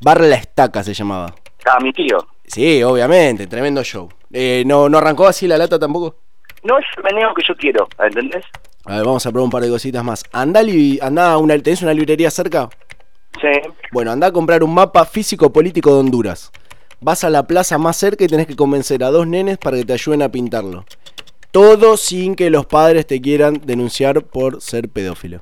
Bar 0.00 0.20
La 0.20 0.36
Estaca 0.36 0.84
se 0.84 0.94
llamaba. 0.94 1.34
Ah, 1.66 1.78
mi 1.82 1.92
tío. 1.92 2.18
Sí, 2.46 2.82
obviamente, 2.82 3.46
tremendo 3.46 3.82
show. 3.82 4.08
Eh, 4.32 4.62
¿no, 4.66 4.88
¿No 4.88 4.98
arrancó 4.98 5.26
así 5.26 5.48
la 5.48 5.58
lata 5.58 5.78
tampoco? 5.78 6.16
No 6.62 6.78
es 6.78 6.84
el 6.96 7.02
meneo 7.02 7.34
que 7.34 7.42
yo 7.46 7.54
quiero, 7.56 7.88
¿entendés? 7.98 8.44
A 8.86 8.96
ver, 8.96 9.04
vamos 9.06 9.24
a 9.24 9.30
probar 9.30 9.44
un 9.44 9.50
par 9.50 9.62
de 9.62 9.70
cositas 9.70 10.04
más. 10.04 10.24
Andá, 10.32 10.60
andá 11.00 11.38
una, 11.38 11.58
¿tenés 11.58 11.80
una 11.82 11.94
librería 11.94 12.30
cerca? 12.30 12.68
Sí. 13.40 13.48
Bueno, 13.92 14.10
andá 14.10 14.26
a 14.26 14.32
comprar 14.32 14.62
un 14.62 14.74
mapa 14.74 15.04
físico-político 15.06 15.92
de 15.92 16.00
Honduras. 16.00 16.52
Vas 17.00 17.24
a 17.24 17.30
la 17.30 17.46
plaza 17.46 17.78
más 17.78 17.96
cerca 17.96 18.24
y 18.24 18.28
tenés 18.28 18.46
que 18.46 18.56
convencer 18.56 19.02
a 19.02 19.10
dos 19.10 19.26
nenes 19.26 19.58
para 19.58 19.78
que 19.78 19.84
te 19.84 19.94
ayuden 19.94 20.22
a 20.22 20.28
pintarlo. 20.28 20.84
Todo 21.50 21.96
sin 21.96 22.34
que 22.34 22.50
los 22.50 22.66
padres 22.66 23.06
te 23.06 23.20
quieran 23.20 23.60
denunciar 23.64 24.22
por 24.22 24.60
ser 24.60 24.88
pedófilo. 24.88 25.40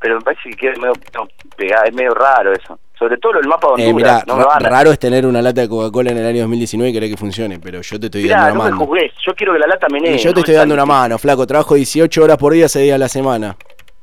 Pero 0.00 0.16
me 0.16 0.22
parece 0.22 0.50
que 0.50 0.56
queda 0.56 0.72
medio, 0.80 0.94
no, 1.14 1.28
pegado, 1.56 1.84
es 1.84 1.94
medio 1.94 2.14
raro 2.14 2.52
eso. 2.52 2.78
Sobre 3.02 3.16
todo 3.18 3.40
el 3.40 3.48
mapa 3.48 3.66
de 3.76 3.82
Eh, 3.82 3.88
Honduras. 3.90 4.22
mirá, 4.24 4.36
no 4.36 4.36
me 4.60 4.68
raro 4.68 4.92
es 4.92 4.98
tener 5.00 5.26
una 5.26 5.42
lata 5.42 5.60
de 5.62 5.68
Coca-Cola 5.68 6.12
en 6.12 6.18
el 6.18 6.26
año 6.26 6.42
2019 6.42 6.90
y 6.90 6.92
querer 6.92 7.10
que 7.10 7.16
funcione, 7.16 7.58
pero 7.58 7.80
yo 7.80 7.98
te 7.98 8.06
estoy 8.06 8.22
Mirá, 8.22 8.36
dando 8.42 8.54
no 8.54 8.60
una 8.60 8.64
me 8.64 8.70
mano. 8.76 8.86
juzgues. 8.86 9.12
Yo 9.26 9.34
quiero 9.34 9.52
que 9.54 9.58
la 9.58 9.66
lata 9.66 9.88
menee. 9.90 10.14
Y 10.14 10.18
yo 10.18 10.30
no 10.30 10.34
te 10.34 10.40
estoy 10.40 10.52
me 10.54 10.58
dando 10.58 10.74
una 10.74 10.86
mano, 10.86 11.18
flaco. 11.18 11.44
Trabajo 11.44 11.74
18 11.74 12.22
horas 12.22 12.36
por 12.38 12.52
día, 12.52 12.68
6 12.68 12.84
días 12.84 12.94
a 12.94 12.98
la 12.98 13.08
semana. 13.08 13.56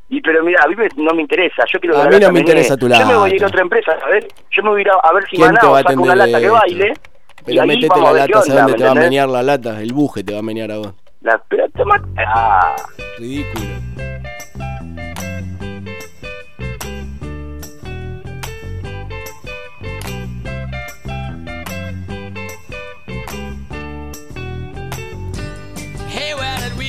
Y 0.10 0.20
pero 0.20 0.44
mira, 0.44 0.60
a 0.66 0.68
mí 0.68 0.76
me- 0.76 0.90
no 1.02 1.14
me 1.14 1.22
interesa. 1.22 1.64
Yo 1.72 1.80
quiero 1.80 1.96
que 1.96 2.02
A 2.02 2.04
la 2.04 2.10
mí 2.10 2.16
no 2.16 2.20
lata 2.20 2.28
me 2.34 2.40
menee. 2.40 2.52
interesa 2.52 2.76
tu 2.76 2.90
Yo 2.90 3.06
me 3.08 3.16
voy 3.16 3.30
a 3.32 3.34
ir 3.36 3.42
lata. 3.42 3.46
a 3.46 3.48
otra 3.48 3.62
empresa, 3.62 3.92
a 4.06 4.10
ver. 4.10 4.28
Yo 4.52 4.64
me 4.64 4.70
voy 4.70 4.80
a 4.80 4.82
ir 4.82 4.90
a, 4.92 5.14
ver 5.14 5.24
si 5.30 5.36
¿Quién 5.38 5.48
te 5.48 5.54
Manao 5.54 5.72
va 5.72 5.80
a 5.80 5.84
saca 5.84 6.02
una 6.02 6.16
lata 6.16 6.40
que 6.40 6.46
esto? 6.46 6.54
baile. 6.60 6.94
y 6.94 7.44
Pero 7.46 7.66
metete 7.68 8.02
la 8.02 8.12
lata, 8.12 8.42
¿sabes 8.42 8.48
dónde 8.54 8.72
¿me 8.74 8.78
te 8.80 8.84
va 8.84 8.92
a 8.92 8.96
menear 8.96 9.30
la 9.30 9.44
lata? 9.44 9.82
El 9.82 9.94
buje 9.94 10.24
te 10.26 10.34
va 10.34 10.40
a 10.40 10.44
menear 10.44 10.72
a 10.74 10.78
vos. 10.80 10.94
La, 11.22 11.42
pero 11.48 11.70
te 11.70 11.86
mata. 11.86 12.06
Ah. 12.28 12.76
Ridículo. 13.18 13.66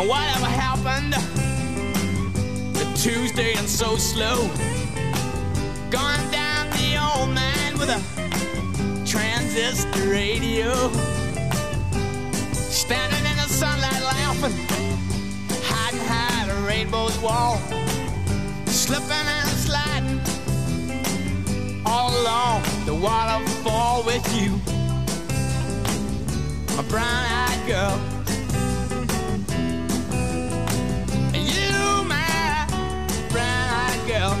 And 0.00 0.08
whatever 0.08 0.46
happened 0.46 1.12
to 2.74 2.84
Tuesday 3.02 3.52
and 3.54 3.68
so 3.68 3.96
slow? 3.96 4.48
Gone 5.90 6.30
down 6.30 6.70
the 6.70 6.96
old 6.96 7.34
man 7.34 7.78
with 7.78 7.90
a 7.90 8.00
transistor 9.06 10.08
radio. 10.08 10.72
Standing 12.52 13.26
in 13.30 13.36
the 13.36 13.48
sunlight 13.48 14.02
laughing, 14.02 14.56
hiding 15.64 16.00
behind 16.00 16.50
a 16.50 16.54
rainbow's 16.66 17.18
wall. 17.18 17.58
Slipping 18.64 19.10
and 19.10 19.48
sliding 19.50 19.99
waterfall 23.00 24.02
with 24.04 24.22
you, 24.38 24.50
my 26.76 26.82
brown-eyed 26.88 27.66
girl. 27.66 27.98
You, 31.32 32.04
my 32.04 32.66
brown-eyed 33.30 34.06
girl. 34.06 34.36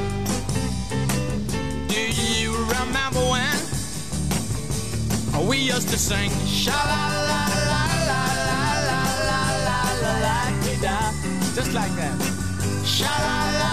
Do 1.88 2.00
you 2.22 2.52
remember 2.66 3.20
when 3.32 3.56
we 5.48 5.56
used 5.56 5.88
to 5.88 5.96
sing 5.98 6.30
sha 6.46 6.72
la 6.72 7.08
la 7.30 7.42
la 7.70 7.82
la 8.10 8.22
la 8.48 8.62
la 8.88 9.02
la 9.68 9.80
la 10.02 10.12
la 10.20 11.12
just 11.54 11.72
like 11.72 11.94
that? 11.96 12.16
Sha 12.84 13.08
la 13.08 13.58
la 13.58 13.69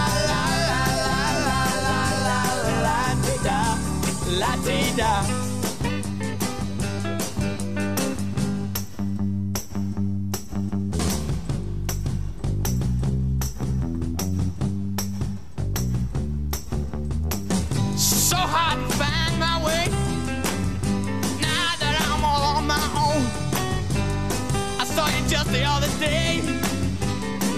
So 17.96 18.36
hard 18.36 18.78
to 18.78 18.96
find 18.96 19.40
my 19.40 19.58
way. 19.64 19.86
Now 21.40 21.74
that 21.80 21.98
I'm 22.08 22.24
all 22.24 22.56
on 22.56 22.66
my 22.66 22.76
own, 22.94 23.22
I 24.80 24.84
saw 24.84 25.08
you 25.08 25.28
just 25.28 25.50
the 25.50 25.64
other 25.64 25.88
day. 25.98 26.42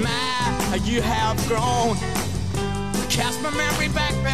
My, 0.03 0.76
you 0.85 1.03
have 1.03 1.37
grown. 1.47 1.97
Cast 3.11 3.43
my 3.43 3.51
memory 3.51 3.89
back. 3.89 4.30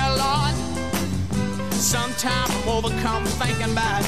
Sometimes 1.99 2.51
I'm 2.51 2.69
overcome 2.69 3.25
thinking 3.25 3.73
about 3.73 4.05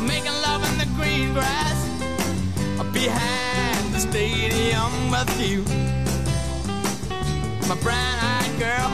making 0.00 0.32
love 0.46 0.64
in 0.68 0.78
the 0.78 0.86
green 0.96 1.34
grass 1.34 1.78
behind 2.94 3.92
the 3.92 4.00
stadium 4.00 5.10
with 5.10 5.38
you, 5.38 5.62
my 7.68 7.76
brown-eyed 7.82 8.58
girl. 8.58 8.90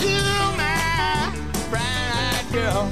You, 0.00 0.22
my 0.56 1.34
brown-eyed 1.68 2.46
girl. 2.50 2.88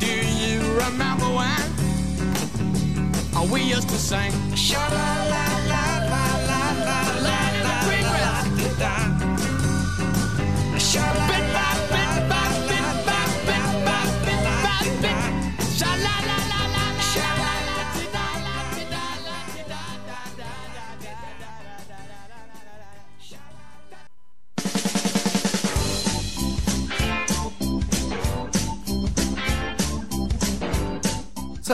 Do 0.00 0.12
you 0.42 0.58
remember 0.84 1.28
when 1.38 1.62
we 3.50 3.62
used 3.62 3.88
to 3.88 3.96
sing? 3.96 4.32
Sha 4.56 4.88
la 4.88 5.24
la 5.30 5.49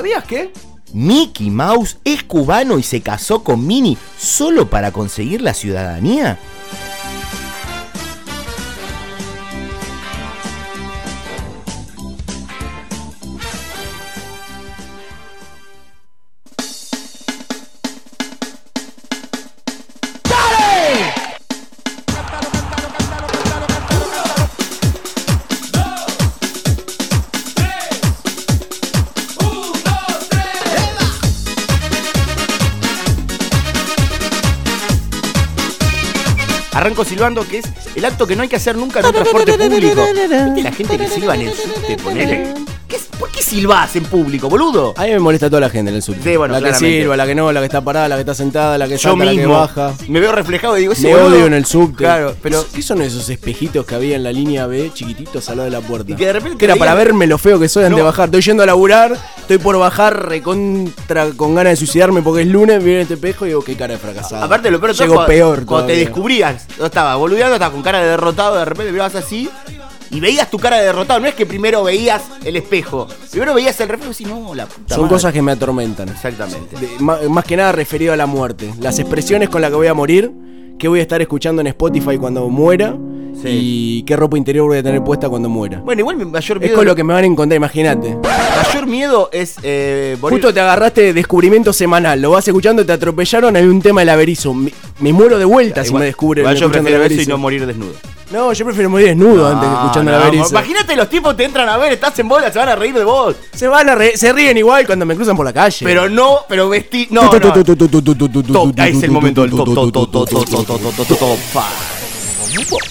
¿Sabías 0.07 0.25
qué? 0.25 0.53
Mickey 0.93 1.51
Mouse 1.51 1.99
es 2.05 2.23
cubano 2.23 2.79
y 2.79 2.85
se 2.85 3.01
casó 3.01 3.43
con 3.43 3.67
Minnie 3.67 3.99
solo 4.17 4.71
para 4.71 4.93
conseguir 4.93 5.43
la 5.43 5.53
ciudadanía. 5.53 6.39
Silbando, 37.17 37.49
que 37.49 37.59
es 37.59 37.65
el 37.95 38.05
acto 38.05 38.27
que 38.27 38.37
no 38.37 38.43
hay 38.43 38.49
que 38.49 38.57
hacer 38.57 38.77
nunca 38.77 39.01
en 39.01 39.07
un 39.07 39.13
transporte 39.13 39.53
público. 39.53 40.07
¿Viste 40.55 40.63
la 40.63 40.73
gente 40.73 40.99
que 40.99 41.09
silba 41.09 41.35
en 41.35 41.41
el 41.43 41.55
subte, 41.55 41.97
ponele? 41.97 42.66
¿Qué 43.37 43.41
es- 43.41 43.47
¿Por 43.47 43.53
qué 43.55 43.57
silbás 43.61 43.97
en 43.97 44.05
público, 44.05 44.49
boludo? 44.49 44.95
A 44.97 45.03
mí 45.05 45.11
me 45.11 45.19
molesta 45.19 45.49
toda 45.51 45.61
la 45.61 45.69
gente 45.71 45.91
en 45.91 45.97
el 45.97 46.03
subte. 46.03 46.21
Sí, 46.23 46.37
bueno, 46.37 46.53
la 46.53 46.59
que 46.61 46.65
claramente. 46.69 47.01
silba, 47.03 47.17
la 47.17 47.27
que 47.27 47.35
no, 47.35 47.53
la 47.53 47.61
que 47.61 47.67
está 47.67 47.81
parada, 47.83 48.09
la 48.09 48.15
que 48.17 48.21
está 48.23 48.35
sentada, 48.35 48.79
la 48.79 48.87
que 48.87 48.93
Yo 48.97 49.11
salta, 49.11 49.25
la 49.27 49.31
que 49.33 49.37
mismo 49.37 49.59
baja. 49.59 49.93
me 50.09 50.21
veo 50.21 50.33
reflejado 50.33 50.77
y 50.79 50.81
digo, 50.81 50.93
ese 50.95 51.09
Me 51.09 51.15
boludo- 51.15 51.37
odio 51.37 51.47
en 51.47 51.55
el 51.55 51.65
subte. 51.67 51.99
Claro, 51.99 52.35
pero- 52.43 52.65
¿Qué 52.75 52.81
son 52.83 53.03
esos 53.03 53.29
espejitos 53.29 53.85
que 53.85 53.95
había 53.95 54.17
en 54.17 54.23
la 54.25 54.33
línea 54.33 54.67
B, 54.67 54.91
chiquititos 54.95 55.49
al 55.51 55.59
lado 55.59 55.65
de 55.71 55.71
la 55.71 55.81
puerta? 55.87 56.11
Y 56.11 56.17
que 56.17 56.27
de 56.27 56.33
repente 56.33 56.65
era 56.65 56.77
para 56.77 56.95
verme 56.95 57.27
lo 57.27 57.37
feo 57.39 57.59
que 57.61 57.69
soy 57.69 57.85
antes 57.85 57.97
de 57.97 58.03
No. 58.03 58.07
bajar. 58.07 58.27
Estoy 58.27 58.41
yendo 58.41 58.63
a 58.63 58.67
laburar, 58.67 59.17
estoy 59.39 59.59
por 59.59 59.79
bajar 59.79 60.29
recontra 60.29 61.27
con 61.37 61.55
ganas 61.55 61.73
de 61.73 61.77
suicidarme 61.77 62.23
porque 62.23 62.43
es 62.43 62.49
lunes, 62.49 62.83
viene 62.83 63.03
este 63.03 63.15
espejo 63.15 63.45
y 63.45 63.49
digo, 63.51 63.63
qué 63.63 63.77
cara 63.77 63.95
de 63.95 63.99
fracasado. 64.01 64.43
Aparte, 64.45 64.71
lo 64.71 64.81
peor 64.81 64.93
de 64.93 64.97
todo, 64.97 65.05
Llego 65.05 65.15
cuando- 65.17 65.29
peor 65.29 65.67
Cuando 65.67 65.87
te 65.87 65.93
todavía. 65.93 66.05
descubrías, 66.07 66.67
no 66.79 66.87
estaba 66.87 67.15
boludeando, 67.17 67.55
estabas 67.55 67.75
con 67.75 67.83
cara 67.83 68.01
de 68.01 68.09
derrotado, 68.09 68.57
de 68.57 68.65
repente 68.65 68.93
mirabas 68.93 69.15
así 69.15 69.49
y 70.17 70.21
veías 70.21 70.51
tu 70.51 70.59
cara 70.59 70.79
de 70.79 70.85
derrotado. 70.87 71.21
No 71.21 71.27
es 71.27 71.35
que 71.35 71.45
primero 71.47 71.85
veías 71.85 72.23
el 72.45 72.57
espejo, 72.57 73.07
primero 73.31 73.55
veías 73.55 73.79
el 73.81 73.89
reflejo 73.89 74.13
y 74.13 74.15
decís, 74.15 74.27
no, 74.29 74.55
la 74.55 74.67
puta 74.67 74.95
Son 74.95 75.05
madre". 75.05 75.15
cosas 75.15 75.33
que 75.33 75.43
me 75.43 75.53
atormentan. 75.53 76.09
Exactamente. 76.09 76.77
De- 76.79 76.89
ma- 77.01 77.19
más, 77.29 77.45
que 77.45 77.57
nada 77.57 77.73
referido 77.73 78.13
a 78.13 78.17
la 78.17 78.27
muerte. 78.27 78.73
Las 78.81 78.99
expresiones 78.99 79.49
con 79.49 79.61
las 79.61 79.71
que 79.71 79.77
voy 79.77 79.87
a 79.89 79.95
morir, 79.95 80.33
qué 80.79 80.89
voy 80.89 81.01
a 81.01 81.03
estar 81.03 81.21
escuchando 81.21 81.61
en 81.61 81.67
Spotify 81.69 82.17
cuando 82.19 82.49
muera 82.49 82.95
y 83.45 84.03
qué 84.05 84.17
ropa 84.17 84.37
interior 84.39 84.67
voy 84.67 84.79
a 84.79 84.83
tener 84.83 85.03
puesta 85.05 85.29
cuando 85.29 85.49
muera. 85.49 85.81
Bueno, 85.85 86.01
igual 86.01 86.17
mi 86.17 86.25
mayor 86.25 86.57
Es 86.59 86.63
miedo. 86.63 86.77
con 86.77 86.85
lo 86.87 86.95
que 86.95 87.05
me 87.05 87.13
van 87.15 87.25
a 87.25 87.27
encontrar, 87.27 87.57
imagínate. 87.57 88.17
mayor 88.17 88.87
miedo 88.87 89.29
es 89.33 89.57
eh, 89.63 90.17
morir- 90.21 90.37
Justo 90.39 90.55
te 90.55 90.61
agarraste 90.61 91.01
de 91.03 91.13
descubrimiento 91.13 91.73
semanal, 91.73 92.21
lo 92.21 92.31
vas 92.31 92.47
escuchando, 92.49 92.85
te 92.85 92.93
atropellaron, 92.93 93.55
hay 93.57 93.65
un 93.65 93.81
tema 93.83 94.01
del 94.01 94.09
averizo. 94.11 94.55
Me, 94.55 94.73
me 95.01 95.13
muero 95.13 95.39
de 95.39 95.45
vuelta 95.45 95.85
si 95.85 95.93
me 95.93 96.05
descubren. 96.05 96.43
igual 96.45 96.57
yo 96.57 96.71
prefiero 96.71 97.05
el 97.05 97.13
eso 97.13 97.23
y 97.23 97.27
no 97.27 97.39
morir 97.39 97.67
desnudo. 97.67 97.93
No, 98.33 98.53
yo 98.53 98.65
prefiero 98.65 98.91
morir 98.91 99.07
desnudo 99.07 99.47
antes 99.47 99.69
que 99.69 99.75
escuchando 99.75 100.11
No, 100.11 100.17
el 100.17 100.23
no, 100.23 100.27
averizo. 100.27 100.49
Imagínate 100.51 100.97
los 100.97 101.09
tipos 101.09 101.37
te 101.37 101.45
entran 101.45 101.69
a 101.69 101.77
ver, 101.77 101.93
estás 101.93 102.19
en 102.19 102.27
bola, 102.29 102.51
se 102.53 102.59
van 102.59 102.69
a 102.71 102.75
reír 102.75 102.95
de 102.95 103.05
vos. 103.05 103.37
Se 103.55 103.69
van 103.69 103.89
a 103.89 103.95
re- 103.95 104.17
se 104.17 104.33
ríen 104.33 104.57
igual 104.57 104.85
cuando 104.85 105.07
me 105.07 105.15
cruzan 105.15 105.37
por 105.37 105.47
la 105.47 105.53
calle. 105.53 105.85
Pero 105.87 106.09
no, 106.09 106.39
pero 106.49 106.69
vestí. 106.69 107.07
No, 107.11 107.23
no. 107.23 107.31
Ahí 108.79 108.93
es 108.97 109.03
el 109.05 109.11
momento 109.13 109.43
del 109.43 109.51
top, 109.51 109.75
top, 109.75 109.93
top, 109.93 110.11
top, 110.11 110.29
top, 110.29 110.29
top, 110.29 110.67
top, 110.67 110.81
top, 110.81 111.07
top, 111.07 111.19
top, 111.19 111.39
fa. 111.53 111.65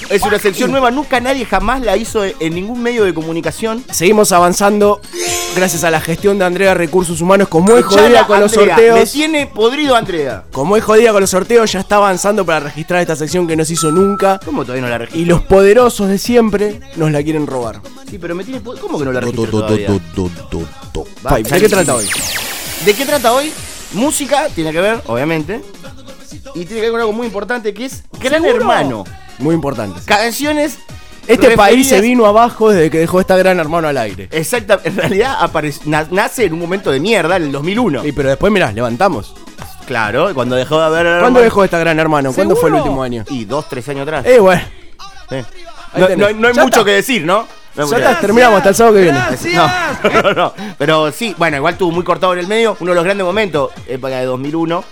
Es 0.10 0.22
una 0.24 0.40
sección 0.40 0.72
nueva, 0.72 0.92
nunca 0.92 1.20
nadie 1.20 1.46
jamás 1.46 1.82
la 1.82 1.98
hizo 1.98 2.24
en 2.24 2.54
ningún 2.54 2.82
medio 2.82 3.04
de 3.04 3.14
comunicación. 3.14 3.84
Seguimos 3.92 4.32
avanzando 4.32 5.02
gracias 5.56 5.84
a 5.84 5.92
la 5.92 6.02
gestión 6.02 6.38
de 6.38 6.46
Andrea 6.46 6.74
Recursos 6.74 7.22
Humanos. 7.22 7.48
Como 7.48 7.76
es 7.78 7.86
jodida 7.86 8.28
con 8.28 8.40
los 8.40 8.52
sorteos. 8.52 9.00
Me 9.00 9.06
tiene 9.06 9.48
podrido 9.48 9.96
Andrea. 9.96 10.44
Como 10.52 10.78
es 10.78 10.84
jodida 10.84 11.12
con 11.12 11.22
los 11.22 11.30
sorteos, 11.30 11.72
ya 11.72 11.80
está 11.80 11.96
avanzando 11.96 12.46
para 12.46 12.60
registrar 12.60 13.02
esta 13.02 13.16
sección 13.16 13.48
que 13.48 13.56
no 13.56 13.66
se 13.66 13.74
hizo 13.74 13.92
nunca. 13.92 14.40
¿Cómo 14.44 14.64
todavía 14.64 14.84
no 14.84 14.90
la 14.90 14.98
registró? 15.00 15.22
Y 15.22 15.26
los 15.26 15.42
poderosos 15.42 16.10
de 16.10 16.18
siempre 16.18 16.80
nos 16.96 17.12
la 17.12 17.24
quieren 17.24 17.48
robar. 17.48 17.82
Sí, 18.10 18.20
pero 18.20 18.36
me 18.36 18.44
tiene 18.44 18.62
¿Cómo 18.62 19.00
que 19.00 19.06
no 19.06 19.12
la 19.12 19.22
registró 19.22 19.46
todavía? 19.46 19.90
Va, 21.26 21.38
Five, 21.38 21.50
¿De 21.50 21.60
qué 21.60 21.70
trata 21.70 21.96
hoy? 21.96 22.06
¿De 22.86 22.94
qué 22.94 23.06
trata 23.06 23.34
hoy? 23.34 23.52
Música 23.94 24.48
tiene 24.54 24.72
que 24.72 24.82
ver, 24.82 25.02
obviamente. 25.08 25.62
Y 26.54 26.66
tiene 26.66 26.76
que 26.76 26.82
ver 26.82 26.92
con 26.92 27.00
algo 27.00 27.14
muy 27.14 27.28
importante 27.28 27.74
que 27.74 27.86
es 27.86 28.04
Gran 28.20 28.42
¿Seguro? 28.42 28.62
Hermano. 28.62 29.04
Muy 29.40 29.56
importante. 29.56 30.00
Canciones. 30.06 30.78
Este 31.28 31.58
país 31.58 31.90
se 31.90 32.02
vino 32.02 32.28
abajo 32.28 32.70
desde 32.70 32.92
que 32.92 33.00
dejó 33.00 33.20
esta 33.20 33.36
gran 33.36 33.60
hermano 33.60 33.88
al 33.88 33.98
aire. 33.98 34.28
Exacta, 34.32 34.80
en 34.84 34.96
realidad 34.96 35.38
nace 36.12 36.46
en 36.46 36.54
un 36.54 36.60
momento 36.60 36.92
de 36.92 37.00
mierda, 37.00 37.38
en 37.38 37.44
el 37.44 37.52
2001. 37.52 38.06
Y 38.06 38.12
pero 38.12 38.30
después, 38.30 38.54
mirá, 38.54 38.72
levantamos. 38.72 39.34
Claro, 39.88 40.34
cuando 40.36 40.56
dejó 40.56 40.80
de 40.80 40.86
haber. 40.86 41.20
¿Cuándo 41.22 41.40
dejó 41.42 41.64
esta 41.64 41.80
gran 41.80 42.00
hermano? 42.00 42.32
¿Cuándo 42.34 42.56
fue 42.56 42.70
el 42.70 42.76
último 42.76 43.02
año? 43.02 43.24
Y 43.30 43.46
dos, 43.46 43.68
tres 43.70 43.88
años 43.90 44.04
atrás. 44.04 44.26
Eh, 44.26 44.40
bueno. 44.40 44.62
Eh. 45.32 45.44
No, 45.96 46.10
no 46.10 46.26
hay- 46.28 46.34
no 46.36 46.48
hay 46.48 46.54
Ya 46.54 46.64
mucho 46.64 46.80
está. 46.80 46.84
que 46.86 46.92
decir, 46.92 47.24
¿no? 47.26 47.48
Ya 47.76 47.84
está, 47.84 48.20
terminamos 48.22 48.58
hasta 48.58 48.70
el 48.70 48.76
sábado 48.76 48.96
que 48.96 49.02
viene. 49.02 49.20
No, 49.54 50.22
no, 50.24 50.34
no. 50.34 50.54
Pero 50.78 51.12
sí, 51.12 51.36
bueno, 51.38 51.58
igual 51.58 51.78
tuvo 51.78 51.92
muy 51.92 52.04
cortado 52.04 52.34
en 52.34 52.40
el 52.40 52.48
medio. 52.48 52.78
Uno 52.80 52.92
de 52.92 52.96
los 52.96 53.04
grandes 53.04 53.26
momentos, 53.26 53.72
época 53.88 54.16
de 54.18 54.26
2001. 54.26 54.84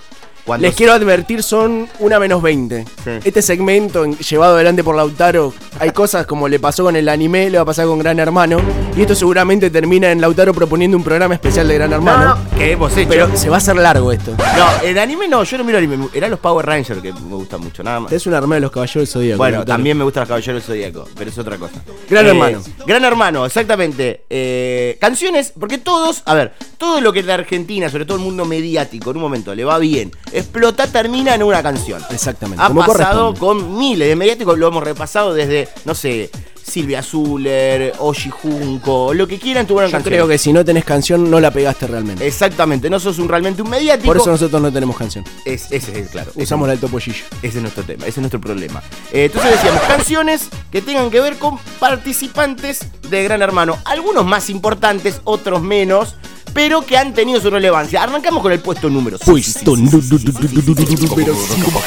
Cuando 0.44 0.66
Les 0.66 0.76
quiero 0.76 0.92
advertir, 0.92 1.42
son 1.42 1.88
una 2.00 2.18
menos 2.20 2.42
20. 2.42 2.84
Este 3.24 3.40
segmento 3.40 4.04
en- 4.04 4.18
llevado 4.18 4.54
adelante 4.56 4.84
por 4.84 4.94
Lautaro, 4.94 5.54
hay 5.80 5.90
cosas 5.90 6.26
como 6.26 6.48
le 6.48 6.58
pasó 6.58 6.84
con 6.84 6.96
el 6.96 7.08
anime, 7.08 7.48
le 7.48 7.56
va 7.56 7.62
a 7.62 7.66
pasar 7.66 7.86
con 7.86 7.98
Gran 7.98 8.18
Hermano. 8.18 8.60
Y 8.96 9.00
esto 9.00 9.14
seguramente 9.14 9.70
termina 9.70 10.12
en 10.12 10.20
Lautaro 10.20 10.52
proponiendo 10.52 10.96
un 10.98 11.02
programa 11.02 11.34
especial 11.34 11.66
de 11.66 11.74
Gran 11.74 11.92
Hermano. 11.94 12.24
No, 12.24 12.34
no, 12.36 12.58
que 12.58 12.72
hemos 12.72 12.94
hecho. 12.96 13.08
Pero 13.08 13.34
se 13.36 13.48
va 13.48 13.56
a 13.56 13.58
hacer 13.58 13.76
largo 13.76 14.12
esto. 14.12 14.32
No, 14.38 14.86
el 14.86 14.98
anime 14.98 15.28
no, 15.28 15.42
yo 15.44 15.56
no 15.58 15.64
miro 15.64 15.78
anime. 15.78 16.08
Eran 16.12 16.30
los 16.30 16.40
Power 16.40 16.66
Rangers 16.66 17.00
que 17.00 17.12
me 17.12 17.20
gustan 17.36 17.60
mucho, 17.62 17.82
nada 17.82 18.00
más. 18.00 18.12
Es 18.12 18.26
una 18.26 18.36
arma 18.38 18.56
de 18.56 18.60
los 18.60 18.70
caballeros 18.70 19.00
del 19.02 19.08
Zodíaco. 19.08 19.38
Bueno, 19.38 19.56
Lautaro. 19.58 19.76
también 19.76 19.96
me 19.96 20.04
gustan 20.04 20.20
los 20.22 20.28
Caballeros 20.28 20.54
del 20.54 20.62
Zodíaco, 20.62 21.08
pero 21.16 21.30
es 21.30 21.38
otra 21.38 21.56
cosa. 21.56 21.82
Gran 22.10 22.26
Eh, 22.26 22.28
Hermano. 22.28 22.60
Gran 22.86 23.04
Hermano, 23.04 23.46
exactamente. 23.46 24.24
Eh, 24.28 24.98
canciones, 25.00 25.52
porque 25.58 25.78
todos, 25.78 26.22
a 26.26 26.34
ver, 26.34 26.52
todo 26.76 27.00
lo 27.00 27.12
que 27.14 27.20
es 27.20 27.24
la 27.26 27.34
Argentina, 27.34 27.88
sobre 27.88 28.04
todo 28.04 28.18
el 28.18 28.22
mundo 28.24 28.44
mediático, 28.44 29.10
en 29.10 29.16
un 29.16 29.22
momento 29.22 29.54
le 29.54 29.64
va 29.64 29.78
bien, 29.78 30.12
explota, 30.34 30.86
termina 30.86 31.34
en 31.34 31.42
una 31.42 31.62
canción. 31.62 32.02
Exactamente. 32.10 32.62
Ha 32.62 32.68
como 32.68 32.84
pasado 32.84 33.34
con 33.34 33.78
miles 33.78 34.08
de 34.08 34.16
mediáticos, 34.16 34.58
lo 34.58 34.68
hemos 34.68 34.82
repasado 34.84 35.32
desde, 35.32 35.68
no 35.84 35.94
sé, 35.94 36.30
Silvia 36.64 37.02
Zuller, 37.02 37.92
Oshi 37.98 38.30
Junco, 38.30 39.12
lo 39.12 39.28
que 39.28 39.38
quieran 39.38 39.66
tuvieron 39.66 39.90
Yo 39.90 39.96
canciones. 39.96 40.18
creo 40.18 40.28
que 40.28 40.38
si 40.38 40.52
no 40.52 40.64
tenés 40.64 40.84
canción, 40.84 41.30
no 41.30 41.38
la 41.38 41.50
pegaste 41.50 41.86
realmente. 41.86 42.26
Exactamente, 42.26 42.88
no 42.88 42.98
sos 42.98 43.18
un, 43.18 43.28
realmente 43.28 43.62
un 43.62 43.68
mediático. 43.68 44.06
Por 44.06 44.16
eso 44.16 44.30
nosotros 44.30 44.60
no 44.60 44.72
tenemos 44.72 44.96
canción. 44.96 45.24
Es, 45.44 45.70
ese 45.70 46.00
es 46.00 46.08
claro. 46.08 46.32
Usamos 46.34 46.66
la 46.66 46.72
del 46.72 46.80
topollillo. 46.80 47.24
Ese 47.42 47.58
es 47.58 47.62
nuestro 47.62 47.84
tema, 47.84 48.04
ese 48.04 48.10
es 48.12 48.18
nuestro 48.18 48.40
problema. 48.40 48.82
Eh, 49.12 49.26
entonces 49.26 49.52
decíamos, 49.52 49.82
canciones 49.82 50.48
que 50.72 50.80
tengan 50.80 51.10
que 51.10 51.20
ver 51.20 51.36
con 51.36 51.58
participantes 51.78 52.80
de 53.10 53.22
Gran 53.22 53.42
Hermano. 53.42 53.76
Algunos 53.84 54.24
más 54.24 54.48
importantes, 54.48 55.20
otros 55.24 55.60
menos, 55.60 56.16
pero 56.54 56.86
que 56.86 56.96
han 56.96 57.12
tenido 57.12 57.40
su 57.40 57.50
relevancia. 57.50 58.02
Arrancamos 58.02 58.40
con 58.42 58.52
el 58.52 58.60
puesto 58.60 58.88
número 58.88 59.18
6. 59.18 59.28
Puesto 59.28 59.76
número 59.76 60.00
cinco. 60.00 61.82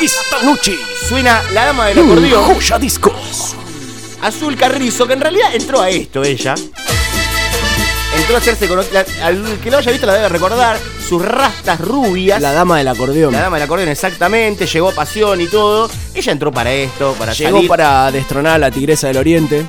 Esta 0.00 0.42
noche 0.42 0.76
Suena 1.08 1.42
la 1.52 1.66
dama 1.66 1.86
del 1.86 1.98
acordeón. 2.00 2.44
Joya 2.54 2.78
Discos. 2.78 3.54
Azul 4.22 4.56
Carrizo, 4.56 5.06
que 5.06 5.14
en 5.14 5.20
realidad 5.20 5.54
entró 5.54 5.80
a 5.80 5.90
esto 5.90 6.22
ella. 6.22 6.54
Entró 8.16 8.34
a 8.36 8.38
hacerse 8.38 8.68
con. 8.68 8.78
la- 8.92 9.04
al 9.24 9.58
que 9.62 9.70
lo 9.70 9.78
haya 9.78 9.90
visto 9.90 10.06
la 10.06 10.14
debe 10.14 10.28
recordar. 10.28 10.78
Sus 11.08 11.22
rastas 11.24 11.80
rubias. 11.80 12.40
La 12.40 12.52
dama 12.52 12.78
del 12.78 12.88
acordeón. 12.88 13.32
La 13.32 13.40
dama 13.42 13.56
del 13.56 13.64
acordeón, 13.64 13.88
exactamente. 13.90 14.66
Llegó 14.66 14.90
a 14.90 14.92
pasión 14.92 15.40
y 15.40 15.46
todo. 15.46 15.90
Ella 16.14 16.32
entró 16.32 16.52
para 16.52 16.72
esto, 16.72 17.14
para 17.18 17.32
Llegó 17.32 17.56
salir. 17.56 17.68
para 17.68 18.10
destronar 18.12 18.54
a 18.54 18.58
la 18.58 18.70
tigresa 18.70 19.08
del 19.08 19.16
oriente. 19.18 19.64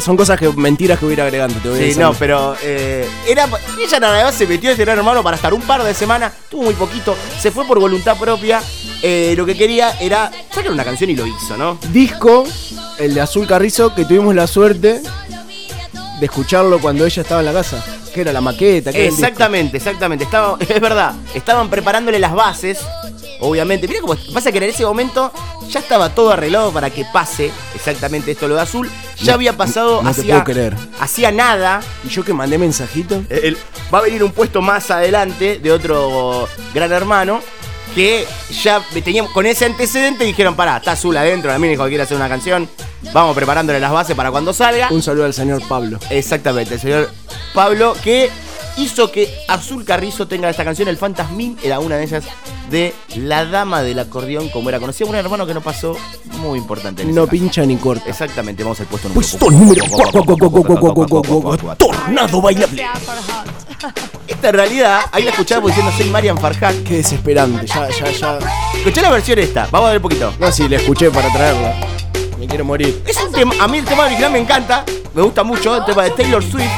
Son 0.00 0.16
cosas 0.16 0.38
que 0.38 0.48
mentiras 0.50 0.98
que 0.98 1.04
voy 1.06 1.12
a 1.12 1.14
ir 1.14 1.20
agregando. 1.22 1.54
Te 1.60 1.68
voy 1.68 1.78
Sí, 1.78 1.84
diciendo. 1.86 2.12
no, 2.12 2.18
pero 2.18 2.54
eh, 2.62 3.08
era, 3.26 3.48
ella 3.82 4.00
nada 4.00 4.24
más 4.24 4.34
se 4.34 4.46
metió 4.46 4.70
a 4.70 4.72
ese 4.74 4.84
gran 4.84 4.98
hermano 4.98 5.22
para 5.22 5.36
estar 5.36 5.52
un 5.54 5.62
par 5.62 5.82
de 5.82 5.94
semanas, 5.94 6.32
tuvo 6.50 6.64
muy 6.64 6.74
poquito, 6.74 7.16
se 7.40 7.50
fue 7.50 7.64
por 7.66 7.78
voluntad 7.80 8.16
propia. 8.18 8.62
eh, 9.02 9.34
lo 9.36 9.46
que 9.46 9.56
quería 9.56 9.96
era 10.00 10.30
sacar 10.54 10.70
una 10.72 10.84
canción 10.84 11.08
y 11.10 11.16
lo 11.16 11.26
hizo, 11.26 11.56
¿no? 11.56 11.78
Disco, 11.90 12.44
el 12.98 13.14
de 13.14 13.20
Azul 13.22 13.46
Carrizo, 13.46 13.94
que 13.94 14.04
tuvimos 14.04 14.34
la 14.34 14.46
suerte 14.46 15.00
de 16.20 16.26
escucharlo 16.26 16.78
cuando 16.80 17.06
ella 17.06 17.22
estaba 17.22 17.40
en 17.40 17.46
la 17.46 17.52
casa. 17.52 17.82
Que 18.12 18.22
era 18.22 18.32
la 18.32 18.40
maqueta, 18.40 18.92
que. 18.92 19.06
Exactamente, 19.06 19.76
exactamente. 19.76 20.24
Estaba, 20.24 20.56
es 20.68 20.80
verdad, 20.80 21.14
estaban 21.32 21.70
preparándole 21.70 22.18
las 22.18 22.34
bases. 22.34 22.78
Obviamente, 23.40 23.88
mira 23.88 24.00
cómo 24.00 24.14
pasa 24.34 24.52
que 24.52 24.58
en 24.58 24.64
ese 24.64 24.84
momento 24.84 25.32
ya 25.70 25.80
estaba 25.80 26.10
todo 26.14 26.30
arreglado 26.32 26.72
para 26.72 26.90
que 26.90 27.04
pase 27.12 27.50
exactamente 27.74 28.30
esto 28.32 28.48
lo 28.48 28.54
de 28.56 28.60
azul. 28.62 28.90
Ya 29.18 29.32
No, 29.32 29.34
había 29.34 29.56
pasado 29.56 30.02
no 30.02 30.12
te 30.14 30.20
hacía, 30.20 30.34
puedo 30.42 30.44
creer. 30.44 30.76
hacía 31.00 31.30
nada. 31.32 31.80
Y 32.04 32.08
yo 32.08 32.24
que 32.24 32.32
mandé 32.34 32.58
mensajito. 32.58 33.22
El- 33.30 33.56
va 33.92 33.98
a 33.98 34.02
venir 34.02 34.22
un 34.22 34.32
puesto 34.32 34.60
más 34.62 34.90
adelante 34.90 35.58
de 35.62 35.72
otro 35.72 36.48
gran 36.74 36.92
hermano. 36.92 37.40
que 37.94 38.24
ya 38.62 38.80
teníamos 39.02 39.32
con 39.32 39.46
ese 39.46 39.64
antecedente 39.64 40.22
dijeron, 40.22 40.54
pará, 40.54 40.76
está 40.76 40.92
azul 40.92 41.16
adentro, 41.16 41.50
la 41.50 41.58
mina 41.58 41.72
dijo 41.72 41.82
que 41.82 41.88
quiere 41.88 42.04
hacer 42.04 42.16
una 42.16 42.28
canción, 42.28 42.68
vamos 43.12 43.34
preparándole 43.34 43.80
las 43.80 43.90
bases 43.90 44.14
para 44.14 44.30
cuando 44.30 44.52
salga. 44.52 44.86
Un 44.92 45.02
saludo 45.02 45.24
al 45.24 45.34
señor 45.34 45.60
Pablo. 45.66 45.98
Exactamente, 46.08 46.74
el 46.74 46.80
señor 46.80 47.10
Pablo, 47.52 47.96
que 48.04 48.30
hizo 48.80 49.10
que 49.10 49.32
Azul 49.48 49.84
Carrizo 49.84 50.26
tenga 50.26 50.48
esta 50.50 50.64
canción. 50.64 50.88
El 50.88 50.96
Fantasmín 50.96 51.56
era 51.62 51.78
una 51.80 51.96
de 51.96 52.04
ellas 52.04 52.24
de 52.70 52.94
La 53.16 53.44
Dama 53.44 53.82
del 53.82 53.98
Acordeón, 53.98 54.48
como 54.48 54.68
era 54.68 54.80
conocida. 54.80 55.08
Un 55.08 55.16
hermano 55.16 55.46
que 55.46 55.54
no 55.54 55.60
pasó 55.60 55.96
muy 56.38 56.58
importante. 56.58 57.02
En 57.02 57.14
No 57.14 57.22
ese 57.24 57.30
pincha 57.30 57.64
ni 57.64 57.76
corta. 57.76 58.08
Exactamente, 58.08 58.62
vamos 58.62 58.80
al 58.80 58.86
puesto 58.86 59.08
número 59.08 59.20
Puesto 59.20 59.50
número 59.50 59.84
Tornado 61.76 62.40
bailable. 62.40 62.86
Esta 64.26 64.52
realidad, 64.52 65.00
ahí 65.12 65.24
la 65.24 65.30
escuchaba 65.30 65.66
diciendo 65.66 65.92
soy 65.96 66.06
Marian 66.10 66.38
Farhat. 66.38 66.74
Qué 66.84 66.98
desesperante. 66.98 67.66
Ya, 67.66 67.88
ya, 67.90 68.10
ya. 68.10 68.38
Escuché 68.76 69.02
la 69.02 69.10
versión 69.10 69.38
esta, 69.38 69.68
vamos 69.70 69.88
a 69.88 69.92
ver 69.92 69.98
un 69.98 70.02
poquito. 70.02 70.32
No, 70.38 70.50
sí, 70.50 70.68
la 70.68 70.76
escuché 70.76 71.10
para 71.10 71.30
traerla. 71.32 71.74
Me 72.38 72.46
quiero 72.46 72.64
morir. 72.64 73.02
Es 73.06 73.16
un 73.18 73.32
tema, 73.32 73.54
a 73.60 73.68
mí 73.68 73.78
el 73.78 73.84
tema 73.84 74.04
original 74.04 74.32
me 74.32 74.38
encanta, 74.38 74.84
me 75.14 75.22
gusta 75.22 75.42
mucho, 75.42 75.76
el 75.76 75.84
tema 75.84 76.04
de 76.04 76.10
Taylor 76.10 76.42
Swift. 76.42 76.70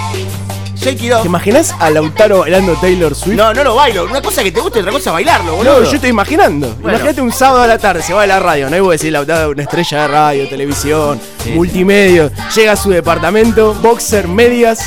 Shake 0.82 1.02
It 1.04 1.12
Off. 1.12 1.22
¿Te 1.22 1.28
imaginas 1.28 1.74
a 1.78 1.90
Lautaro 1.90 2.40
bailando 2.40 2.74
Taylor 2.74 3.14
Swift? 3.14 3.36
No, 3.36 3.54
no 3.54 3.62
lo 3.62 3.74
bailo. 3.76 4.04
Una 4.04 4.20
cosa 4.20 4.42
que 4.42 4.50
te 4.50 4.60
gusta 4.60 4.78
y 4.78 4.80
otra 4.82 4.92
cosa 4.92 5.12
bailarlo, 5.12 5.56
boludo. 5.56 5.80
No, 5.80 5.84
yo 5.84 5.92
estoy 5.94 6.10
imaginando. 6.10 6.68
Bueno. 6.80 6.90
Imagínate 6.90 7.20
un 7.22 7.32
sábado 7.32 7.62
a 7.62 7.66
la 7.66 7.78
tarde, 7.78 8.02
se 8.02 8.12
va 8.12 8.22
de 8.22 8.28
la 8.28 8.40
radio, 8.40 8.68
no 8.68 8.76
hay 8.76 8.82
que 8.82 8.88
decir 8.90 9.12
Lautaro, 9.12 9.50
una 9.50 9.62
estrella 9.62 10.02
de 10.02 10.08
radio, 10.08 10.48
televisión, 10.48 11.20
multimedia. 11.54 12.30
Llega 12.54 12.72
a 12.72 12.76
su 12.76 12.90
departamento, 12.90 13.74
boxer, 13.74 14.26
medias, 14.26 14.80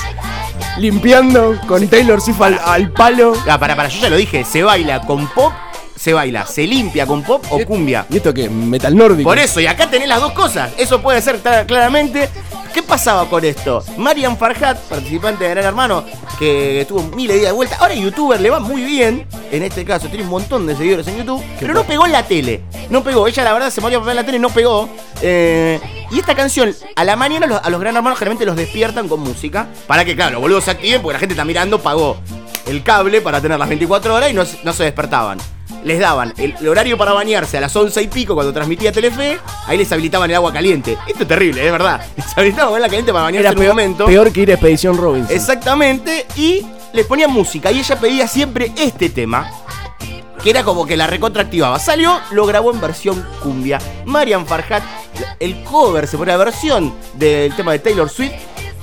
limpiando 0.77 1.57
con 1.67 1.87
Taylor 1.87 2.19
Swift 2.21 2.41
al, 2.41 2.59
al 2.63 2.91
palo. 2.91 3.33
Ah, 3.47 3.57
para, 3.59 3.75
para, 3.75 3.87
yo 3.89 4.01
ya 4.01 4.09
lo 4.09 4.17
dije, 4.17 4.43
se 4.43 4.63
baila 4.63 5.01
con 5.01 5.27
pop, 5.27 5.53
se 5.95 6.13
baila, 6.13 6.45
se 6.45 6.67
limpia 6.67 7.05
con 7.05 7.23
pop 7.23 7.43
o 7.49 7.59
cumbia. 7.65 8.05
¿Y 8.09 8.17
esto 8.17 8.33
qué? 8.33 8.49
Metal 8.49 8.95
nórdico. 8.95 9.29
Por 9.29 9.39
eso, 9.39 9.59
y 9.61 9.67
acá 9.67 9.89
tenés 9.89 10.07
las 10.09 10.19
dos 10.19 10.33
cosas. 10.33 10.71
Eso 10.77 11.01
puede 11.01 11.21
ser 11.21 11.39
clara- 11.39 11.65
claramente. 11.65 12.29
¿Qué 12.75 12.83
pasaba 12.83 13.27
con 13.29 13.45
esto? 13.45 13.81
Marian 13.97 14.37
Farhat, 14.37 14.77
participante 14.89 15.45
de 15.45 15.49
Gran 15.51 15.63
Hermano, 15.65 16.03
que 16.37 16.85
tuvo 16.89 17.03
miles 17.15 17.35
de 17.35 17.39
días 17.39 17.51
de 17.51 17.55
vuelta. 17.55 17.77
Ahora 17.79 17.93
youtuber 17.93 18.39
le 18.41 18.49
va 18.49 18.59
muy 18.59 18.83
bien. 18.83 19.25
En 19.49 19.63
este 19.63 19.85
caso, 19.85 20.09
tiene 20.09 20.25
un 20.25 20.29
montón 20.29 20.67
de 20.67 20.75
seguidores 20.75 21.07
en 21.07 21.17
YouTube. 21.19 21.41
Pero 21.57 21.73
no 21.73 21.83
pegó 21.85 22.05
en 22.05 22.11
la 22.11 22.23
tele. 22.23 22.63
No 22.89 23.01
pegó. 23.01 23.27
Ella, 23.27 23.45
la 23.45 23.53
verdad, 23.53 23.69
se 23.69 23.79
moría 23.79 23.97
por 23.97 24.07
ver 24.07 24.11
en 24.11 24.17
la 24.17 24.25
tele 24.25 24.39
no 24.39 24.49
pegó. 24.49 24.89
Eh, 25.21 25.79
y 26.11 26.19
esta 26.19 26.35
canción, 26.35 26.75
a 26.97 27.03
la 27.05 27.15
mañana 27.15 27.47
los- 27.47 27.61
a 27.63 27.69
los 27.69 27.79
Gran 27.79 27.95
Hermanos 27.95 28.19
generalmente 28.19 28.45
los 28.45 28.57
despiertan 28.57 29.07
con 29.07 29.21
música. 29.21 29.67
Para 29.87 30.03
que, 30.03 30.13
claro, 30.13 30.33
los 30.33 30.41
boludos 30.41 30.65
se 30.65 30.71
activen 30.71 31.01
porque 31.01 31.13
la 31.13 31.19
gente 31.19 31.33
está 31.33 31.45
mirando, 31.45 31.79
pagó 31.81 32.17
el 32.67 32.83
cable 32.83 33.21
para 33.21 33.39
tener 33.39 33.57
las 33.57 33.69
24 33.69 34.13
horas 34.15 34.29
y 34.31 34.33
no, 34.33 34.43
no 34.63 34.73
se 34.73 34.83
despertaban. 34.83 35.37
Les 35.85 35.99
daban 35.99 36.33
el, 36.37 36.55
el 36.59 36.67
horario 36.67 36.97
para 36.97 37.13
bañarse 37.13 37.57
a 37.57 37.61
las 37.61 37.75
11 37.75 38.01
y 38.01 38.07
pico 38.07 38.33
cuando 38.33 38.51
transmitía 38.51 38.91
Telefe, 38.91 39.39
ahí 39.67 39.77
les 39.77 39.89
habilitaban 39.91 40.29
el 40.29 40.35
agua 40.35 40.51
caliente. 40.51 40.97
Esto 41.07 41.21
es 41.23 41.27
terrible, 41.27 41.63
es 41.65 41.71
verdad. 41.71 42.01
Les 42.17 42.37
habilitaban 42.37 42.69
el 42.71 42.75
agua 42.75 42.87
caliente 42.89 43.13
para 43.13 43.23
bañarse 43.25 43.41
Era 43.47 43.51
en 43.51 43.57
un 43.57 43.63
peor, 43.63 43.73
momento. 43.75 44.05
peor 44.07 44.33
que 44.33 44.41
ir 44.41 44.49
a 44.49 44.53
Expedición 44.55 44.97
Robinson. 44.97 45.33
Exactamente, 45.35 46.25
y 46.35 46.65
les 46.91 47.05
ponían 47.05 47.31
música 47.31 47.71
y 47.71 47.79
ella 47.79 47.99
pedía 47.99 48.27
siempre 48.27 48.71
este 48.77 49.09
tema. 49.09 49.49
Que 50.43 50.49
era 50.49 50.63
como 50.63 50.85
que 50.85 50.95
la 50.97 51.07
recontractivaba. 51.07 51.77
Salió, 51.79 52.19
lo 52.31 52.45
grabó 52.45 52.71
en 52.71 52.79
versión 52.81 53.25
cumbia. 53.41 53.79
Marian 54.05 54.45
Farhat, 54.45 54.83
el 55.39 55.63
cover, 55.63 56.07
se 56.07 56.17
pone 56.17 56.31
la 56.31 56.37
versión 56.37 56.93
del 57.13 57.55
tema 57.55 57.71
de 57.73 57.79
Taylor 57.79 58.09
Swift. 58.09 58.33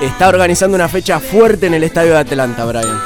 está 0.00 0.28
organizando 0.28 0.74
una 0.76 0.88
fecha 0.88 1.20
fuerte 1.20 1.66
en 1.66 1.74
el 1.74 1.84
estadio 1.84 2.12
de 2.12 2.18
Atlanta, 2.18 2.64
Brian. 2.64 3.00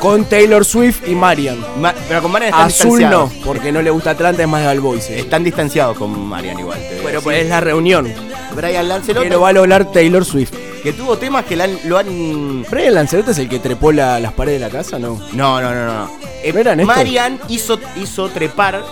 Con 0.00 0.24
Taylor 0.24 0.64
Swift 0.64 1.06
y 1.06 1.14
Marian. 1.14 1.58
Ma- 1.78 1.94
pero 2.08 2.22
con 2.22 2.32
Marian 2.32 2.52
están 2.52 2.66
Azul 2.68 3.02
no, 3.10 3.30
porque 3.44 3.70
no 3.70 3.82
le 3.82 3.90
gusta 3.90 4.10
Atlanta, 4.12 4.42
es 4.42 4.48
más 4.48 4.62
de 4.62 4.68
Alboise. 4.68 5.18
Están 5.18 5.44
distanciados 5.44 5.96
con 5.98 6.18
Marian 6.26 6.58
igual. 6.58 6.78
Pero 7.04 7.20
pues 7.20 7.42
es 7.42 7.48
la 7.50 7.60
reunión. 7.60 8.10
Brian 8.56 8.88
Lancelota, 8.88 9.28
Pero 9.28 9.40
va 9.42 9.50
a 9.50 9.52
lograr 9.52 9.92
Taylor 9.92 10.24
Swift. 10.24 10.52
que 10.82 10.94
tuvo 10.94 11.18
temas 11.18 11.44
que 11.44 11.60
han- 11.62 11.78
lo 11.84 11.98
han 11.98 12.62
¿Brian 12.70 12.94
Lancelot 12.94 13.28
es 13.28 13.38
el 13.38 13.48
que 13.50 13.58
trepó 13.58 13.92
la- 13.92 14.18
las 14.18 14.32
paredes 14.32 14.60
de 14.60 14.66
la 14.66 14.72
casa? 14.72 14.98
No. 14.98 15.20
No, 15.34 15.60
no, 15.60 15.74
no, 15.74 15.84
no. 15.86 16.10
Eh, 16.42 16.50
¿No 16.54 16.60
eran 16.60 16.80
estos? 16.80 16.96
Marian 16.96 17.38
hizo, 17.48 17.78
hizo 18.02 18.30
trepar. 18.30 18.82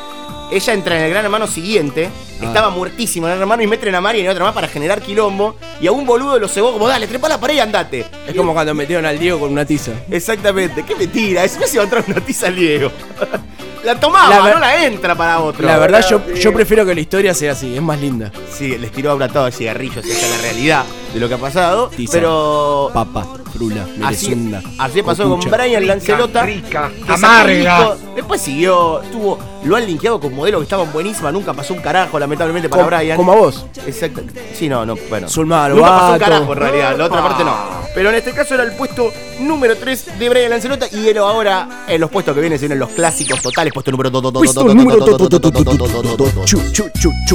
Ella 0.50 0.72
entra 0.72 0.96
en 0.96 1.04
el 1.04 1.10
gran 1.10 1.24
hermano 1.24 1.46
siguiente. 1.46 2.08
Ah. 2.40 2.46
Estaba 2.46 2.70
muertísimo 2.70 3.26
el 3.26 3.32
gran 3.32 3.40
hermano 3.42 3.62
y 3.62 3.66
meten 3.66 3.94
a 3.94 4.00
Marian 4.00 4.26
y 4.26 4.28
otra 4.28 4.44
más 4.44 4.54
para 4.54 4.68
generar 4.68 5.02
quilombo. 5.02 5.56
Y 5.80 5.86
a 5.86 5.92
un 5.92 6.06
boludo 6.06 6.38
lo 6.38 6.48
cebó 6.48 6.72
como, 6.72 6.88
dale, 6.88 7.06
trepa 7.06 7.28
la 7.28 7.38
pared 7.38 7.56
y 7.56 7.60
andate. 7.60 8.06
Es 8.26 8.34
como 8.34 8.52
cuando 8.54 8.74
metieron 8.74 9.04
al 9.04 9.18
Diego 9.18 9.40
con 9.40 9.52
una 9.52 9.64
tiza. 9.64 9.92
Exactamente. 10.10 10.84
Qué 10.84 10.94
mentira. 10.94 11.44
Es 11.44 11.52
se 11.52 11.74
iba 11.74 11.82
a 11.82 11.84
entrar 11.84 12.04
una 12.06 12.20
tiza 12.20 12.46
al 12.46 12.56
Diego. 12.56 12.90
La 13.84 13.98
tomaba, 14.00 14.28
La 14.30 14.40
ver- 14.42 14.54
no 14.54 14.60
la 14.60 14.84
entra 14.84 15.14
para 15.14 15.40
otro. 15.40 15.66
La 15.66 15.78
verdad, 15.78 16.04
yo, 16.08 16.20
yo 16.34 16.52
prefiero 16.52 16.84
que 16.86 16.94
la 16.94 17.00
historia 17.00 17.34
sea 17.34 17.52
así, 17.52 17.74
es 17.74 17.82
más 17.82 18.00
linda. 18.00 18.30
Sí, 18.52 18.76
les 18.78 18.90
tiró 18.92 19.12
a 19.22 19.28
todo 19.28 19.44
de 19.46 19.52
cigarrillos. 19.52 20.04
Esa 20.04 20.26
es 20.26 20.30
la 20.36 20.42
realidad 20.42 20.84
de 21.14 21.20
lo 21.20 21.28
que 21.28 21.34
ha 21.34 21.38
pasado. 21.38 21.88
Tiza. 21.88 22.12
Pero 22.12 22.90
Papa, 22.92 23.26
frula, 23.52 23.82
Así, 24.04 24.28
merezunda. 24.34 24.62
así 24.78 25.02
pasó 25.02 25.28
con 25.28 25.40
Brian 25.40 25.86
Lancelota. 25.86 26.42
rica, 26.42 26.90
amarga. 27.06 27.94
Después 28.14 28.40
siguió, 28.40 29.00
tuvo, 29.12 29.38
lo 29.64 29.76
han 29.76 29.86
linkeado 29.86 30.18
con 30.20 30.34
modelos 30.34 30.60
que 30.60 30.64
estaban 30.64 30.92
buenísimas, 30.92 31.32
nunca 31.32 31.52
pasó 31.54 31.72
un 31.74 31.80
carajo, 31.80 32.18
lamentablemente, 32.18 32.68
para 32.68 32.84
Como- 32.84 32.96
Brian. 32.96 33.16
como 33.16 33.32
a 33.32 33.36
vos. 33.36 33.64
Exacto. 33.86 34.22
Sí, 34.54 34.68
no, 34.68 34.84
no, 34.84 34.96
bueno. 35.08 35.28
Zulma 35.28 35.68
Nunca 35.68 35.88
pasó 35.88 36.12
un 36.14 36.18
carajo 36.18 36.52
en 36.52 36.58
realidad, 36.58 36.96
la 36.96 37.04
otra 37.06 37.22
parte 37.22 37.44
no. 37.44 37.78
Pero 37.94 38.10
en 38.10 38.16
este 38.16 38.32
caso 38.32 38.54
era 38.54 38.62
el 38.64 38.72
puesto 38.72 39.10
número 39.40 39.76
3 39.76 40.18
de 40.18 40.28
Brian 40.28 40.50
Lancelota 40.50 40.86
y 40.92 41.08
era 41.08 41.22
ahora 41.22 41.84
en 41.88 42.00
los 42.00 42.10
puestos 42.10 42.34
que 42.34 42.40
vienen, 42.40 42.58
se 42.58 42.64
vienen 42.66 42.78
los 42.78 42.90
clásicos 42.90 43.40
totales, 43.40 43.67
puesto 43.72 43.90
número 43.90 44.10
2. 44.10 44.32
Puesto 44.32 44.74
número 44.74 45.06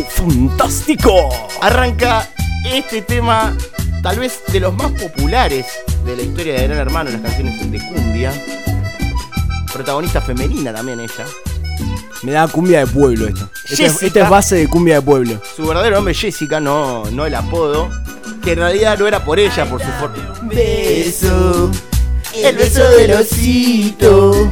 fantástico. 0.09 1.29
Arranca 1.61 2.29
este 2.65 3.01
tema, 3.01 3.55
tal 4.01 4.19
vez 4.19 4.41
de 4.51 4.59
los 4.59 4.73
más 4.75 4.91
populares 4.91 5.65
de 6.05 6.15
la 6.15 6.21
historia 6.23 6.53
de 6.53 6.67
Gran 6.67 6.79
Hermano, 6.79 7.11
las 7.11 7.21
canciones 7.21 7.71
de 7.71 7.79
cumbia. 7.79 8.33
Protagonista 9.71 10.21
femenina 10.21 10.73
también 10.73 10.99
ella. 10.99 11.25
Me 12.21 12.31
da 12.31 12.47
cumbia 12.47 12.79
de 12.79 12.87
pueblo. 12.87 13.27
Esta 13.27 13.49
es, 13.85 14.01
esta 14.01 14.23
es, 14.23 14.29
base 14.29 14.55
de 14.55 14.67
cumbia 14.67 14.95
de 14.95 15.01
pueblo. 15.01 15.41
Su 15.55 15.65
verdadero 15.65 15.95
nombre 15.97 16.13
Jessica, 16.13 16.59
no, 16.59 17.05
el 17.05 17.35
apodo. 17.35 17.89
Que 18.41 18.53
en 18.53 18.59
realidad 18.59 18.97
no 18.97 19.07
era 19.07 19.23
por 19.23 19.39
ella, 19.39 19.69
por 19.69 19.81
su 19.81 19.89
forma. 19.91 20.33
Beso, 20.43 21.71
el 22.35 22.55
beso 22.55 22.83
del 22.91 23.11
osito. 23.13 24.49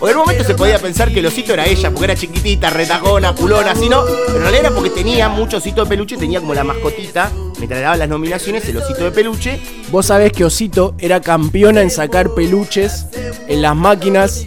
O 0.00 0.08
en 0.08 0.16
momento 0.16 0.44
se 0.44 0.54
podía 0.54 0.78
pensar 0.78 1.12
que 1.12 1.18
el 1.18 1.26
osito 1.26 1.52
era 1.52 1.66
ella, 1.66 1.90
porque 1.90 2.04
era 2.04 2.14
chiquitita, 2.14 2.70
retacona, 2.70 3.34
culona, 3.34 3.72
así 3.72 3.88
no. 3.88 4.04
Pero 4.04 4.36
en 4.36 4.42
realidad 4.42 4.66
era 4.66 4.70
porque 4.70 4.90
tenía 4.90 5.28
mucho 5.28 5.56
osito 5.56 5.82
de 5.82 5.88
peluche, 5.88 6.16
tenía 6.16 6.40
como 6.40 6.54
la 6.54 6.62
mascotita, 6.62 7.32
mientras 7.56 7.78
le 7.78 7.82
daban 7.82 7.98
las 7.98 8.08
nominaciones, 8.08 8.68
el 8.68 8.76
osito 8.76 9.04
de 9.04 9.10
peluche. 9.10 9.60
Vos 9.90 10.06
sabés 10.06 10.32
que 10.32 10.44
Osito 10.44 10.94
era 10.98 11.20
campeona 11.20 11.80
en 11.80 11.90
sacar 11.90 12.34
peluches 12.34 13.06
en 13.48 13.62
las 13.62 13.74
máquinas 13.74 14.46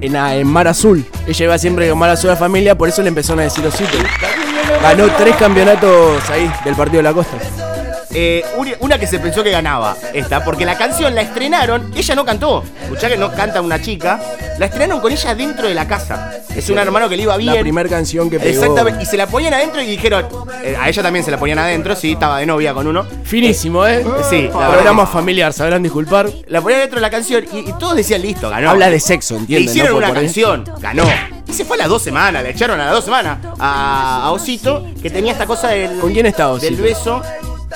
en 0.00 0.46
Mar 0.46 0.66
Azul. 0.66 1.04
Ella 1.26 1.44
iba 1.44 1.58
siempre 1.58 1.88
con 1.88 1.98
Mar 1.98 2.10
Azul 2.10 2.30
a 2.30 2.32
la 2.32 2.38
familia, 2.38 2.76
por 2.76 2.88
eso 2.88 3.02
le 3.02 3.08
empezaron 3.08 3.40
a 3.40 3.44
decir 3.44 3.64
Osito. 3.64 3.98
Ganó 4.82 5.06
tres 5.16 5.36
campeonatos 5.36 6.28
ahí 6.30 6.50
del 6.64 6.74
partido 6.74 6.98
de 6.98 7.02
la 7.04 7.12
costa. 7.12 7.38
Eh, 8.14 8.44
una- 8.80 8.98
que 8.98 9.06
se 9.06 9.18
pensó 9.18 9.42
que 9.42 9.50
ganaba 9.50 9.96
esta, 10.12 10.44
porque 10.44 10.64
la 10.66 10.76
canción 10.76 11.14
la 11.14 11.22
estrenaron, 11.22 11.92
ella 11.96 12.14
no 12.14 12.24
cantó. 12.24 12.62
Escuchá 12.82 13.08
que 13.08 13.16
no 13.16 13.32
canta 13.32 13.60
una 13.60 13.80
chica. 13.80 14.20
La 14.58 14.66
estrenaron 14.66 15.00
con 15.00 15.10
ella 15.10 15.34
dentro 15.34 15.66
de 15.66 15.74
la 15.74 15.86
casa. 15.88 16.30
Es 16.54 16.68
un 16.68 16.78
hermano 16.78 17.08
que 17.08 17.16
le 17.16 17.22
iba 17.22 17.36
bien. 17.38 17.54
La 17.54 17.60
primera 17.62 17.88
canción 17.88 18.28
que 18.28 18.38
pegó. 18.38 18.60
Exactamente. 18.62 19.02
Y 19.02 19.06
se 19.06 19.16
la 19.16 19.26
ponían 19.26 19.54
adentro 19.54 19.80
y 19.80 19.86
dijeron. 19.86 20.26
eh, 20.62 20.76
a 20.78 20.88
ella 20.88 21.02
también 21.02 21.24
se 21.24 21.30
la 21.30 21.38
ponían 21.38 21.58
adentro, 21.58 21.96
sí, 21.96 22.12
estaba 22.12 22.38
de 22.38 22.46
novia 22.46 22.74
con 22.74 22.86
uno. 22.86 23.04
Finísimo, 23.24 23.86
¿eh? 23.86 24.04
Sí, 24.28 24.48
la 24.52 24.68
Programa 24.70 25.06
familiar, 25.06 25.52
sabrán 25.52 25.82
disculpar. 25.82 26.30
La 26.48 26.60
ponían 26.60 26.80
dentro 26.80 26.96
de 26.96 27.02
la 27.02 27.10
canción 27.10 27.44
y, 27.52 27.60
y 27.70 27.72
todos 27.78 27.96
decían 27.96 28.20
listo, 28.22 28.50
ganó. 28.50 28.70
Habla 28.70 28.90
de 28.90 29.00
sexo, 29.00 29.34
Le 29.34 29.40
¿entiendes? 29.40 29.70
hicieron 29.70 29.92
No 29.92 29.98
una 29.98 30.12
canción, 30.12 30.64
ganó. 30.80 31.04
Y 31.48 31.52
se 31.54 31.64
fue 31.64 31.76
a 31.76 31.80
las 31.80 31.88
dos 31.88 32.02
semanas, 32.02 32.42
le 32.42 32.50
echaron 32.50 32.78
a 32.80 32.84
las 32.84 32.94
dos 32.94 33.04
semanas 33.04 33.38
a, 33.58 34.24
a 34.24 34.30
Osito, 34.32 34.86
que 35.02 35.10
tenía 35.10 35.32
esta 35.32 35.46
cosa 35.46 35.68
del. 35.68 35.98
¿Con 35.98 36.12
quién 36.12 36.26
estaba 36.26 36.58
Del 36.58 36.74
Osito? 36.74 36.82
beso. 36.82 37.22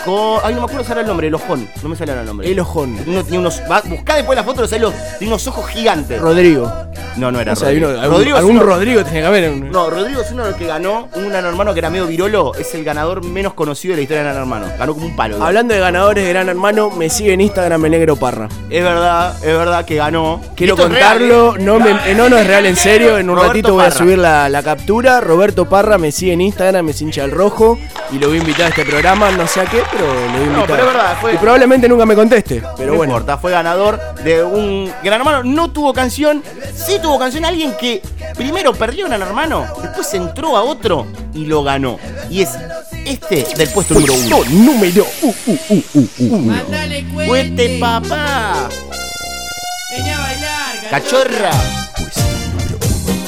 Con. 0.06 0.40
Ay, 0.42 0.54
no 0.54 0.60
me 0.60 0.66
acuerdo 0.66 0.84
si 0.84 0.92
era 0.92 1.00
el 1.02 1.06
nombre, 1.06 1.26
el 1.26 1.34
ojón. 1.34 1.68
No 1.82 1.88
me 1.90 1.96
sale 1.96 2.12
el 2.12 2.24
nombre. 2.24 2.50
El 2.50 2.58
ojón. 2.60 2.96
Uno 3.06 3.22
unos. 3.32 3.60
va- 3.70 3.82
buscá 3.84 4.14
después 4.14 4.36
la 4.36 4.44
foto, 4.44 4.62
los 4.62 4.70
los, 4.72 4.94
tiene 5.18 5.32
unos 5.34 5.46
ojos 5.48 5.66
gigantes. 5.68 6.20
Rodrigo. 6.20 6.72
No, 7.16 7.32
no 7.32 7.40
era 7.40 7.54
O 7.54 7.56
sea, 7.56 7.68
Rodrigo. 7.68 7.88
uno- 7.88 8.00
algún, 8.00 8.16
Rodrigo 8.18 8.36
algún 8.36 8.56
uno- 8.56 8.62
Rodrigo 8.66 9.04
tenía 9.04 9.20
que 9.22 9.26
haber. 9.26 9.50
No, 9.56 9.90
Rodrigo 9.90 10.20
es 10.20 10.30
uno 10.32 10.44
de 10.44 10.50
los 10.50 10.58
que 10.58 10.66
ganó. 10.66 11.08
Un 11.14 11.28
gran 11.30 11.44
hermano 11.46 11.72
que 11.72 11.78
era 11.80 11.90
medio 11.90 12.06
virolo. 12.06 12.54
Es 12.54 12.74
el 12.74 12.84
ganador 12.84 13.24
menos 13.24 13.54
conocido 13.54 13.92
de 13.92 13.96
la 13.96 14.02
historia 14.02 14.22
de 14.22 14.28
Gran 14.30 14.36
Hermano. 14.42 14.66
Ganó 14.78 14.94
como 14.94 15.06
un 15.06 15.16
palo. 15.16 15.42
Hablando 15.42 15.74
de 15.74 15.80
ganadores 15.80 16.24
de 16.24 16.30
Gran 16.30 16.48
Hermano, 16.48 16.90
me 16.90 17.08
sigue 17.10 17.32
en 17.32 17.40
Instagram 17.40 17.84
el 17.86 17.90
negro 17.90 18.16
Parra. 18.16 18.48
Es 18.70 18.82
verdad, 18.84 19.34
es 19.38 19.46
verdad 19.56 19.84
que 19.86 19.96
ganó. 19.96 20.40
Quiero 20.54 20.76
contarlo, 20.76 21.56
¿eh? 21.56 21.58
no, 21.60 21.78
me- 21.80 21.90
eh, 22.10 22.14
no, 22.14 22.28
no 22.28 22.36
es 22.36 22.46
real 22.46 22.66
en 22.66 22.76
serio. 22.76 23.16
En 23.18 23.30
un 23.30 23.36
Roberto 23.36 23.52
ratito 23.54 23.72
voy 23.74 23.84
a 23.86 23.90
subir 23.90 24.18
la, 24.18 24.48
la 24.50 24.62
captura. 24.62 25.20
Roberto 25.20 25.66
Parra 25.68 25.96
me 25.98 26.12
sigue 26.12 26.34
en 26.34 26.42
Instagram, 26.42 26.84
me 26.84 26.92
hincha 26.98 27.24
el 27.24 27.30
rojo. 27.30 27.78
Y 28.12 28.18
lo 28.18 28.28
voy 28.28 28.36
a 28.36 28.40
invitar 28.40 28.66
a 28.66 28.68
este 28.68 28.84
programa, 28.84 29.30
no 29.32 29.46
sé 29.48 29.60
a 29.60 29.64
qué, 29.64 29.82
pero 29.96 30.14
lo 30.14 30.20
voy 30.20 30.40
a 30.40 30.44
invitar. 30.44 30.66
pero 30.66 30.80
es 30.80 30.86
verdad, 30.94 31.16
fue- 31.20 31.34
Y 31.34 31.36
probablemente 31.38 31.88
nunca 31.88 32.06
me 32.06 32.14
conteste, 32.14 32.62
pero 32.76 32.92
no 32.92 32.96
bueno. 32.98 33.12
importa, 33.14 33.38
fue 33.38 33.50
ganador 33.52 34.00
de 34.24 34.42
un 34.44 34.92
Gran 35.02 35.20
Hermano. 35.20 35.42
No 35.44 35.70
tuvo 35.70 35.92
canción, 35.92 36.42
sí 36.74 36.98
tuvo 37.02 37.18
canción 37.18 37.44
alguien 37.44 37.74
que 37.78 38.02
primero 38.36 38.72
perdió 38.74 39.06
Gran 39.06 39.22
Hermano, 39.22 39.66
después 39.82 40.12
entró 40.14 40.56
a 40.56 40.62
otro 40.62 41.06
y 41.34 41.46
lo 41.46 41.62
ganó. 41.62 41.98
Y 42.30 42.42
es 42.42 42.50
este 43.04 43.46
del 43.56 43.68
puesto 43.70 43.94
número 43.94 44.14
uno. 44.14 44.36
Puesto 44.36 44.54
número 44.54 45.06
u, 45.22 45.26
u, 45.28 45.58
u, 45.68 45.82
u, 45.94 46.00
u, 46.18 46.36
uno. 46.36 46.54
¡Fuerte, 47.26 47.78
papá! 47.80 48.68
Venía 49.96 50.16
a 50.16 50.20
bailar, 50.20 50.90
¡Cachorra! 50.90 51.50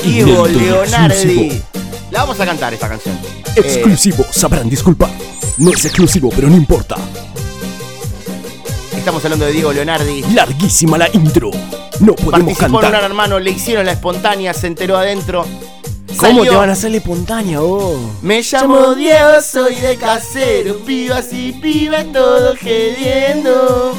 Diego 0.02 0.34
todo 0.34 0.48
Leonardi. 0.48 1.14
exclusivo. 1.14 1.64
La 2.10 2.20
vamos 2.20 2.40
a 2.40 2.46
cantar 2.46 2.72
esta 2.72 2.88
canción. 2.88 3.18
Exclusivo, 3.54 4.24
sabrán 4.30 4.68
disculpar. 4.68 5.10
No 5.58 5.70
es 5.72 5.84
exclusivo, 5.84 6.30
pero 6.34 6.48
no 6.48 6.56
importa. 6.56 6.96
Eh, 6.96 8.98
estamos 8.98 9.22
hablando 9.24 9.44
de 9.46 9.52
Diego 9.52 9.72
Leonardi. 9.72 10.22
Larguísima 10.34 10.98
la 10.98 11.08
intro. 11.12 11.50
No 12.00 12.14
podemos 12.14 12.54
Participó 12.54 12.66
en 12.66 12.74
un 12.74 12.80
cantar. 12.80 13.04
Hermano, 13.04 13.38
le 13.38 13.50
hicieron 13.50 13.86
la 13.86 13.92
espontánea, 13.92 14.54
se 14.54 14.68
enteró 14.68 14.96
adentro. 14.96 15.44
¿Cómo 16.16 16.38
Salió. 16.38 16.50
te 16.50 16.56
van 16.56 16.70
a 16.70 16.72
hacerle 16.72 16.96
espontánea, 16.98 17.60
vos? 17.60 17.96
Me 18.22 18.42
llamo 18.42 18.94
Diego, 18.94 19.40
soy 19.42 19.76
de 19.76 19.96
casero, 19.96 20.78
pibas 20.78 21.26
y 21.32 21.52
pibas, 21.52 22.06
todos 22.12 22.58
gediendo. 22.58 23.94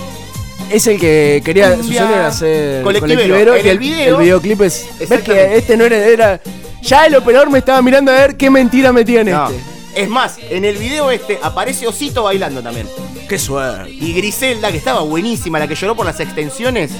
Es 0.70 0.86
el 0.88 0.99
que 0.99 1.41
quería, 1.45 1.72
su 1.76 1.82
Cumbia. 1.82 2.01
sueño 2.01 2.16
era 2.16 2.28
hacer 2.28 2.84
Colectivero. 2.84 3.22
colectivero, 3.22 3.55
En 3.55 3.68
el 3.68 3.80
video- 3.80 4.18
el 4.18 4.24
videoclip 4.24 4.62
es. 4.62 4.86
¿Ves 5.07 5.22
que 5.22 5.57
este 5.57 5.78
no 5.78 5.86
era, 5.86 5.97
era- 5.97 6.41
Ya 6.82 7.05
el 7.05 7.15
operador 7.15 7.49
me 7.49 7.59
estaba 7.59 7.82
mirando 7.82 8.11
a 8.11 8.15
ver 8.15 8.38
qué 8.38 8.49
mentira 8.49 8.91
metía 8.91 9.21
en 9.21 9.32
No. 9.32 9.49
este. 9.49 9.61
Es 9.95 10.07
más, 10.07 10.38
en 10.49 10.65
el 10.65 10.77
video 10.77 11.11
este 11.11 11.39
aparece 11.41 11.88
Osito 11.88 12.23
bailando 12.23 12.61
también. 12.61 12.88
Qué 13.27 13.38
suerte. 13.38 13.91
Y 13.91 14.13
Griselda, 14.13 14.71
que 14.71 14.77
estaba 14.77 15.01
buenísima, 15.01 15.59
la 15.59 15.67
que 15.67 15.75
lloró 15.75 15.95
por 15.95 16.05
las 16.05 16.19
extensiones. 16.19 16.91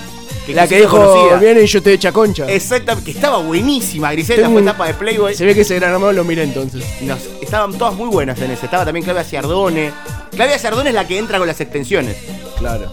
La 0.48 0.68
que 0.68 0.80
dijo, 0.80 1.38
viene 1.40 1.62
y 1.62 1.68
yo 1.68 1.82
te 1.84 1.94
echa 1.94 2.12
concha. 2.12 2.50
Exactamente, 2.52 3.12
que 3.12 3.16
estaba 3.18 3.38
buenísima. 3.38 4.12
Griselda 4.12 4.42
Tengo 4.44 4.54
fue 4.54 4.62
un- 4.64 4.68
etapa 4.68 4.88
de 4.88 4.94
Playboy. 4.96 5.36
Se 5.36 5.46
ve 5.46 5.54
que 5.54 5.62
ese 5.62 5.76
gran 5.76 5.92
hermano 5.94 6.12
lo 6.12 6.24
miré 6.24 6.42
entonces. 6.44 6.84
Nos- 7.02 7.20
estaban 7.40 7.78
todas 7.78 7.94
muy 7.94 8.10
buenas 8.10 8.40
en 8.42 8.50
ese. 8.52 8.66
Estaba 8.66 8.84
también 8.84 9.04
Claudia 9.04 9.24
Ciardone. 9.24 9.92
Claudia 10.32 10.58
Ciardone 10.58 10.90
es 10.90 10.96
la 10.96 11.08
que 11.08 11.20
entra 11.20 11.38
con 11.38 11.48
las 11.48 11.62
extensiones. 11.62 12.18
Claro. 12.58 12.90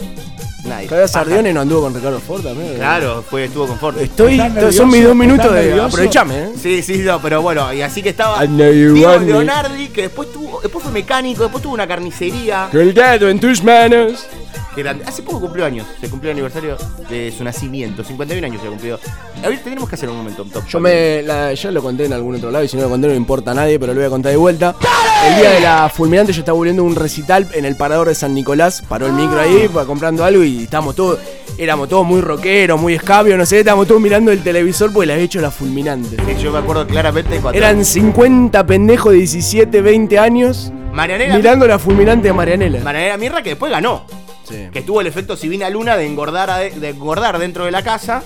Nadie. 0.67 0.87
Claudia 0.89 1.09
Sardione 1.09 1.53
no 1.53 1.61
anduvo 1.61 1.83
con 1.83 1.95
Ricardo 1.95 2.21
Ford 2.21 2.43
también. 2.43 2.75
Claro, 2.77 3.23
fue, 3.29 3.45
estuvo 3.45 3.67
con 3.67 3.79
Ford. 3.79 3.99
Estoy, 3.99 4.35
¿Estás 4.41 4.49
son 4.53 4.55
nervioso? 4.55 4.87
mis 4.87 5.05
dos 5.05 5.17
minutos 5.17 5.45
¿Estás 5.47 5.57
de 5.61 5.65
nervioso? 5.67 5.87
aprovechame, 5.89 6.39
¿eh? 6.45 6.51
Sí, 6.61 6.83
sí, 6.83 6.99
no, 6.99 7.21
pero 7.21 7.43
bueno, 7.43 7.73
y 7.73 7.83
así 7.83 8.03
que 8.03 8.11
estaba 8.11 8.45
I 8.45 8.49
know 8.49 8.73
you 8.73 8.95
Diego. 8.95 9.19
Leonardi, 9.21 9.89
que 9.89 10.03
después 10.03 10.33
tuvo, 10.33 10.61
después 10.61 10.83
fue 10.83 10.93
mecánico, 10.93 11.43
después 11.45 11.63
tuvo 11.63 11.75
una 11.75 11.87
carnicería. 11.87 12.69
Que 12.71 12.81
el 12.83 12.95
dedo 12.95 13.29
en 13.29 13.39
tus 13.41 13.63
manos. 13.63 14.27
Hace 14.83 15.23
poco 15.23 15.41
cumplió 15.41 15.65
años, 15.65 15.87
se 16.01 16.09
cumplió 16.09 16.31
el 16.31 16.37
aniversario 16.37 16.77
de 17.09 17.33
su 17.37 17.45
nacimiento, 17.45 18.05
51 18.05 18.47
años 18.47 18.61
se 18.63 18.69
cumplió. 18.69 18.99
A 19.45 19.49
ver, 19.49 19.63
tenemos 19.63 19.89
que 19.89 19.95
hacer 19.95 20.09
un 20.09 20.17
momento 20.17 20.43
un 20.43 20.51
top. 20.51 20.67
Yo 20.67 20.81
me 20.81 21.23
la, 21.23 21.53
ya 21.55 21.71
lo 21.71 21.83
conté 21.83 22.07
en 22.07 22.13
algún 22.13 22.37
otro 22.37 22.51
lado 22.51 22.65
y 22.65 22.69
si 22.69 22.77
no 22.77 22.83
lo 22.83 22.89
conté 22.89 23.09
no 23.09 23.15
importa 23.15 23.53
a 23.53 23.55
nadie, 23.55 23.79
pero 23.79 23.93
lo 23.93 24.01
voy 24.01 24.07
a 24.07 24.11
contar 24.11 24.33
de 24.33 24.39
vuelta. 24.39 24.75
El 25.27 25.37
día 25.41 25.51
de 25.51 25.61
la 25.61 25.89
fulminante 25.89 26.33
yo 26.33 26.41
estaba 26.41 26.57
volviendo 26.57 26.85
un 26.85 26.95
recital 26.95 27.49
en 27.53 27.65
el 27.65 27.77
parador 27.77 28.09
de 28.09 28.15
San 28.15 28.35
Nicolás, 28.35 28.83
paró 28.89 29.07
el 29.07 29.13
micro 29.13 29.41
ahí 29.41 29.69
comprando 29.87 30.25
algo 30.25 30.43
y 30.45 30.65
estábamos 30.65 30.95
todos, 30.95 31.19
éramos 31.59 31.89
todos 31.89 32.07
muy 32.07 32.21
rockeros, 32.21 32.81
muy 32.81 32.95
escabios, 32.95 33.39
no 33.39 33.47
sé, 33.47 33.61
estábamos 33.61 33.87
todos 33.87 34.01
mirando 34.01 34.31
el 34.31 34.43
televisor 34.43 34.93
porque 34.93 35.07
le 35.07 35.13
había 35.15 35.25
hecho 35.25 35.41
la 35.41 35.51
fulminante. 35.51 36.17
Sí, 36.17 36.43
Yo 36.43 36.53
me 36.53 36.59
acuerdo 36.59 36.87
claramente 36.87 37.39
cuando. 37.39 37.59
Eran 37.59 37.85
50 37.85 38.67
pendejos 38.67 39.13
de 39.13 39.19
17, 39.19 39.81
20 39.81 40.19
años 40.19 40.73
Marianela. 40.93 41.37
mirando 41.37 41.67
la 41.67 41.79
fulminante 41.79 42.29
de 42.29 42.35
Marianela. 42.35 42.81
Marianela 42.81 43.17
Mirra 43.17 43.43
que 43.43 43.51
después 43.51 43.73
ganó. 43.73 44.05
Que 44.73 44.83
tuvo 44.83 45.01
el 45.01 45.07
efecto 45.07 45.37
Sibina 45.37 45.69
Luna 45.71 45.97
de 45.97 46.07
engordar, 46.07 46.51
a- 46.51 46.59
de 46.59 46.89
engordar 46.89 47.39
dentro 47.39 47.65
de 47.65 47.71
la 47.71 47.83
casa. 47.83 48.23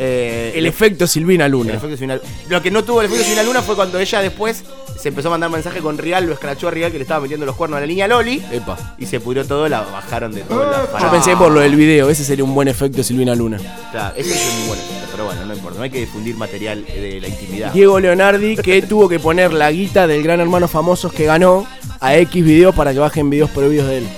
Eh, 0.00 0.52
El 0.54 0.66
efecto 0.66 1.06
Silvina 1.08 1.46
el 1.46 1.52
Luna. 1.52 1.74
efecto 1.74 1.96
Silvina- 1.96 2.20
Lo 2.48 2.62
que 2.62 2.70
no 2.70 2.84
tuvo 2.84 3.00
el 3.00 3.06
efecto 3.06 3.24
Sibina 3.24 3.42
Luna 3.42 3.62
fue 3.62 3.74
cuando 3.74 3.98
ella 3.98 4.20
después 4.22 4.62
se 4.96 5.08
empezó 5.08 5.26
a 5.28 5.30
mandar 5.32 5.50
mensaje 5.50 5.80
con 5.80 5.98
Rial, 5.98 6.24
lo 6.26 6.34
escrachó 6.34 6.68
a 6.68 6.70
Rial 6.70 6.92
que 6.92 6.98
le 6.98 7.02
estaba 7.02 7.20
metiendo 7.20 7.44
los 7.46 7.56
cuernos 7.56 7.78
a 7.78 7.80
la 7.80 7.86
niña 7.86 8.06
Loli. 8.06 8.40
Epa. 8.52 8.94
Y 8.98 9.06
se 9.06 9.18
pudrió 9.18 9.44
todo, 9.44 9.68
la 9.68 9.80
bajaron 9.80 10.32
de 10.32 10.42
todo. 10.42 10.70
la- 10.70 11.00
Yo 11.00 11.10
pensé 11.10 11.36
por 11.36 11.50
lo 11.50 11.60
del 11.60 11.74
video, 11.74 12.10
ese 12.10 12.22
sería 12.22 12.44
un 12.44 12.54
buen 12.54 12.68
efecto 12.68 13.02
Silvina 13.02 13.34
Luna. 13.34 13.58
Claro, 13.90 14.14
ese 14.16 14.34
es 14.34 14.54
muy 14.58 14.68
bueno, 14.68 14.82
pero 15.10 15.24
bueno, 15.24 15.44
no 15.46 15.54
importa, 15.54 15.78
no 15.78 15.82
hay 15.84 15.90
que 15.90 16.00
difundir 16.00 16.36
material 16.36 16.84
de 16.84 17.20
la 17.20 17.26
intimidad. 17.28 17.72
Diego 17.72 17.98
Leonardi 17.98 18.56
que 18.56 18.82
tuvo 18.88 19.08
que 19.08 19.18
poner 19.18 19.52
la 19.52 19.70
guita 19.72 20.06
del 20.06 20.22
gran 20.22 20.38
hermano 20.38 20.68
famosos 20.68 21.12
que 21.12 21.24
ganó 21.24 21.66
a 21.98 22.16
X 22.18 22.44
videos 22.44 22.72
para 22.74 22.92
que 22.92 23.00
bajen 23.00 23.30
videos 23.30 23.50
prohibidos 23.50 23.88
de 23.88 23.98
él. 23.98 24.08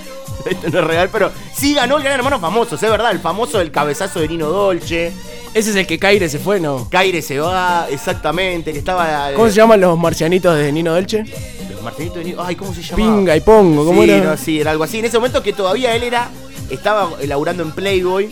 Esto 0.49 0.69
no 0.69 0.79
es 0.79 0.85
real, 0.85 1.09
pero 1.11 1.31
sí 1.53 1.73
ganó 1.73 1.97
el 1.97 2.03
gran 2.03 2.15
hermano 2.15 2.39
famoso, 2.39 2.75
es 2.75 2.81
verdad, 2.81 3.11
el 3.11 3.19
famoso 3.19 3.57
del 3.59 3.71
cabezazo 3.71 4.19
de 4.19 4.27
Nino 4.27 4.47
Dolce. 4.49 5.11
Ese 5.53 5.69
es 5.71 5.75
el 5.75 5.85
que 5.85 5.99
Caire 5.99 6.29
se 6.29 6.39
fue, 6.39 6.59
¿no? 6.59 6.87
Caire 6.89 7.21
se 7.21 7.39
va, 7.39 7.87
exactamente, 7.89 8.71
que 8.71 8.79
estaba. 8.79 9.31
eh, 9.31 9.35
¿Cómo 9.35 9.47
se 9.49 9.55
llaman 9.55 9.81
los 9.81 9.97
marcianitos 9.97 10.55
de 10.57 10.71
Nino 10.71 10.93
Dolce? 10.93 11.25
Los 11.69 11.81
Marcelito 11.81 12.19
de 12.19 12.25
Nino. 12.25 12.41
Ay, 12.43 12.55
¿cómo 12.55 12.73
se 12.73 12.81
llamaba? 12.81 13.15
Pinga 13.17 13.35
y 13.35 13.41
Pongo, 13.41 13.85
¿cómo 13.85 14.03
sí, 14.03 14.09
era? 14.09 14.23
no, 14.31 14.37
sí, 14.37 14.61
era 14.61 14.71
algo 14.71 14.83
así. 14.85 14.99
En 14.99 15.05
ese 15.05 15.17
momento 15.17 15.43
que 15.43 15.51
todavía 15.53 15.93
él 15.95 16.03
era. 16.03 16.29
Estaba 16.69 17.09
laburando 17.27 17.63
en 17.63 17.71
Playboy. 17.73 18.29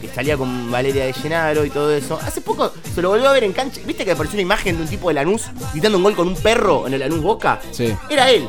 Que 0.00 0.08
salía 0.08 0.36
con 0.36 0.70
Valeria 0.70 1.04
de 1.06 1.12
Llenaro 1.12 1.64
y 1.64 1.70
todo 1.70 1.92
eso. 1.94 2.18
Hace 2.22 2.40
poco 2.40 2.72
se 2.94 3.00
lo 3.00 3.10
volvió 3.10 3.28
a 3.28 3.32
ver 3.32 3.44
en 3.44 3.52
cancha. 3.52 3.80
¿Viste 3.86 4.04
que 4.04 4.10
apareció 4.12 4.34
una 4.36 4.42
imagen 4.42 4.76
de 4.76 4.82
un 4.82 4.88
tipo 4.88 5.08
de 5.08 5.14
Lanús 5.14 5.44
gritando 5.72 5.96
un 5.96 6.04
gol 6.04 6.14
con 6.16 6.26
un 6.28 6.34
perro 6.36 6.86
en 6.88 6.94
el 6.94 7.00
Lanús 7.00 7.22
Boca? 7.22 7.60
Sí. 7.70 7.94
Era 8.10 8.28
él. 8.30 8.48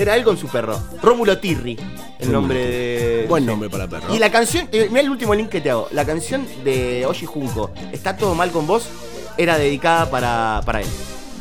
Era 0.00 0.16
él 0.16 0.24
con 0.24 0.36
su 0.38 0.48
perro. 0.48 0.78
Rómulo 1.02 1.38
Tirri. 1.38 1.76
El 2.18 2.32
nombre 2.32 2.58
de. 2.58 3.26
Buen 3.28 3.44
nombre 3.44 3.68
para 3.68 3.86
perro. 3.86 4.14
Y 4.14 4.18
la 4.18 4.30
canción, 4.30 4.66
eh, 4.72 4.86
mira 4.88 5.02
el 5.02 5.10
último 5.10 5.34
link 5.34 5.50
que 5.50 5.60
te 5.60 5.70
hago. 5.70 5.88
La 5.92 6.06
canción 6.06 6.46
de 6.64 7.04
Oshi 7.06 7.26
Junco, 7.26 7.70
Está 7.92 8.16
todo 8.16 8.34
mal 8.34 8.50
con 8.50 8.66
vos, 8.66 8.88
era 9.36 9.58
dedicada 9.58 10.10
para, 10.10 10.62
para 10.64 10.80
él. 10.80 10.86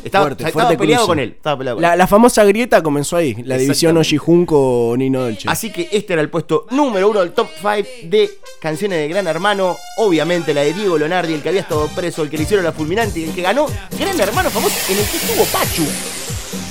Estaba, 0.03 0.25
Fuerte, 0.25 0.43
estaba 0.45 0.63
fuerte 0.65 0.77
peleado 0.77 1.07
con 1.07 1.19
él. 1.19 1.33
Estaba 1.37 1.57
peleado 1.57 1.75
con 1.77 1.81
La, 1.81 1.93
él. 1.93 1.99
la 1.99 2.07
famosa 2.07 2.43
grieta 2.45 2.81
comenzó 2.83 3.15
ahí, 3.17 3.35
la 3.43 3.57
división. 3.57 3.95
Oji 3.97 4.17
Junco 4.17 4.93
Nino 4.97 5.21
Dolce. 5.21 5.47
Así 5.49 5.71
que 5.71 5.89
este 5.91 6.13
era 6.13 6.21
el 6.21 6.29
puesto 6.29 6.65
número 6.71 7.09
uno 7.09 7.19
del 7.21 7.31
top 7.31 7.47
5 7.57 7.87
de 8.05 8.29
canciones 8.61 8.99
de 8.99 9.07
Gran 9.07 9.27
Hermano. 9.27 9.77
Obviamente 9.97 10.53
la 10.53 10.61
de 10.61 10.73
Diego 10.73 10.97
Leonardi, 10.97 11.33
el 11.33 11.41
que 11.41 11.49
había 11.49 11.61
estado 11.61 11.87
preso, 11.89 12.23
el 12.23 12.29
que 12.29 12.37
le 12.37 12.43
hicieron 12.43 12.63
la 12.65 12.71
fulminante 12.73 13.19
y 13.19 13.23
el 13.25 13.33
que 13.33 13.41
ganó 13.41 13.67
Gran 13.97 14.19
Hermano 14.19 14.49
famoso 14.49 14.75
en 14.91 14.99
el 14.99 15.05
que 15.05 15.17
estuvo 15.17 15.45
Pachu. 15.45 15.85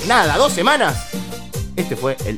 Nada, 0.07 0.37
dos 0.37 0.51
semanas. 0.53 1.07
Este 1.79 1.95
fue 1.95 2.17
el 2.25 2.37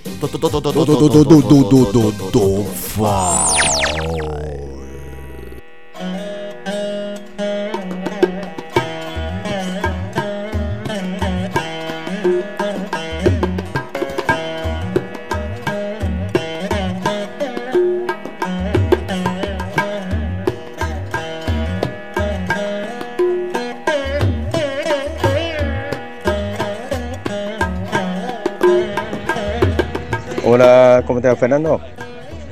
Hola, 30.54 31.02
¿cómo 31.08 31.20
estás, 31.20 31.40
Fernando? 31.40 31.80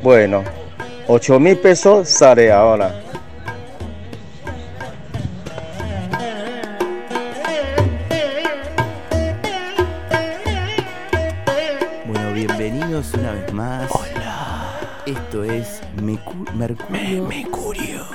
Bueno, 0.01 0.41
8 1.07 1.37
mil 1.37 1.57
pesos 1.57 2.07
sale 2.07 2.49
ahora. 2.49 2.95
Bueno, 12.05 12.33
bienvenidos 12.33 13.13
una 13.13 13.31
vez 13.31 13.53
más. 13.53 13.89
Hola. 13.91 14.79
Esto 15.05 15.43
es 15.43 15.81
Mecu- 15.97 16.51
Mercurio. 16.53 17.23
Mercurio. 17.25 18.05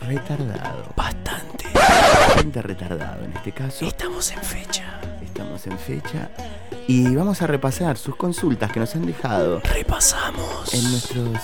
Retardado. 0.00 0.84
Bastante. 0.96 1.66
Bastante 1.74 2.62
retardado 2.62 3.24
en 3.24 3.32
este 3.32 3.52
caso. 3.52 3.86
Estamos 3.86 4.30
en 4.32 4.42
fecha. 4.42 4.84
Estamos 5.22 5.66
en 5.66 5.78
fecha. 5.78 6.28
Y 6.88 7.14
vamos 7.14 7.42
a 7.42 7.46
repasar 7.46 7.96
sus 7.96 8.16
consultas 8.16 8.70
que 8.72 8.80
nos 8.80 8.94
han 8.94 9.06
dejado 9.06 9.60
Repasamos. 9.60 10.74
en 10.74 10.90
nuestros 10.90 11.38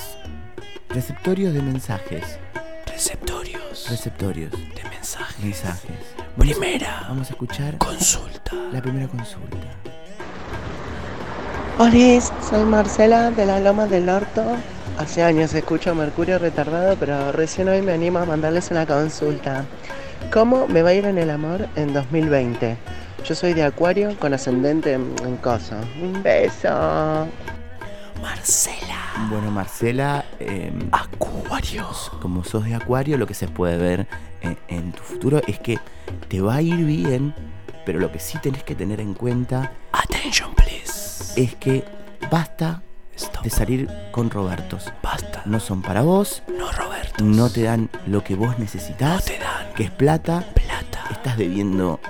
receptorios 0.88 1.54
de 1.54 1.62
mensajes. 1.62 2.38
Receptorios 2.86 3.86
Receptorios 3.88 4.50
de 4.50 4.84
mensajes. 4.90 5.38
mensajes. 5.44 5.90
Vamos 6.16 6.28
a- 6.28 6.38
Primera 6.60 7.04
Vamos 7.08 7.28
a 7.28 7.30
escuchar 7.32 7.78
consulta. 7.78 8.54
la 8.72 8.82
primera 8.82 9.08
consulta. 9.08 9.56
Hola, 11.78 12.20
soy 12.48 12.64
Marcela 12.64 13.30
de 13.30 13.46
la 13.46 13.60
Loma 13.60 13.86
del 13.86 14.08
Orto. 14.08 14.42
Hace 14.98 15.22
años 15.22 15.54
escucho 15.54 15.94
Mercurio 15.94 16.38
retardado, 16.40 16.96
pero 16.98 17.30
recién 17.30 17.68
hoy 17.68 17.82
me 17.82 17.92
animo 17.92 18.18
a 18.18 18.24
mandarles 18.26 18.70
una 18.72 18.84
consulta. 18.84 19.64
¿Cómo 20.32 20.66
me 20.66 20.82
va 20.82 20.90
a 20.90 20.94
ir 20.94 21.04
en 21.04 21.18
el 21.18 21.30
amor 21.30 21.68
en 21.76 21.92
2020? 21.92 22.76
Yo 23.24 23.34
soy 23.34 23.52
de 23.52 23.62
Acuario 23.62 24.18
con 24.18 24.32
ascendente 24.32 24.94
en, 24.94 25.14
en 25.24 25.36
Cosa. 25.38 25.80
Un 26.00 26.22
beso. 26.22 27.26
Marcela. 28.22 28.96
Bueno, 29.30 29.50
Marcela, 29.50 30.24
eh, 30.40 30.72
Acuario. 30.92 31.86
como 32.20 32.42
sos 32.44 32.64
de 32.64 32.74
Acuario, 32.74 33.16
lo 33.18 33.26
que 33.26 33.34
se 33.34 33.48
puede 33.48 33.76
ver 33.76 34.06
en, 34.40 34.56
en 34.68 34.92
tu 34.92 35.02
futuro 35.02 35.40
es 35.46 35.58
que 35.58 35.78
te 36.28 36.40
va 36.40 36.56
a 36.56 36.62
ir 36.62 36.76
bien, 36.84 37.34
pero 37.84 37.98
lo 38.00 38.10
que 38.10 38.18
sí 38.18 38.38
tenés 38.38 38.62
que 38.64 38.74
tener 38.74 39.00
en 39.00 39.14
cuenta 39.14 39.72
Attention, 39.92 40.54
please. 40.54 41.40
es 41.40 41.54
que 41.56 41.84
basta 42.30 42.82
Stop. 43.16 43.42
de 43.42 43.50
salir 43.50 43.88
con 44.12 44.30
Robertos. 44.30 44.92
Basta. 45.02 45.42
No 45.44 45.60
son 45.60 45.82
para 45.82 46.02
vos, 46.02 46.42
No, 46.48 46.70
Roberto. 46.72 47.22
no 47.24 47.50
te 47.50 47.62
dan 47.64 47.90
lo 48.06 48.24
que 48.24 48.34
vos 48.36 48.58
necesitas, 48.58 49.14
No 49.16 49.20
te 49.20 49.38
dan 49.38 49.72
que 49.74 49.84
es 49.84 49.90
plata, 49.90 50.44
plata. 50.54 50.87
Estás 51.12 51.36
debiendo 51.36 52.00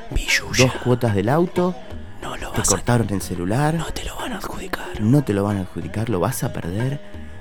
dos 0.59 0.73
cuotas 0.85 1.15
del 1.15 1.29
auto, 1.29 1.75
No 2.23 2.37
lo 2.37 2.51
te 2.53 2.59
vas 2.59 2.69
a... 2.69 2.73
cortaron 2.73 3.09
el 3.11 3.23
celular, 3.23 3.75
No 3.75 3.87
te 3.93 4.05
lo 4.05 4.17
van 4.17 4.33
a 4.33 4.37
adjudicar. 4.39 5.01
no 5.01 5.23
te 5.25 5.33
lo 5.33 5.45
van 5.45 5.59
a 5.59 5.61
adjudicar, 5.61 6.09
lo 6.11 6.21
vas 6.21 6.43
a 6.45 6.53
perder. 6.53 7.01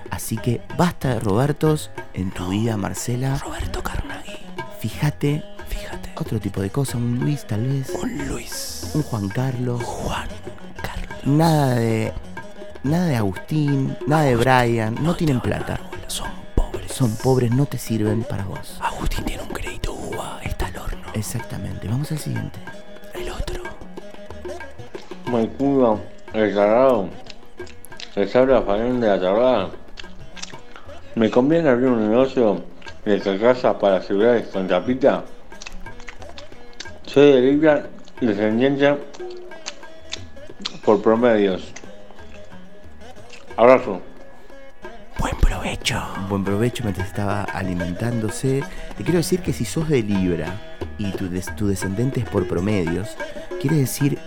Así 0.09 0.37
que 0.37 0.61
basta 0.77 1.09
de 1.15 1.19
Robertos 1.19 1.91
en 2.13 2.31
tu 2.31 2.49
vida, 2.49 2.77
Marcela. 2.77 3.37
Roberto 3.37 3.83
Carnaghi. 3.83 4.37
Fíjate 4.79 5.43
Fíjate. 5.67 6.11
otro 6.15 6.39
tipo 6.39 6.61
de 6.61 6.69
cosa, 6.69 6.97
un 6.97 7.19
Luis 7.19 7.45
tal 7.45 7.65
vez, 7.67 7.89
Un 8.01 8.27
Luis. 8.27 8.91
un 8.93 9.03
Juan 9.03 9.27
Carlos, 9.29 9.83
Juan 9.83 10.27
Carlos. 10.81 11.25
nada 11.25 11.75
de 11.75 12.13
nada 12.83 13.05
de 13.07 13.15
Agustín, 13.17 13.97
nada 14.07 14.23
de 14.23 14.35
Brian, 14.37 14.95
no 15.01 15.15
tienen 15.15 15.41
plata. 15.41 15.79
Son 16.07 16.29
pobres. 16.55 16.91
Son 16.93 17.13
pobres, 17.17 17.51
no 17.51 17.65
te 17.65 17.77
sirven 17.77 18.23
para 18.23 18.45
vos. 18.45 18.77
Agustín 18.81 19.25
tiene 19.25 19.43
un 19.43 19.49
crédito 19.49 19.76
Exactamente, 21.17 21.87
vamos 21.87 22.11
al 22.11 22.19
siguiente. 22.19 22.59
El 23.15 23.29
otro. 23.29 23.63
Mercurio, 25.31 25.99
el 26.33 26.53
tarado. 26.53 27.09
Les 28.15 28.35
habla 28.35 28.61
Fabián 28.61 28.99
de 28.99 29.07
la 29.07 29.19
Tarrada. 29.19 29.69
¿Me 31.15 31.31
conviene 31.31 31.69
abrir 31.69 31.87
un 31.87 32.07
negocio 32.07 32.63
de 33.03 33.19
carcasas 33.19 33.75
para 33.77 33.99
celulares 33.99 34.47
con 34.49 34.67
tapita? 34.67 35.23
Soy 37.07 37.31
de 37.31 37.41
Libra, 37.41 37.87
descendencia 38.21 38.99
por 40.85 41.01
promedios. 41.01 41.73
Abrazo. 43.55 44.01
Buen 45.17 45.35
provecho. 45.37 45.99
Buen 46.29 46.43
provecho 46.43 46.83
mientras 46.83 47.07
estaba 47.07 47.41
alimentándose. 47.43 48.61
Te 48.97 49.03
quiero 49.03 49.17
decir 49.17 49.41
que 49.41 49.53
si 49.53 49.63
sos 49.65 49.87
de 49.89 50.01
Libra 50.01 50.53
y 50.97 51.11
tu, 51.11 51.29
des- 51.29 51.55
tu 51.55 51.67
descendente 51.67 52.21
es 52.21 52.25
por 52.27 52.47
promedios, 52.47 53.09
quiere 53.61 53.77
decir 53.77 54.17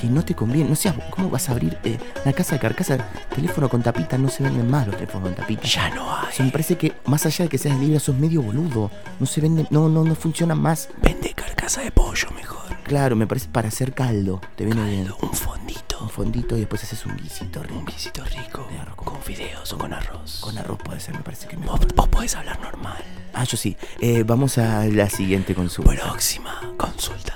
que 0.00 0.06
no 0.06 0.24
te 0.24 0.34
conviene. 0.34 0.70
No 0.70 0.76
seas, 0.76 0.94
¿cómo 1.10 1.28
vas 1.28 1.48
a 1.48 1.52
abrir 1.52 1.76
eh, 1.84 1.98
una 2.24 2.32
casa 2.32 2.54
de 2.54 2.60
carcasa? 2.60 2.96
Teléfono 3.34 3.68
con 3.68 3.82
tapita, 3.82 4.16
no 4.16 4.28
se 4.28 4.42
venden 4.42 4.70
más 4.70 4.86
los 4.86 4.96
teléfonos 4.96 5.28
con 5.28 5.34
tapita. 5.36 5.62
Ya 5.64 5.90
no 5.94 6.14
hay. 6.16 6.32
Se 6.32 6.42
me 6.42 6.50
parece 6.50 6.76
que 6.78 6.92
más 7.06 7.26
allá 7.26 7.44
de 7.44 7.48
que 7.48 7.58
seas 7.58 7.78
de 7.78 7.84
Libra, 7.84 8.00
sos 8.00 8.16
medio 8.16 8.40
boludo. 8.42 8.90
No 9.18 9.26
se 9.26 9.40
venden, 9.40 9.66
no, 9.70 9.88
no, 9.88 10.04
no 10.04 10.14
funcionan 10.14 10.58
más. 10.60 10.88
Vende 11.02 11.32
carcasa 11.34 11.82
de 11.82 11.90
pollo 11.90 12.30
mejor. 12.34 12.60
Claro, 12.84 13.14
me 13.16 13.26
parece 13.26 13.48
para 13.48 13.68
hacer 13.68 13.92
caldo. 13.92 14.40
Te 14.56 14.64
viene 14.64 14.88
bien. 14.88 15.08
Un 15.22 15.32
fondito. 15.32 15.59
Un 16.00 16.08
fondito 16.08 16.56
y 16.56 16.60
después 16.60 16.82
haces 16.82 17.04
un 17.06 17.16
guisito 17.16 17.62
rico. 17.62 17.78
Un 17.78 17.84
guisito 17.84 18.24
rico. 18.24 18.66
De 18.70 18.78
arroz 18.78 18.96
Con 18.96 19.20
fideos 19.20 19.72
o 19.72 19.78
con 19.78 19.92
arroz. 19.92 20.40
Con 20.40 20.56
arroz 20.56 20.78
puede 20.82 20.98
ser, 21.00 21.14
me 21.14 21.20
parece 21.22 21.46
que 21.46 21.56
Vos, 21.56 21.64
mejor. 21.80 21.94
vos 21.94 22.08
podés 22.08 22.34
hablar 22.36 22.58
normal. 22.60 23.02
Ah, 23.34 23.44
yo 23.44 23.56
sí. 23.56 23.76
Eh, 24.00 24.22
vamos 24.26 24.56
a 24.58 24.86
la 24.86 25.08
siguiente 25.10 25.54
consulta. 25.54 25.92
Próxima 25.92 26.60
consulta. 26.76 27.34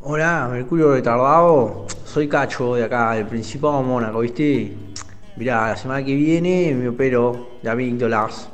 Hola, 0.00 0.48
Mercurio 0.52 0.92
retardado. 0.92 1.86
Soy 2.04 2.28
Cacho 2.28 2.74
de 2.74 2.84
acá, 2.84 3.14
del 3.14 3.26
Principado 3.26 3.78
de 3.78 3.84
Mónaco, 3.84 4.20
¿viste? 4.20 4.76
Mirá, 5.36 5.68
la 5.68 5.76
semana 5.76 6.04
que 6.04 6.14
viene 6.14 6.74
me 6.74 6.88
opero 6.88 7.58
de 7.62 7.70
amígdalas. 7.70 8.48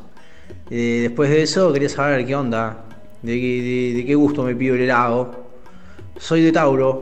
Eh, 0.70 1.00
después 1.08 1.28
de 1.28 1.42
eso 1.42 1.72
quería 1.72 1.88
saber 1.88 2.24
qué 2.24 2.36
onda, 2.36 2.84
de 3.20 3.32
qué, 3.34 3.62
de, 3.92 3.98
de 3.98 4.06
qué 4.06 4.14
gusto 4.14 4.44
me 4.44 4.54
pido 4.54 4.76
el 4.76 4.82
helado. 4.82 5.49
Soy 6.20 6.42
de 6.42 6.52
Tauro, 6.52 7.00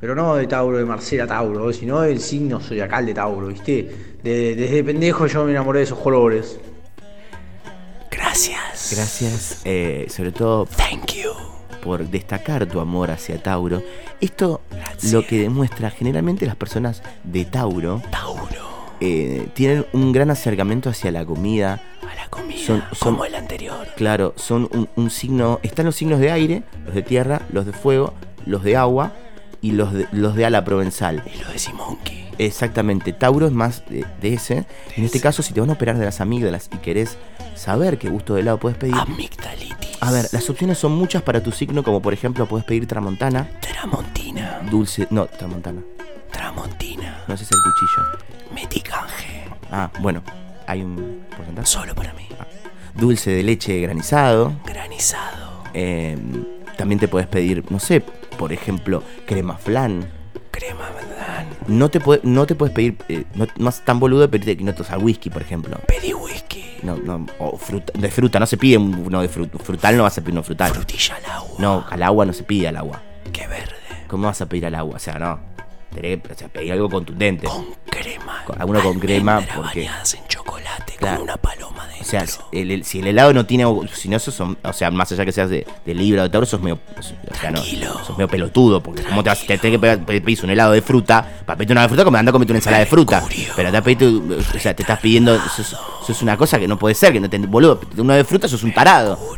pero 0.00 0.14
no 0.14 0.36
de 0.36 0.46
Tauro 0.46 0.76
de 0.78 0.84
Marcela 0.84 1.26
Tauro, 1.26 1.72
sino 1.72 2.02
del 2.02 2.20
signo 2.20 2.60
zodiacal 2.60 3.06
de 3.06 3.14
Tauro, 3.14 3.46
¿viste? 3.48 4.16
De- 4.22 4.54
desde 4.54 4.84
pendejo 4.84 5.26
yo 5.26 5.44
me 5.44 5.52
enamoré 5.52 5.78
de 5.80 5.84
esos 5.86 5.98
colores. 5.98 6.60
Gracias. 8.10 8.92
Gracias, 8.94 9.62
eh, 9.64 10.06
sobre 10.08 10.32
todo 10.32 10.66
Thank 10.66 11.12
you. 11.14 11.30
por 11.82 12.04
destacar 12.08 12.66
tu 12.66 12.80
amor 12.80 13.10
hacia 13.10 13.42
Tauro. 13.42 13.82
Esto 14.20 14.60
lo 15.12 15.26
que 15.26 15.38
demuestra 15.40 15.90
generalmente 15.90 16.46
las 16.46 16.56
personas 16.56 17.02
de 17.24 17.44
Tauro 17.44 18.02
Tauro. 18.10 18.48
eh, 19.00 19.48
tienen 19.54 19.86
un 19.92 20.12
gran 20.12 20.30
acercamiento 20.30 20.90
hacia 20.90 21.10
la 21.12 21.24
comida. 21.24 21.80
A 22.02 22.14
la 22.14 22.28
comida. 22.28 22.58
Son- 22.66 22.82
son- 22.92 23.14
como 23.14 23.24
el 23.24 23.34
anterior. 23.34 23.86
Claro, 23.96 24.34
son 24.36 24.68
un, 24.72 24.88
un 24.96 25.10
signo. 25.10 25.60
Están 25.62 25.86
los 25.86 25.94
signos 25.96 26.18
de 26.18 26.32
aire, 26.32 26.62
los 26.84 26.94
de 26.94 27.02
tierra, 27.02 27.42
los 27.52 27.64
de 27.66 27.72
fuego, 27.72 28.12
los 28.46 28.62
de 28.62 28.76
agua 28.76 29.12
y 29.60 29.72
los 29.72 29.92
de, 29.92 30.06
los 30.12 30.34
de 30.34 30.46
ala 30.46 30.64
provenzal. 30.64 31.22
Y 31.34 31.42
lo 31.42 31.50
de 31.50 31.58
Simonki. 31.58 32.26
Exactamente, 32.38 33.12
Tauro 33.12 33.46
es 33.46 33.52
más 33.52 33.82
de, 33.88 34.04
de 34.20 34.34
ese. 34.34 34.64
en 34.96 35.04
este 35.04 35.20
caso, 35.20 35.42
si 35.42 35.52
te 35.52 35.60
van 35.60 35.70
a 35.70 35.72
operar 35.72 35.98
de 35.98 36.04
las 36.04 36.20
amígdalas 36.20 36.70
y 36.72 36.76
querés 36.78 37.18
saber 37.56 37.98
qué 37.98 38.08
gusto 38.08 38.34
de 38.34 38.42
helado 38.42 38.58
puedes 38.58 38.78
pedir. 38.78 38.94
Amigdalitis. 38.94 39.98
A 40.00 40.12
ver, 40.12 40.28
las 40.30 40.48
opciones 40.48 40.78
son 40.78 40.92
muchas 40.92 41.22
para 41.22 41.42
tu 41.42 41.50
signo, 41.50 41.82
como 41.82 42.00
por 42.00 42.12
ejemplo 42.14 42.46
puedes 42.46 42.64
pedir 42.64 42.86
tramontana, 42.86 43.48
Tramontina. 43.60 44.60
dulce. 44.70 45.08
No, 45.10 45.26
tramontana. 45.26 45.82
Tramontina. 46.30 47.24
No 47.26 47.34
ese 47.34 47.42
es 47.44 47.50
el 47.50 47.58
cuchillo. 47.58 48.54
Meticanje. 48.54 49.44
Ah, 49.72 49.90
bueno, 50.00 50.22
hay 50.68 50.82
un 50.82 51.24
porcentaje. 51.36 51.66
Solo 51.66 51.94
para 51.96 52.12
mí. 52.12 52.28
Dulce 52.94 53.30
de 53.32 53.42
leche 53.42 53.80
granizado. 53.80 54.52
Granizado. 54.64 55.64
Eh, 55.74 56.16
también 56.78 56.98
te 56.98 57.08
puedes 57.08 57.28
pedir, 57.28 57.62
no 57.70 57.78
sé, 57.78 58.00
por 58.00 58.52
ejemplo, 58.54 59.02
crema 59.26 59.58
flan. 59.58 60.08
Crema 60.50 60.88
verdad. 60.90 61.44
No 61.66 61.90
te, 61.90 62.00
puede- 62.00 62.20
no 62.24 62.46
te 62.46 62.54
puedes 62.54 62.74
pedir, 62.74 62.96
eh, 63.08 63.24
no, 63.34 63.46
no 63.58 63.68
es 63.68 63.84
tan 63.84 64.00
boludo 64.00 64.28
pedirte 64.30 64.56
quinotos 64.56 64.90
al 64.90 65.02
whisky, 65.02 65.28
por 65.28 65.42
ejemplo. 65.42 65.76
Pedí 65.86 66.14
whisky. 66.14 66.64
No, 66.82 66.96
no, 66.96 67.26
o 67.40 67.58
fruta, 67.58 67.92
de 67.98 68.10
fruta, 68.10 68.38
no 68.40 68.46
se 68.46 68.56
pide 68.56 68.78
un- 68.78 68.94
uno 69.06 69.20
de 69.20 69.28
fruta. 69.28 69.58
Frutal 69.58 69.96
no 69.96 70.04
vas 70.04 70.16
a 70.16 70.20
pedir 70.22 70.32
uno 70.32 70.42
frutal. 70.42 70.72
Frutilla 70.72 71.16
al 71.16 71.26
agua. 71.26 71.54
No, 71.58 71.84
al 71.90 72.02
agua 72.02 72.24
no 72.26 72.32
se 72.32 72.44
pide 72.44 72.68
al 72.68 72.76
agua. 72.76 73.02
Qué 73.32 73.46
verde. 73.46 73.74
¿Cómo 74.08 74.26
vas 74.26 74.40
a 74.40 74.46
pedir 74.46 74.66
al 74.66 74.74
agua? 74.76 74.96
O 74.96 74.98
sea, 74.98 75.18
no. 75.18 75.38
Tenés 75.94 76.22
que 76.22 76.32
o 76.32 76.36
sea, 76.36 76.48
pedir 76.48 76.72
algo 76.72 76.88
contundente. 76.88 77.46
Con 77.46 77.66
crema. 77.90 78.42
Con- 78.46 78.60
alguno 78.60 78.80
con 78.82 78.98
crema, 79.00 79.42
porque. 79.56 79.84
en 79.86 80.27
chocolate 80.48 80.94
Claro. 80.98 81.16
con 81.16 81.24
una 81.24 81.36
paloma 81.36 81.86
dentro. 81.86 82.02
O 82.02 82.04
sea, 82.04 82.24
el- 82.52 82.70
el- 82.70 82.84
si 82.84 83.00
el 83.00 83.06
helado 83.08 83.32
no 83.32 83.44
tiene. 83.46 83.64
Si 83.92 84.08
no, 84.08 84.18
sos, 84.18 84.34
son- 84.34 84.56
o 84.62 84.72
sea, 84.72 84.90
más 84.90 85.12
allá 85.12 85.24
que 85.24 85.32
seas 85.32 85.50
de, 85.50 85.66
de 85.84 85.94
Libra 85.94 86.22
o 86.22 86.24
de 86.24 86.30
Tauro, 86.30 86.46
sos 86.46 86.60
medio. 86.60 86.78
O 87.30 87.34
sea, 87.36 87.50
no. 87.50 87.62
Sos 87.62 88.16
medio 88.16 88.28
pelotudo. 88.28 88.82
Porque 88.82 89.02
como 89.02 89.22
te 89.22 89.28
vas 89.28 89.40
te 89.40 89.58
tenés 89.58 89.76
que 89.76 89.78
pegar- 89.78 90.04
pe- 90.04 90.20
pedir 90.20 90.40
un 90.44 90.50
helado 90.50 90.72
de 90.72 90.82
fruta. 90.82 91.24
Para 91.44 91.56
pedirte 91.56 91.72
una 91.72 91.82
de 91.82 91.88
fruta, 91.88 92.04
como 92.04 92.16
anda 92.16 92.30
a 92.30 92.32
comerte 92.32 92.52
una 92.52 92.58
ensalada 92.58 92.80
de 92.80 92.86
fruta. 92.90 93.22
Pero 93.56 93.70
te, 93.72 93.82
pedido- 93.82 94.38
o 94.38 94.58
sea, 94.58 94.74
te 94.74 94.82
estás 94.82 94.98
pidiendo. 95.00 95.34
Eso 95.34 95.62
es, 95.62 95.68
eso 95.68 96.12
es 96.12 96.22
una 96.22 96.36
cosa 96.36 96.58
que 96.58 96.66
no 96.66 96.78
puede 96.78 96.94
ser. 96.94 97.12
Que 97.12 97.20
no 97.20 97.28
te, 97.28 97.38
boludo, 97.38 97.80
uno 97.96 98.14
de 98.14 98.24
fruta, 98.24 98.48
sos 98.48 98.62
un 98.62 98.72
tarado. 98.72 99.16
bomba 99.16 99.36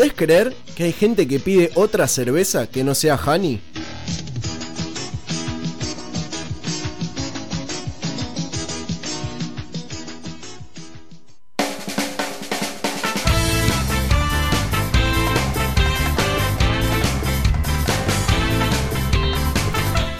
¿Podés 0.00 0.14
creer 0.14 0.56
que 0.74 0.84
hay 0.84 0.92
gente 0.94 1.28
que 1.28 1.38
pide 1.38 1.72
otra 1.74 2.08
cerveza 2.08 2.66
que 2.66 2.82
no 2.82 2.94
sea 2.94 3.16
Honey? 3.16 3.60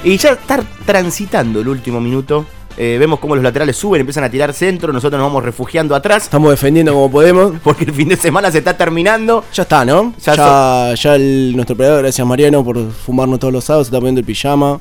Y 0.04 0.18
ya 0.18 0.32
estar 0.32 0.62
transitando 0.84 1.60
el 1.60 1.68
último 1.68 2.02
minuto. 2.02 2.44
Eh, 2.82 2.96
vemos 2.98 3.18
cómo 3.20 3.34
los 3.34 3.44
laterales 3.44 3.76
suben, 3.76 4.00
empiezan 4.00 4.24
a 4.24 4.30
tirar 4.30 4.54
centro, 4.54 4.90
nosotros 4.90 5.18
nos 5.20 5.28
vamos 5.28 5.44
refugiando 5.44 5.94
atrás. 5.94 6.22
Estamos 6.24 6.50
defendiendo 6.50 6.94
como 6.94 7.10
podemos. 7.10 7.52
Porque 7.62 7.84
el 7.84 7.92
fin 7.92 8.08
de 8.08 8.16
semana 8.16 8.50
se 8.50 8.56
está 8.58 8.74
terminando. 8.74 9.44
Ya 9.52 9.64
está, 9.64 9.84
¿no? 9.84 10.14
Ya 10.24 10.34
Ya, 10.34 10.94
ya, 10.94 11.14
el- 11.16 11.52
nuestro 11.54 11.74
operador, 11.74 12.00
gracias 12.02 12.26
Mariano 12.26 12.64
por 12.64 12.90
fumarnos 12.90 13.38
todos 13.38 13.52
los 13.52 13.64
sábados, 13.64 13.86
se 13.86 13.90
está 13.90 13.98
poniendo 13.98 14.20
el 14.20 14.24
pijama. 14.24 14.80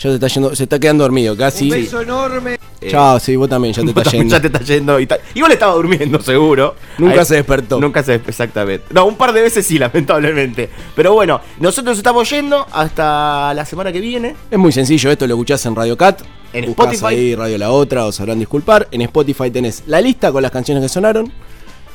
Ya 0.00 0.10
se 0.10 0.14
está 0.14 0.26
yendo, 0.28 0.54
se 0.56 0.62
está 0.64 0.78
quedando 0.78 1.02
dormido 1.04 1.36
casi. 1.36 1.64
Un 1.64 1.70
beso 1.70 2.00
enorme. 2.00 2.58
Chao, 2.88 3.18
sí, 3.18 3.34
vos 3.34 3.48
también, 3.48 3.74
ya 3.74 3.82
te 3.82 3.88
estás 3.98 4.12
yendo. 4.12 4.34
Ya 4.36 4.40
te 4.40 4.46
está 4.48 4.60
yendo. 4.60 5.00
y 5.00 5.06
ta- 5.06 5.18
Igual 5.34 5.52
estaba 5.52 5.74
durmiendo, 5.74 6.20
seguro. 6.20 6.74
Nunca 6.98 7.20
Ahí- 7.20 7.26
se 7.26 7.34
despertó. 7.36 7.80
Nunca 7.80 8.02
se 8.04 8.14
exactamente. 8.14 8.84
No, 8.90 9.06
un 9.06 9.16
par 9.16 9.32
de 9.32 9.42
veces 9.42 9.66
sí, 9.66 9.76
lamentablemente. 9.78 10.70
Pero 10.94 11.14
bueno, 11.14 11.40
nosotros 11.60 11.96
estamos 11.98 12.28
yendo 12.30 12.64
hasta 12.72 13.52
la 13.54 13.64
semana 13.64 13.92
que 13.92 14.00
viene. 14.00 14.34
Es 14.50 14.58
muy 14.58 14.70
sencillo, 14.72 15.10
esto 15.10 15.26
lo 15.26 15.34
escuchás 15.34 15.64
en 15.66 15.74
Radio 15.74 15.96
Cat. 15.96 16.20
En 16.52 16.66
Buscás 16.66 16.94
Spotify. 16.94 17.14
ahí 17.20 17.34
Radio 17.34 17.58
La 17.58 17.70
Otra, 17.70 18.06
os 18.06 18.14
sabrán 18.16 18.38
disculpar. 18.38 18.88
En 18.90 19.02
Spotify 19.02 19.50
tenés 19.50 19.82
la 19.86 20.00
lista 20.00 20.32
con 20.32 20.42
las 20.42 20.50
canciones 20.50 20.82
que 20.82 20.88
sonaron. 20.88 21.30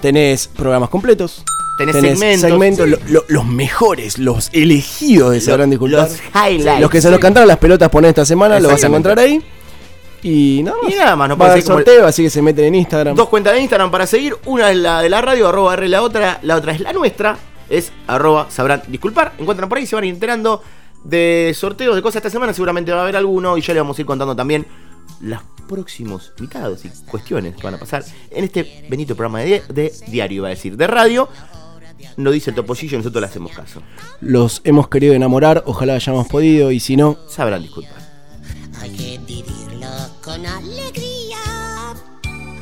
Tenés 0.01 0.47
programas 0.47 0.89
completos. 0.89 1.43
Tenés 1.77 1.95
segmentos. 2.39 2.87
lo- 2.87 2.97
lo- 3.07 3.25
los 3.27 3.45
mejores, 3.45 4.19
los 4.19 4.49
elegidos 4.53 5.31
de 5.31 5.41
sabrán 5.41 5.69
disculpar. 5.71 6.09
los 6.09 6.19
highlights. 6.35 6.81
Los 6.81 6.89
que 6.91 7.01
se 7.01 7.09
los 7.09 7.19
cantaron 7.19 7.47
las 7.47 7.57
pelotas 7.57 7.89
poner 7.89 8.09
esta 8.09 8.25
semana, 8.25 8.59
lo 8.59 8.67
vas 8.69 8.83
a 8.83 8.87
encontrar 8.87 9.17
ahí. 9.19 9.41
Y 10.21 10.61
nada 10.63 10.77
más. 10.83 10.93
Y 10.93 10.95
nada 10.95 11.15
más, 11.15 11.29
no 11.29 11.37
puede 11.37 11.53
ser 11.55 11.63
como 11.65 11.79
el- 11.79 11.85
sorteo, 11.85 12.07
así 12.07 12.23
que 12.23 12.29
se 12.29 12.41
meten 12.41 12.65
en 12.65 12.75
Instagram. 12.75 13.15
Dos 13.15 13.27
cuentas 13.27 13.53
de 13.53 13.61
Instagram 13.61 13.91
para 13.91 14.05
seguir. 14.07 14.35
Una 14.45 14.71
es 14.71 14.77
la 14.77 15.01
de 15.01 15.09
la 15.09 15.21
radio, 15.21 15.49
arroba 15.49 15.73
R 15.73 15.89
la 15.89 16.01
otra. 16.01 16.39
La 16.43 16.55
otra 16.55 16.71
es 16.73 16.79
la 16.79 16.93
nuestra. 16.93 17.37
Es 17.69 17.91
arroba 18.07 18.47
sabrán 18.49 18.83
disculpar. 18.87 19.33
Encuentran 19.39 19.67
por 19.67 19.77
ahí, 19.79 19.85
se 19.87 19.95
van 19.95 20.03
enterando 20.05 20.61
de 21.03 21.53
sorteos 21.55 21.95
de 21.95 22.01
cosas 22.01 22.17
esta 22.17 22.29
semana. 22.29 22.53
Seguramente 22.53 22.91
va 22.91 22.99
a 22.99 23.03
haber 23.03 23.15
alguno. 23.15 23.57
Y 23.57 23.61
ya 23.61 23.73
le 23.73 23.79
vamos 23.79 23.97
a 23.97 24.01
ir 24.01 24.05
contando 24.05 24.35
también 24.35 24.65
los 25.21 25.41
próximos 25.67 26.33
invitados 26.37 26.85
y 26.85 26.89
cuestiones 27.09 27.55
que 27.55 27.63
van 27.63 27.75
a 27.75 27.77
pasar 27.77 28.03
en 28.29 28.43
este 28.43 28.85
bonito 28.89 29.15
programa 29.15 29.39
de, 29.39 29.63
de 29.69 29.93
diario, 30.07 30.37
iba 30.37 30.47
a 30.47 30.51
decir, 30.51 30.75
de 30.77 30.87
radio. 30.87 31.29
No 32.17 32.31
dice 32.31 32.51
el 32.51 32.55
topollillo, 32.55 32.97
nosotros 32.97 33.21
le 33.21 33.27
hacemos 33.27 33.51
caso. 33.53 33.81
Los 34.21 34.61
hemos 34.63 34.87
querido 34.87 35.13
enamorar, 35.13 35.63
ojalá 35.65 35.95
hayamos 35.95 36.27
podido. 36.27 36.71
Y 36.71 36.79
si 36.79 36.95
no, 36.95 37.17
Sabrán 37.27 37.61
disculpar. 37.61 37.95
Hay 38.79 38.91
que 38.91 39.19
vivirlo 39.25 39.89
con 40.23 40.45
alegría. 40.45 41.37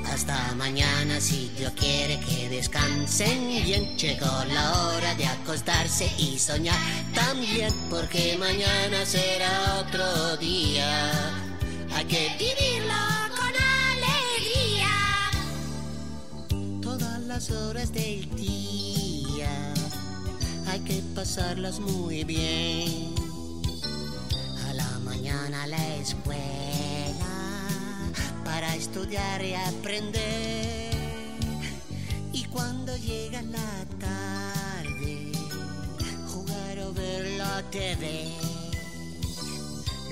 Hasta 0.05 0.55
mañana, 0.55 1.19
si 1.19 1.51
Dios 1.57 1.71
quiere 1.73 2.19
que 2.19 2.40
descansen 2.61 3.63
bien. 3.63 3.97
Llegó 3.97 4.31
la 4.53 4.65
hora 4.85 5.15
de 5.15 5.25
acostarse 5.25 6.07
y 6.19 6.37
soñar 6.37 6.77
también, 7.11 7.73
porque 7.89 8.37
mañana 8.37 9.03
será 9.03 9.79
otro 9.79 10.37
día. 10.37 11.11
Hay 11.95 12.05
que 12.05 12.29
vivirlo 12.37 13.01
con 13.37 13.53
alegría. 13.89 14.93
Todas 16.81 17.19
las 17.21 17.49
horas 17.49 17.91
del 17.91 18.29
día 18.35 19.73
hay 20.67 20.81
que 20.81 21.01
pasarlas 21.15 21.79
muy 21.79 22.23
bien 22.23 23.15
a 24.69 24.73
la 24.73 24.99
mañana 24.99 25.65
la 25.65 25.95
escuela 25.95 27.31
para 28.45 28.75
estudiar 28.75 29.43
y 29.43 29.55
aprender. 29.55 30.90
Y 32.33 32.45
cuando 32.45 32.95
llega 32.97 33.41
la 33.41 33.85
tarde, 33.99 35.31
jugar 36.27 36.79
o 36.79 36.93
ver 36.93 37.25
la 37.37 37.61
TV. 37.71 38.31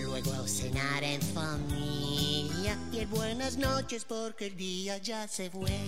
Luego 0.02 0.48
cenar 0.48 1.04
en 1.04 1.22
familia 1.22 2.78
y 2.92 3.00
el 3.00 3.08
buenas 3.08 3.58
noches 3.58 4.04
porque 4.04 4.48
el 4.48 4.58
día 4.58 4.98
ya 4.98 5.28
se 5.28 5.50
fue. 5.50 5.80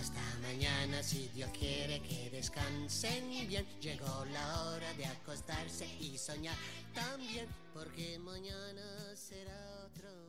Hasta 0.00 0.20
mañana 0.42 1.02
si 1.02 1.28
Dios 1.34 1.50
quiere 1.58 2.00
que 2.00 2.23
descansen 2.44 3.48
bien. 3.48 3.66
Llegó 3.80 4.24
la 4.26 4.64
hora 4.64 4.92
de 4.94 5.06
acostarse 5.06 5.86
y 5.98 6.18
soñar 6.18 6.54
también, 6.94 7.46
porque 7.72 8.18
mañana 8.18 9.16
será 9.16 9.86
otro 9.86 10.23